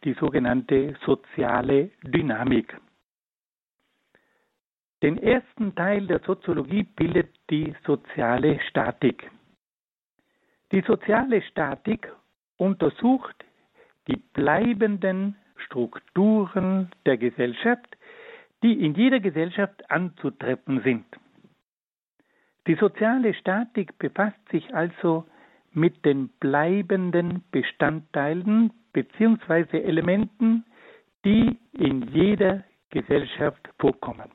die 0.04 0.14
sogenannte 0.14 0.96
soziale 1.04 1.90
Dynamik. 2.02 2.74
Den 5.02 5.16
ersten 5.18 5.74
Teil 5.76 6.06
der 6.06 6.20
Soziologie 6.20 6.82
bildet 6.82 7.28
die 7.50 7.74
soziale 7.86 8.60
Statik. 8.68 9.30
Die 10.72 10.80
soziale 10.82 11.40
Statik 11.42 12.12
untersucht 12.56 13.44
die 14.08 14.16
bleibenden 14.16 15.36
Strukturen 15.66 16.90
der 17.06 17.16
Gesellschaft, 17.16 17.96
die 18.62 18.84
in 18.84 18.94
jeder 18.94 19.20
Gesellschaft 19.20 19.88
anzutreffen 19.90 20.82
sind. 20.82 21.06
Die 22.66 22.74
soziale 22.74 23.34
Statik 23.34 23.96
befasst 23.98 24.40
sich 24.50 24.74
also 24.74 25.24
mit 25.72 26.04
den 26.04 26.28
bleibenden 26.40 27.44
Bestandteilen 27.52 28.72
bzw. 28.92 29.78
Elementen, 29.80 30.64
die 31.24 31.56
in 31.72 32.02
jeder 32.12 32.64
Gesellschaft 32.90 33.68
vorkommen. 33.78 34.30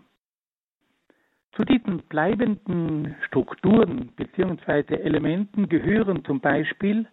Zu 1.55 1.63
diesen 1.65 1.99
bleibenden 2.09 3.15
Strukturen 3.27 4.07
bzw. 4.15 4.95
Elementen 4.95 5.69
gehören 5.69 6.25
zum 6.25 6.39
Beispiel 6.39 7.07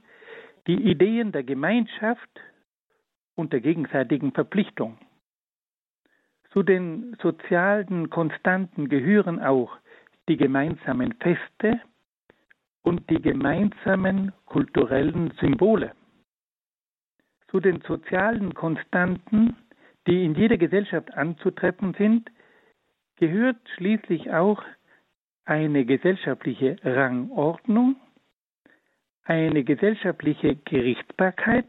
die 0.67 0.81
Ideen 0.91 1.31
der 1.33 1.43
Gemeinschaft 1.43 2.31
und 3.35 3.53
der 3.53 3.61
gegenseitigen 3.61 4.33
Verpflichtung. 4.33 4.97
Zu 6.53 6.63
den 6.63 7.17
sozialen 7.21 8.09
Konstanten 8.09 8.89
gehören 8.89 9.41
auch 9.41 9.77
die 10.29 10.37
gemeinsamen 10.39 11.15
Feste 11.21 11.81
und 12.83 13.09
die 13.11 13.21
gemeinsamen 13.21 14.33
kulturellen 14.47 15.33
Symbole. 15.39 15.93
Zu 17.51 17.61
den 17.61 17.83
sozialen 17.83 18.55
Konstanten, 18.55 19.57
die 20.07 20.25
in 20.25 20.35
jeder 20.35 20.57
Gesellschaft 20.57 21.13
anzutreffen 21.15 21.95
sind, 21.95 22.31
gehört 23.21 23.59
schließlich 23.77 24.33
auch 24.33 24.63
eine 25.45 25.85
gesellschaftliche 25.85 26.79
Rangordnung, 26.83 27.97
eine 29.25 29.63
gesellschaftliche 29.63 30.57
Gerichtsbarkeit 30.57 31.67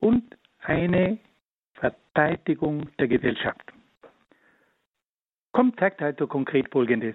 und 0.00 0.36
eine 0.60 1.18
Verteidigung 1.74 2.88
der 2.98 3.06
Gesellschaft. 3.06 3.62
Kommt, 5.52 5.78
sagt 5.78 6.02
also 6.02 6.26
konkret 6.26 6.68
Folgendes. 6.72 7.14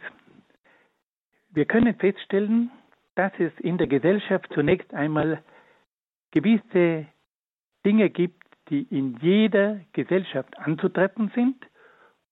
Wir 1.50 1.66
können 1.66 1.96
feststellen, 1.96 2.72
dass 3.16 3.34
es 3.40 3.52
in 3.60 3.78
der 3.78 3.88
Gesellschaft 3.88 4.50
zunächst 4.54 4.94
einmal 4.94 5.44
gewisse 6.32 7.06
Dinge 7.86 8.10
gibt, 8.10 8.42
die 8.70 8.84
in 8.84 9.18
jeder 9.18 9.82
Gesellschaft 9.92 10.58
anzutreffen 10.58 11.30
sind 11.36 11.58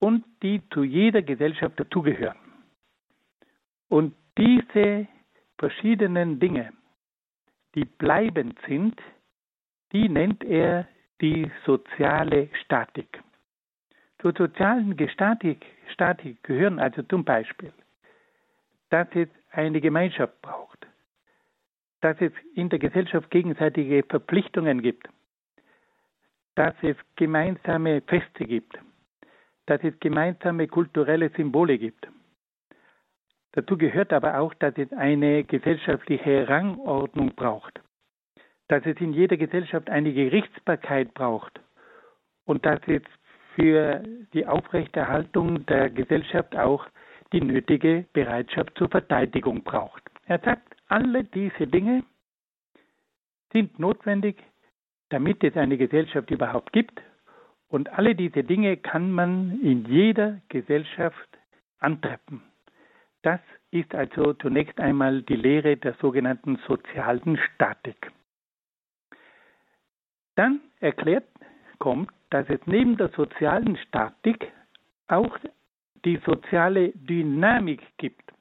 und 0.01 0.25
die 0.41 0.61
zu 0.73 0.83
jeder 0.83 1.21
Gesellschaft 1.21 1.79
dazugehören. 1.79 2.37
Und 3.87 4.15
diese 4.37 5.07
verschiedenen 5.59 6.39
Dinge, 6.39 6.73
die 7.75 7.85
bleibend 7.85 8.57
sind, 8.67 8.99
die 9.91 10.09
nennt 10.09 10.43
er 10.43 10.87
die 11.21 11.51
soziale 11.65 12.49
Statik. 12.63 13.21
Zur 14.19 14.33
sozialen 14.35 14.97
Statik, 15.09 15.65
Statik 15.93 16.43
gehören 16.43 16.79
also 16.79 17.03
zum 17.03 17.23
Beispiel, 17.23 17.71
dass 18.89 19.07
es 19.13 19.29
eine 19.51 19.81
Gemeinschaft 19.81 20.41
braucht, 20.41 20.87
dass 22.01 22.19
es 22.21 22.31
in 22.55 22.69
der 22.69 22.79
Gesellschaft 22.79 23.29
gegenseitige 23.29 24.03
Verpflichtungen 24.03 24.81
gibt, 24.81 25.07
dass 26.55 26.73
es 26.81 26.97
gemeinsame 27.15 28.01
Feste 28.01 28.45
gibt, 28.45 28.79
dass 29.71 29.81
es 29.85 29.97
gemeinsame 30.01 30.67
kulturelle 30.67 31.29
Symbole 31.29 31.77
gibt. 31.77 32.05
Dazu 33.53 33.77
gehört 33.77 34.11
aber 34.11 34.37
auch, 34.41 34.53
dass 34.55 34.77
es 34.77 34.91
eine 34.91 35.45
gesellschaftliche 35.45 36.49
Rangordnung 36.49 37.33
braucht, 37.35 37.79
dass 38.67 38.85
es 38.85 38.99
in 38.99 39.13
jeder 39.13 39.37
Gesellschaft 39.37 39.89
eine 39.89 40.11
Gerichtsbarkeit 40.11 41.13
braucht 41.13 41.61
und 42.43 42.65
dass 42.65 42.81
es 42.87 43.01
für 43.55 44.03
die 44.33 44.45
Aufrechterhaltung 44.45 45.65
der 45.67 45.89
Gesellschaft 45.89 46.53
auch 46.57 46.85
die 47.31 47.39
nötige 47.39 48.05
Bereitschaft 48.11 48.77
zur 48.77 48.89
Verteidigung 48.89 49.63
braucht. 49.63 50.03
Er 50.25 50.39
sagt, 50.39 50.75
alle 50.89 51.23
diese 51.23 51.65
Dinge 51.65 52.03
sind 53.53 53.79
notwendig, 53.79 54.35
damit 55.07 55.41
es 55.45 55.55
eine 55.55 55.77
Gesellschaft 55.77 56.29
überhaupt 56.29 56.73
gibt 56.73 57.01
und 57.71 57.89
alle 57.97 58.15
diese 58.15 58.43
Dinge 58.43 58.75
kann 58.75 59.11
man 59.11 59.61
in 59.61 59.85
jeder 59.85 60.41
Gesellschaft 60.49 61.29
antreffen. 61.79 62.41
Das 63.21 63.39
ist 63.71 63.95
also 63.95 64.33
zunächst 64.33 64.77
einmal 64.79 65.21
die 65.21 65.37
Lehre 65.37 65.77
der 65.77 65.93
sogenannten 66.01 66.57
sozialen 66.67 67.37
Statik. 67.37 68.11
Dann 70.35 70.59
erklärt 70.81 71.23
kommt, 71.79 72.11
dass 72.29 72.49
es 72.49 72.59
neben 72.65 72.97
der 72.97 73.09
sozialen 73.09 73.77
Statik 73.77 74.51
auch 75.07 75.37
die 76.03 76.17
soziale 76.25 76.89
Dynamik 76.89 77.81
gibt. 77.97 78.33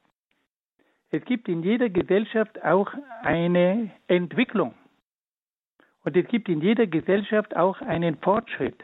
Es 1.09 1.23
gibt 1.23 1.47
in 1.47 1.63
jeder 1.63 1.89
Gesellschaft 1.89 2.61
auch 2.63 2.93
eine 3.21 3.91
Entwicklung. 4.07 4.73
Und 6.03 6.17
es 6.17 6.27
gibt 6.27 6.49
in 6.49 6.61
jeder 6.61 6.87
Gesellschaft 6.87 7.55
auch 7.55 7.79
einen 7.81 8.17
Fortschritt 8.17 8.83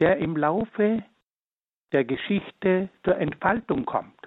der 0.00 0.18
im 0.18 0.36
Laufe 0.36 1.04
der 1.92 2.04
Geschichte 2.04 2.88
zur 3.04 3.16
Entfaltung 3.18 3.84
kommt. 3.84 4.18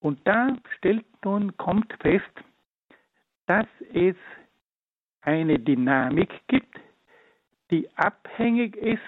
Und 0.00 0.26
da 0.26 0.56
stellt 0.76 1.06
nun, 1.24 1.56
kommt 1.56 1.92
fest, 2.00 2.24
dass 3.46 3.66
es 3.92 4.16
eine 5.22 5.58
Dynamik 5.58 6.32
gibt, 6.48 6.80
die 7.70 7.88
abhängig 7.96 8.76
ist 8.76 9.00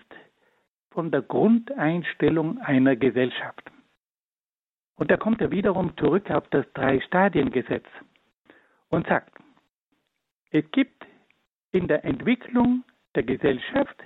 von 0.90 1.11
der 1.11 1.22
Grundeinstellung 1.22 2.59
einer 2.59 2.97
Gesellschaft. 2.97 3.70
Und 4.97 5.11
da 5.11 5.16
kommt 5.16 5.40
er 5.40 5.51
wiederum 5.51 5.97
zurück 5.97 6.30
auf 6.30 6.47
das 6.49 6.66
Drei-Stadien-Gesetz 6.74 7.86
und 8.88 9.07
sagt, 9.07 9.32
es 10.51 10.70
gibt 10.70 11.07
in 11.72 11.88
der 11.88 12.05
Entwicklung 12.05 12.84
der 13.14 13.22
Gesellschaft 13.22 13.97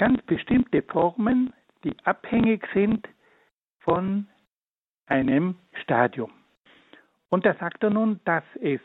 ganz 0.00 0.22
bestimmte 0.22 0.80
Formen, 0.80 1.52
die 1.84 1.94
abhängig 2.04 2.66
sind 2.72 3.06
von 3.80 4.26
einem 5.04 5.56
Stadium. 5.82 6.32
Und 7.28 7.44
da 7.44 7.52
sagt 7.56 7.82
er 7.82 7.90
nun, 7.90 8.18
dass 8.24 8.42
es 8.62 8.80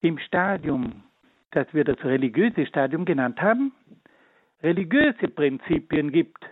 im 0.00 0.18
Stadium, 0.18 1.02
das 1.50 1.66
wir 1.74 1.84
das 1.84 2.02
religiöse 2.02 2.64
Stadium 2.64 3.04
genannt 3.04 3.42
haben, 3.42 3.72
religiöse 4.62 5.28
Prinzipien 5.28 6.12
gibt, 6.12 6.42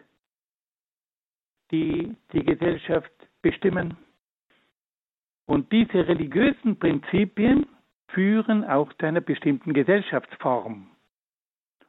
die 1.70 2.14
die 2.34 2.44
Gesellschaft 2.44 3.12
bestimmen. 3.40 3.96
Und 5.46 5.72
diese 5.72 6.06
religiösen 6.06 6.78
Prinzipien 6.78 7.64
führen 8.08 8.62
auch 8.62 8.92
zu 8.92 9.06
einer 9.06 9.22
bestimmten 9.22 9.72
Gesellschaftsform. 9.72 10.90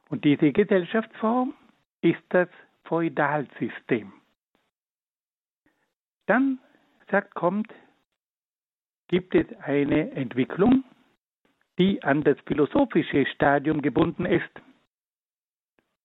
Und 0.08 0.24
diese 0.24 0.52
Gesellschaftsform 0.52 1.52
ist 2.02 2.22
das 2.30 2.48
Feudalsystem. 2.84 4.12
Dann, 6.26 6.58
sagt 7.10 7.34
kommt, 7.34 7.72
gibt 9.08 9.34
es 9.34 9.46
eine 9.62 10.10
Entwicklung, 10.12 10.84
die 11.78 12.02
an 12.02 12.22
das 12.22 12.36
philosophische 12.46 13.26
Stadium 13.26 13.82
gebunden 13.82 14.26
ist. 14.26 14.50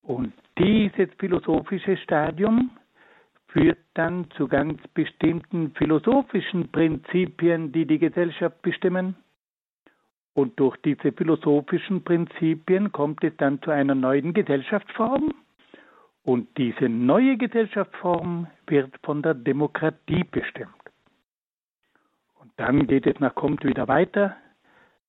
Und 0.02 0.34
dieses 0.58 1.10
philosophische 1.18 1.98
Stadium 1.98 2.72
führt 3.48 3.80
dann 3.94 4.30
zu 4.32 4.48
ganz 4.48 4.82
bestimmten 4.94 5.72
philosophischen 5.76 6.72
Prinzipien, 6.72 7.72
die 7.72 7.86
die 7.86 8.00
Gesellschaft 8.00 8.62
bestimmen. 8.62 9.16
Und 10.34 10.60
durch 10.60 10.76
diese 10.78 11.12
philosophischen 11.12 12.04
Prinzipien 12.04 12.92
kommt 12.92 13.24
es 13.24 13.36
dann 13.38 13.62
zu 13.62 13.72
einer 13.72 13.96
neuen 13.96 14.34
Gesellschaftsform. 14.34 15.34
Und 16.24 16.58
diese 16.58 16.88
neue 16.88 17.38
Gesellschaftsform 17.38 18.48
wird 18.68 18.94
von 19.04 19.22
der 19.22 19.34
Demokratie 19.34 20.24
bestimmt. 20.24 20.72
Und 22.40 22.52
dann 22.56 22.88
geht 22.88 23.06
es 23.06 23.20
nach 23.20 23.36
kommt 23.36 23.66
wieder 23.66 23.88
weiter. 23.90 24.36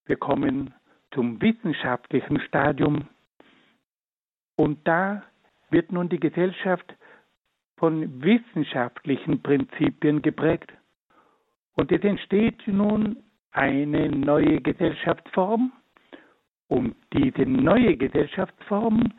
Wir 0.06 0.16
kommen 0.16 0.74
zum 1.12 1.40
wissenschaftlichen 1.40 2.40
Stadium. 2.40 3.08
Und 4.56 4.86
da 4.86 5.22
wird 5.70 5.92
nun 5.92 6.08
die 6.08 6.20
Gesellschaft 6.20 6.94
von 7.76 8.22
wissenschaftlichen 8.22 9.40
Prinzipien 9.40 10.20
geprägt. 10.20 10.72
Und 11.74 11.92
es 11.92 12.02
entsteht 12.02 12.66
nun 12.66 13.22
eine 13.52 14.08
neue 14.08 14.60
Gesellschaftsform. 14.60 15.72
Und 16.66 16.96
diese 17.12 17.42
neue 17.42 17.96
Gesellschaftsform 17.96 19.12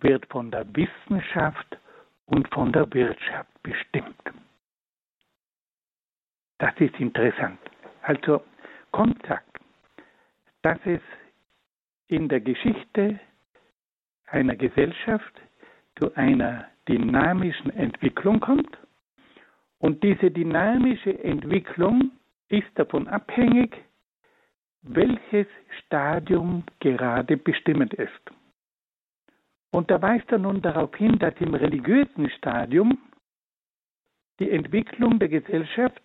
wird 0.00 0.26
von 0.26 0.50
der 0.50 0.66
Wissenschaft 0.74 1.78
und 2.26 2.52
von 2.52 2.72
der 2.72 2.92
Wirtschaft 2.92 3.50
bestimmt. 3.62 4.20
Das 6.58 6.74
ist 6.78 6.98
interessant. 6.98 7.58
Also 8.02 8.42
Comte 8.92 9.26
sagt, 9.28 9.60
dass 10.62 10.78
es 10.84 11.00
in 12.08 12.28
der 12.28 12.40
Geschichte 12.40 13.20
einer 14.26 14.56
Gesellschaft 14.56 15.40
zu 15.98 16.14
einer 16.14 16.66
dynamischen 16.88 17.70
Entwicklung 17.70 18.40
kommt. 18.40 18.76
Und 19.78 20.02
diese 20.02 20.30
dynamische 20.30 21.22
Entwicklung 21.22 22.12
ist 22.48 22.68
davon 22.74 23.08
abhängig, 23.08 23.76
welches 24.82 25.46
Stadium 25.84 26.64
gerade 26.80 27.36
bestimmend 27.36 27.92
ist. 27.94 28.30
Und 29.70 29.90
da 29.90 30.00
weist 30.00 30.30
er 30.30 30.38
nun 30.38 30.62
darauf 30.62 30.94
hin, 30.96 31.18
dass 31.18 31.34
im 31.40 31.54
religiösen 31.54 32.30
Stadium 32.30 32.98
die 34.38 34.50
Entwicklung 34.50 35.18
der 35.18 35.28
Gesellschaft 35.28 36.02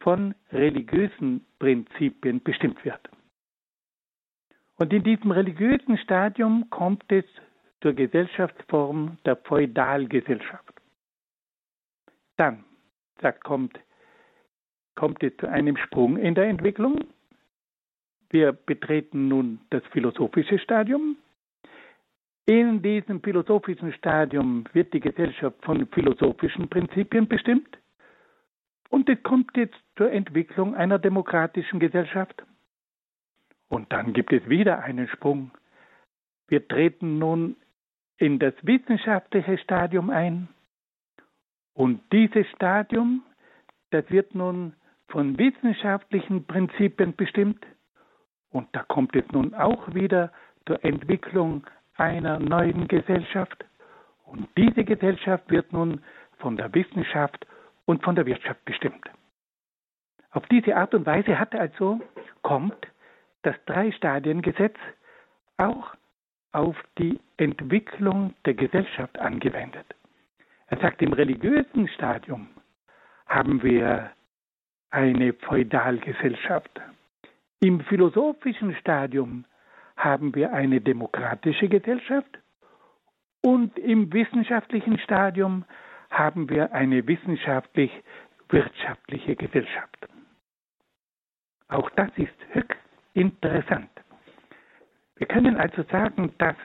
von 0.00 0.34
religiösen 0.52 1.46
Prinzipien 1.58 2.42
bestimmt 2.42 2.84
wird. 2.84 3.08
Und 4.76 4.92
in 4.92 5.02
diesem 5.02 5.30
religiösen 5.30 5.96
Stadium 5.98 6.68
kommt 6.70 7.04
es 7.10 7.24
zur 7.80 7.94
Gesellschaftsform 7.94 9.18
der 9.24 9.36
Feudalgesellschaft. 9.36 10.74
Dann, 12.36 12.64
sagt, 13.20 13.44
kommt, 13.44 13.78
kommt 14.94 15.22
es 15.22 15.36
zu 15.38 15.48
einem 15.48 15.76
Sprung 15.76 16.18
in 16.18 16.34
der 16.34 16.44
Entwicklung. 16.44 17.00
Wir 18.30 18.52
betreten 18.52 19.28
nun 19.28 19.60
das 19.70 19.82
philosophische 19.92 20.58
Stadium. 20.58 21.16
In 22.48 22.80
diesem 22.80 23.20
philosophischen 23.20 23.92
Stadium 23.94 24.64
wird 24.72 24.94
die 24.94 25.00
Gesellschaft 25.00 25.56
von 25.64 25.84
philosophischen 25.88 26.68
Prinzipien 26.68 27.26
bestimmt. 27.26 27.76
Und 28.88 29.08
es 29.08 29.20
kommt 29.24 29.56
jetzt 29.56 29.74
zur 29.96 30.12
Entwicklung 30.12 30.76
einer 30.76 31.00
demokratischen 31.00 31.80
Gesellschaft. 31.80 32.44
Und 33.68 33.92
dann 33.92 34.12
gibt 34.12 34.32
es 34.32 34.48
wieder 34.48 34.78
einen 34.78 35.08
Sprung. 35.08 35.50
Wir 36.46 36.66
treten 36.68 37.18
nun 37.18 37.56
in 38.16 38.38
das 38.38 38.54
wissenschaftliche 38.62 39.58
Stadium 39.58 40.08
ein. 40.10 40.48
Und 41.74 42.00
dieses 42.12 42.46
Stadium, 42.54 43.24
das 43.90 44.08
wird 44.08 44.36
nun 44.36 44.74
von 45.08 45.36
wissenschaftlichen 45.36 46.46
Prinzipien 46.46 47.16
bestimmt. 47.16 47.66
Und 48.50 48.68
da 48.70 48.84
kommt 48.84 49.16
es 49.16 49.24
nun 49.32 49.52
auch 49.52 49.92
wieder 49.94 50.32
zur 50.64 50.84
Entwicklung 50.84 51.66
einer 51.96 52.38
neuen 52.38 52.88
Gesellschaft. 52.88 53.64
Und 54.24 54.48
diese 54.56 54.84
Gesellschaft 54.84 55.50
wird 55.50 55.72
nun 55.72 56.02
von 56.38 56.56
der 56.56 56.72
Wissenschaft 56.74 57.46
und 57.84 58.02
von 58.02 58.14
der 58.14 58.26
Wirtschaft 58.26 58.64
bestimmt. 58.64 59.08
Auf 60.32 60.44
diese 60.46 60.76
Art 60.76 60.94
und 60.94 61.06
Weise 61.06 61.38
hat 61.38 61.54
also, 61.54 62.00
kommt 62.42 62.76
das 63.42 63.56
Drei-Stadien-Gesetz 63.66 64.76
auch 65.56 65.94
auf 66.52 66.76
die 66.98 67.20
Entwicklung 67.36 68.34
der 68.44 68.54
Gesellschaft 68.54 69.18
angewendet. 69.18 69.86
Er 70.68 70.78
sagt, 70.78 71.00
im 71.00 71.12
religiösen 71.12 71.88
Stadium 71.88 72.48
haben 73.26 73.62
wir 73.62 74.10
eine 74.90 75.32
Feudalgesellschaft. 75.32 76.80
Im 77.60 77.80
philosophischen 77.80 78.74
Stadium 78.76 79.44
haben 79.96 80.34
wir 80.34 80.52
eine 80.52 80.80
demokratische 80.80 81.68
Gesellschaft 81.68 82.38
und 83.42 83.78
im 83.78 84.12
wissenschaftlichen 84.12 84.98
Stadium 84.98 85.64
haben 86.10 86.48
wir 86.50 86.72
eine 86.72 87.06
wissenschaftlich-wirtschaftliche 87.06 89.36
Gesellschaft. 89.36 90.08
Auch 91.68 91.88
das 91.90 92.08
ist 92.16 92.34
höchst 92.52 92.72
interessant. 93.14 93.88
Wir 95.16 95.26
können 95.26 95.56
also 95.56 95.82
sagen, 95.84 96.32
dass 96.38 96.56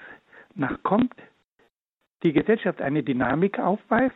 nach 0.54 0.82
Comte 0.84 1.16
die 2.24 2.34
Gesellschaft 2.34 2.82
eine 2.82 3.04
Dynamik 3.04 3.58
aufweist 3.60 4.16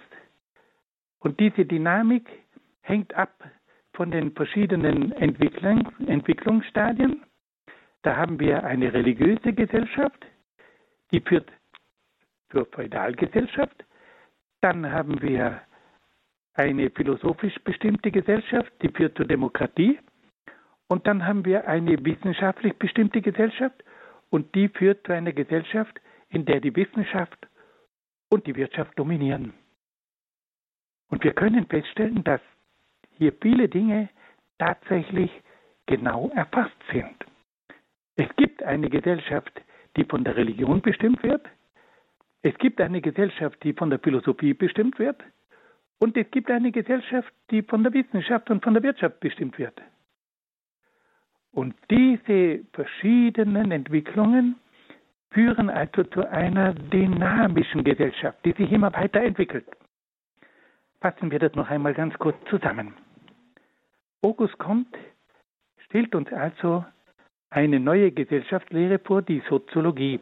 und 1.20 1.40
diese 1.40 1.66
Dynamik 1.66 2.28
hängt 2.82 3.14
ab 3.16 3.32
von 3.94 4.12
den 4.12 4.32
verschiedenen 4.34 5.12
Entwicklung, 5.14 5.90
Entwicklungsstadien. 6.06 7.25
Da 8.06 8.16
haben 8.18 8.40
wir 8.40 8.64
eine 8.64 8.94
religiöse 8.94 9.52
Gesellschaft, 9.52 10.28
die 11.12 11.22
führt 11.22 11.52
zur 12.52 12.68
Feudalgesellschaft. 12.68 13.84
Dann 14.62 14.92
haben 14.92 15.20
wir 15.24 15.64
eine 16.54 16.92
philosophisch 16.92 17.58
bestimmte 17.64 18.12
Gesellschaft, 18.12 18.72
die 18.84 18.90
führt 18.90 19.18
zur 19.18 19.26
Demokratie. 19.26 19.98
Und 20.88 21.08
dann 21.08 21.26
haben 21.26 21.46
wir 21.46 21.68
eine 21.68 22.06
wissenschaftlich 22.06 22.78
bestimmte 22.78 23.22
Gesellschaft 23.22 23.84
und 24.30 24.54
die 24.54 24.70
führt 24.70 25.04
zu 25.08 25.14
einer 25.14 25.34
Gesellschaft, 25.34 26.00
in 26.30 26.46
der 26.46 26.60
die 26.60 26.76
Wissenschaft 26.76 27.48
und 28.30 28.46
die 28.46 28.56
Wirtschaft 28.56 29.00
dominieren. 29.00 29.52
Und 31.10 31.24
wir 31.24 31.34
können 31.34 31.66
feststellen, 31.66 32.24
dass 32.24 32.42
hier 33.18 33.34
viele 33.42 33.68
Dinge 33.68 34.10
tatsächlich 34.60 35.32
genau 35.88 36.30
erfasst 36.36 36.78
sind. 36.92 37.26
Es 38.16 38.28
gibt 38.38 38.64
eine 38.64 38.90
Gesellschaft, 38.90 39.62
die 39.98 40.06
von 40.06 40.24
der 40.24 40.36
Religion 40.36 40.82
bestimmt 40.82 41.22
wird. 41.24 41.46
Es 42.42 42.58
gibt 42.58 42.80
eine 42.80 43.02
Gesellschaft, 43.02 43.62
die 43.64 43.74
von 43.74 43.90
der 43.90 44.00
Philosophie 44.00 44.54
bestimmt 44.54 45.00
wird. 45.00 45.22
Und 46.00 46.16
es 46.18 46.30
gibt 46.32 46.52
eine 46.52 46.72
Gesellschaft, 46.72 47.32
die 47.52 47.64
von 47.64 47.84
der 47.84 47.94
Wissenschaft 47.94 48.50
und 48.50 48.64
von 48.64 48.74
der 48.74 48.84
Wirtschaft 48.84 49.20
bestimmt 49.20 49.58
wird. 49.58 49.82
Und 51.52 51.74
diese 51.90 52.66
verschiedenen 52.74 53.72
Entwicklungen 53.72 54.56
führen 55.32 55.70
also 55.70 56.04
zu 56.04 56.30
einer 56.30 56.74
dynamischen 56.74 57.84
Gesellschaft, 57.84 58.38
die 58.46 58.52
sich 58.52 58.72
immer 58.72 58.94
weiterentwickelt. 58.94 59.66
Fassen 61.02 61.32
wir 61.32 61.40
das 61.40 61.54
noch 61.56 61.70
einmal 61.70 61.94
ganz 61.94 62.14
kurz 62.20 62.38
zusammen. 62.50 62.94
August 64.22 64.58
Comte 64.58 65.00
stellt 65.86 66.14
uns 66.16 66.32
also 66.34 66.86
eine 67.50 67.80
neue 67.80 68.12
Gesellschaftslehre 68.12 69.00
vor, 69.00 69.22
die 69.22 69.42
Soziologie. 69.50 70.20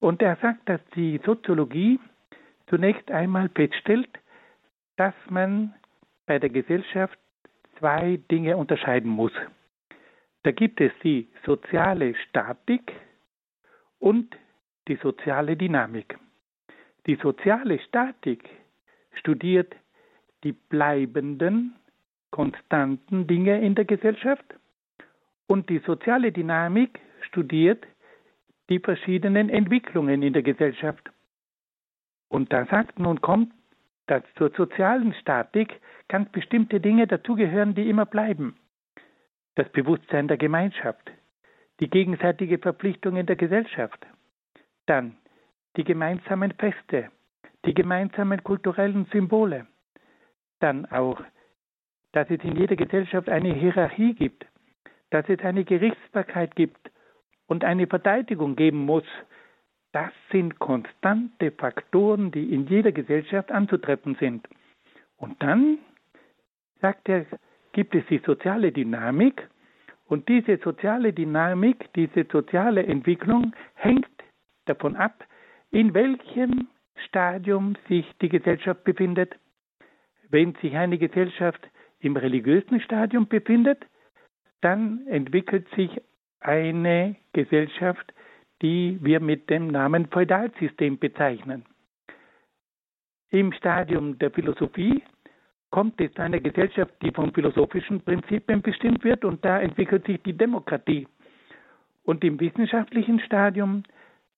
Und 0.00 0.22
er 0.22 0.36
sagt, 0.36 0.68
dass 0.68 0.80
die 0.94 1.20
Soziologie 1.24 2.00
zunächst 2.68 3.10
einmal 3.10 3.48
feststellt, 3.50 4.08
dass 4.96 5.14
man 5.28 5.74
bei 6.26 6.38
der 6.38 6.50
Gesellschaft 6.50 7.18
zwei 7.78 8.18
Dinge 8.30 8.56
unterscheiden 8.56 9.10
muss. 9.10 9.32
Da 10.44 10.50
gibt 10.50 10.80
es 10.80 10.92
die 11.02 11.28
soziale 11.44 12.14
Statik 12.28 12.92
und 13.98 14.36
die 14.88 14.96
soziale 14.96 15.56
Dynamik. 15.56 16.18
Die 17.06 17.16
soziale 17.16 17.78
Statik 17.80 18.48
studiert 19.14 19.74
die 20.44 20.52
bleibenden, 20.52 21.76
konstanten 22.30 23.26
Dinge 23.26 23.60
in 23.60 23.74
der 23.74 23.84
Gesellschaft 23.84 24.44
und 25.52 25.68
die 25.68 25.80
soziale 25.80 26.32
Dynamik 26.32 26.98
studiert 27.28 27.86
die 28.70 28.78
verschiedenen 28.78 29.50
Entwicklungen 29.50 30.22
in 30.22 30.32
der 30.32 30.42
Gesellschaft. 30.42 31.10
Und 32.30 32.50
da 32.54 32.64
sagt 32.64 32.98
nun 32.98 33.20
kommt, 33.20 33.52
dass 34.06 34.22
zur 34.38 34.50
sozialen 34.56 35.12
Statik 35.12 35.78
ganz 36.08 36.32
bestimmte 36.32 36.80
Dinge 36.80 37.06
dazugehören, 37.06 37.74
die 37.74 37.90
immer 37.90 38.06
bleiben 38.06 38.56
das 39.54 39.68
Bewusstsein 39.68 40.26
der 40.26 40.38
Gemeinschaft, 40.38 41.10
die 41.80 41.90
gegenseitige 41.90 42.58
Verpflichtung 42.58 43.16
in 43.16 43.26
der 43.26 43.36
Gesellschaft, 43.36 44.06
dann 44.86 45.18
die 45.76 45.84
gemeinsamen 45.84 46.52
Feste, 46.52 47.10
die 47.66 47.74
gemeinsamen 47.74 48.42
kulturellen 48.42 49.04
Symbole, 49.12 49.66
dann 50.60 50.86
auch, 50.86 51.20
dass 52.12 52.30
es 52.30 52.42
in 52.42 52.56
jeder 52.56 52.76
Gesellschaft 52.76 53.28
eine 53.28 53.52
Hierarchie 53.52 54.14
gibt, 54.14 54.46
dass 55.12 55.28
es 55.28 55.40
eine 55.40 55.64
Gerichtsbarkeit 55.64 56.56
gibt 56.56 56.90
und 57.46 57.64
eine 57.64 57.86
Verteidigung 57.86 58.56
geben 58.56 58.78
muss. 58.78 59.04
Das 59.92 60.10
sind 60.30 60.58
konstante 60.58 61.50
Faktoren, 61.50 62.30
die 62.30 62.54
in 62.54 62.66
jeder 62.66 62.92
Gesellschaft 62.92 63.52
anzutreffen 63.52 64.16
sind. 64.18 64.48
Und 65.18 65.42
dann, 65.42 65.78
sagt 66.80 67.10
er, 67.10 67.26
gibt 67.72 67.94
es 67.94 68.06
die 68.06 68.22
soziale 68.24 68.72
Dynamik. 68.72 69.48
Und 70.06 70.30
diese 70.30 70.56
soziale 70.56 71.12
Dynamik, 71.12 71.92
diese 71.92 72.24
soziale 72.32 72.82
Entwicklung 72.84 73.52
hängt 73.74 74.08
davon 74.64 74.96
ab, 74.96 75.26
in 75.70 75.92
welchem 75.92 76.68
Stadium 77.06 77.76
sich 77.86 78.06
die 78.22 78.30
Gesellschaft 78.30 78.82
befindet. 78.84 79.36
Wenn 80.30 80.54
sich 80.62 80.74
eine 80.74 80.96
Gesellschaft 80.96 81.68
im 82.00 82.16
religiösen 82.16 82.80
Stadium 82.80 83.28
befindet, 83.28 83.84
dann 84.62 85.06
entwickelt 85.06 85.68
sich 85.76 85.90
eine 86.40 87.16
Gesellschaft, 87.32 88.12
die 88.62 88.98
wir 89.02 89.20
mit 89.20 89.50
dem 89.50 89.68
Namen 89.68 90.06
Feudalsystem 90.06 90.98
bezeichnen. 90.98 91.64
Im 93.30 93.52
Stadium 93.52 94.18
der 94.18 94.30
Philosophie 94.30 95.02
kommt 95.70 96.00
es 96.00 96.12
zu 96.12 96.22
einer 96.22 96.40
Gesellschaft, 96.40 96.92
die 97.02 97.10
von 97.10 97.32
philosophischen 97.32 98.00
Prinzipien 98.02 98.62
bestimmt 98.62 99.04
wird 99.04 99.24
und 99.24 99.44
da 99.44 99.60
entwickelt 99.60 100.06
sich 100.06 100.22
die 100.22 100.34
Demokratie. 100.36 101.08
Und 102.04 102.22
im 102.24 102.38
wissenschaftlichen 102.40 103.20
Stadium, 103.20 103.82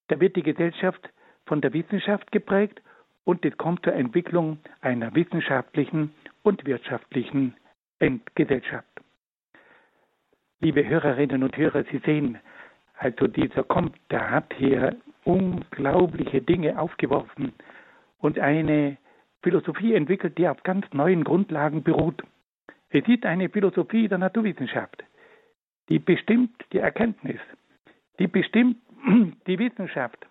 da 0.08 0.20
wird 0.20 0.36
die 0.36 0.42
Gesellschaft 0.42 1.10
von 1.46 1.60
der 1.60 1.72
Wissenschaft 1.72 2.30
geprägt 2.30 2.80
und 3.24 3.44
es 3.44 3.56
kommt 3.56 3.84
zur 3.84 3.94
Entwicklung 3.94 4.58
einer 4.80 5.14
wissenschaftlichen 5.14 6.14
und 6.42 6.64
wirtschaftlichen 6.66 7.56
Gesellschaft. 8.34 8.86
Liebe 10.64 10.88
Hörerinnen 10.88 11.42
und 11.42 11.58
Hörer, 11.58 11.84
Sie 11.92 11.98
sehen, 12.06 12.38
also 12.96 13.26
dieser 13.26 13.64
kommt, 13.64 13.98
der 14.10 14.30
hat 14.30 14.50
hier 14.56 14.96
unglaubliche 15.24 16.40
Dinge 16.40 16.78
aufgeworfen 16.78 17.52
und 18.20 18.38
eine 18.38 18.96
Philosophie 19.42 19.92
entwickelt, 19.92 20.38
die 20.38 20.48
auf 20.48 20.62
ganz 20.62 20.86
neuen 20.94 21.22
Grundlagen 21.22 21.82
beruht. 21.82 22.22
Es 22.88 23.06
ist 23.06 23.26
eine 23.26 23.50
Philosophie 23.50 24.08
der 24.08 24.16
Naturwissenschaft, 24.16 25.04
die 25.90 25.98
bestimmt 25.98 26.64
die 26.72 26.78
Erkenntnis, 26.78 27.40
die 28.18 28.26
bestimmt 28.26 28.78
die 29.46 29.58
Wissenschaft, 29.58 30.26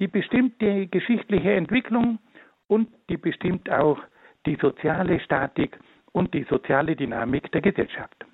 die 0.00 0.06
bestimmt 0.06 0.60
die 0.60 0.90
geschichtliche 0.90 1.54
Entwicklung 1.54 2.18
und 2.66 2.90
die 3.08 3.16
bestimmt 3.16 3.70
auch 3.70 4.02
die 4.44 4.56
soziale 4.56 5.18
Statik 5.20 5.78
und 6.12 6.34
die 6.34 6.42
soziale 6.42 6.94
Dynamik 6.94 7.50
der 7.52 7.62
Gesellschaft. 7.62 8.26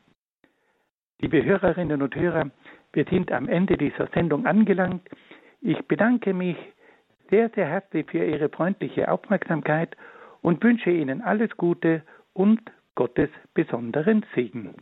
Liebe 1.20 1.44
Hörerinnen 1.44 2.00
und 2.00 2.14
Hörer, 2.14 2.48
wir 2.92 3.04
sind 3.06 3.32
am 3.32 3.48
Ende 3.48 3.76
dieser 3.76 4.06
Sendung 4.14 4.46
angelangt. 4.46 5.02
Ich 5.60 5.78
bedanke 5.88 6.32
mich 6.32 6.56
sehr, 7.28 7.50
sehr 7.56 7.66
herzlich 7.66 8.08
für 8.08 8.24
Ihre 8.24 8.48
freundliche 8.48 9.10
Aufmerksamkeit 9.10 9.96
und 10.42 10.62
wünsche 10.62 10.90
Ihnen 10.90 11.20
alles 11.20 11.50
Gute 11.56 12.02
und 12.34 12.60
Gottes 12.94 13.30
besonderen 13.52 14.24
Segen. 14.36 14.76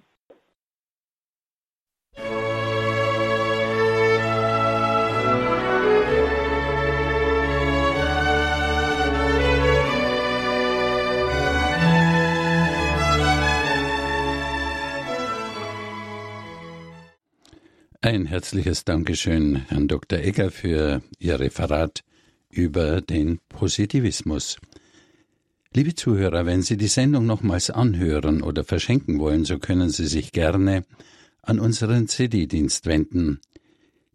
Ein 18.17 18.25
herzliches 18.25 18.87
Dankeschön, 18.87 19.57
Herrn 19.69 19.89
Dr. 19.89 20.21
Egger, 20.21 20.51
für 20.51 21.03
Ihr 21.19 21.39
Referat 21.39 22.03
über 22.49 23.03
den 23.03 23.41
Positivismus. 23.51 24.57
Liebe 25.75 25.95
Zuhörer, 25.95 26.47
wenn 26.47 26.63
Sie 26.63 26.79
die 26.79 26.87
Sendung 26.87 27.27
nochmals 27.27 27.69
anhören 27.69 28.41
oder 28.41 28.65
verschenken 28.65 29.19
wollen, 29.19 29.45
so 29.45 29.59
können 29.59 29.91
Sie 29.91 30.07
sich 30.07 30.33
gerne 30.33 30.87
an 31.43 31.61
unseren 31.61 32.09
CD-Dienst 32.09 32.87
wenden. 32.87 33.43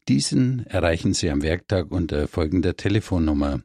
Diesen 0.08 0.66
erreichen 0.66 1.14
Sie 1.14 1.30
am 1.30 1.44
Werktag 1.44 1.92
unter 1.92 2.28
folgender 2.28 2.76
Telefonnummer 2.76 3.62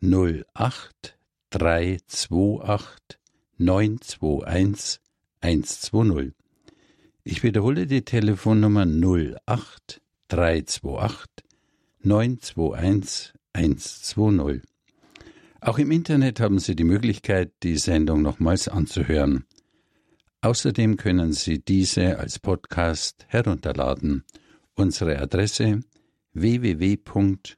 08 0.00 1.18
328 1.50 3.18
921 3.58 5.00
120. 5.40 6.43
Ich 7.26 7.42
wiederhole 7.42 7.86
die 7.86 8.04
Telefonnummer 8.04 8.84
08 8.84 10.02
328 10.28 11.26
921 12.02 13.32
120. 13.54 14.60
Auch 15.62 15.78
im 15.78 15.90
Internet 15.90 16.38
haben 16.40 16.58
Sie 16.58 16.76
die 16.76 16.84
Möglichkeit, 16.84 17.52
die 17.62 17.78
Sendung 17.78 18.20
nochmals 18.20 18.68
anzuhören. 18.68 19.46
Außerdem 20.42 20.98
können 20.98 21.32
Sie 21.32 21.64
diese 21.64 22.18
als 22.18 22.38
Podcast 22.38 23.24
herunterladen. 23.28 24.24
Unsere 24.74 25.18
Adresse 25.18 25.80
www.horeb.org 26.34 27.56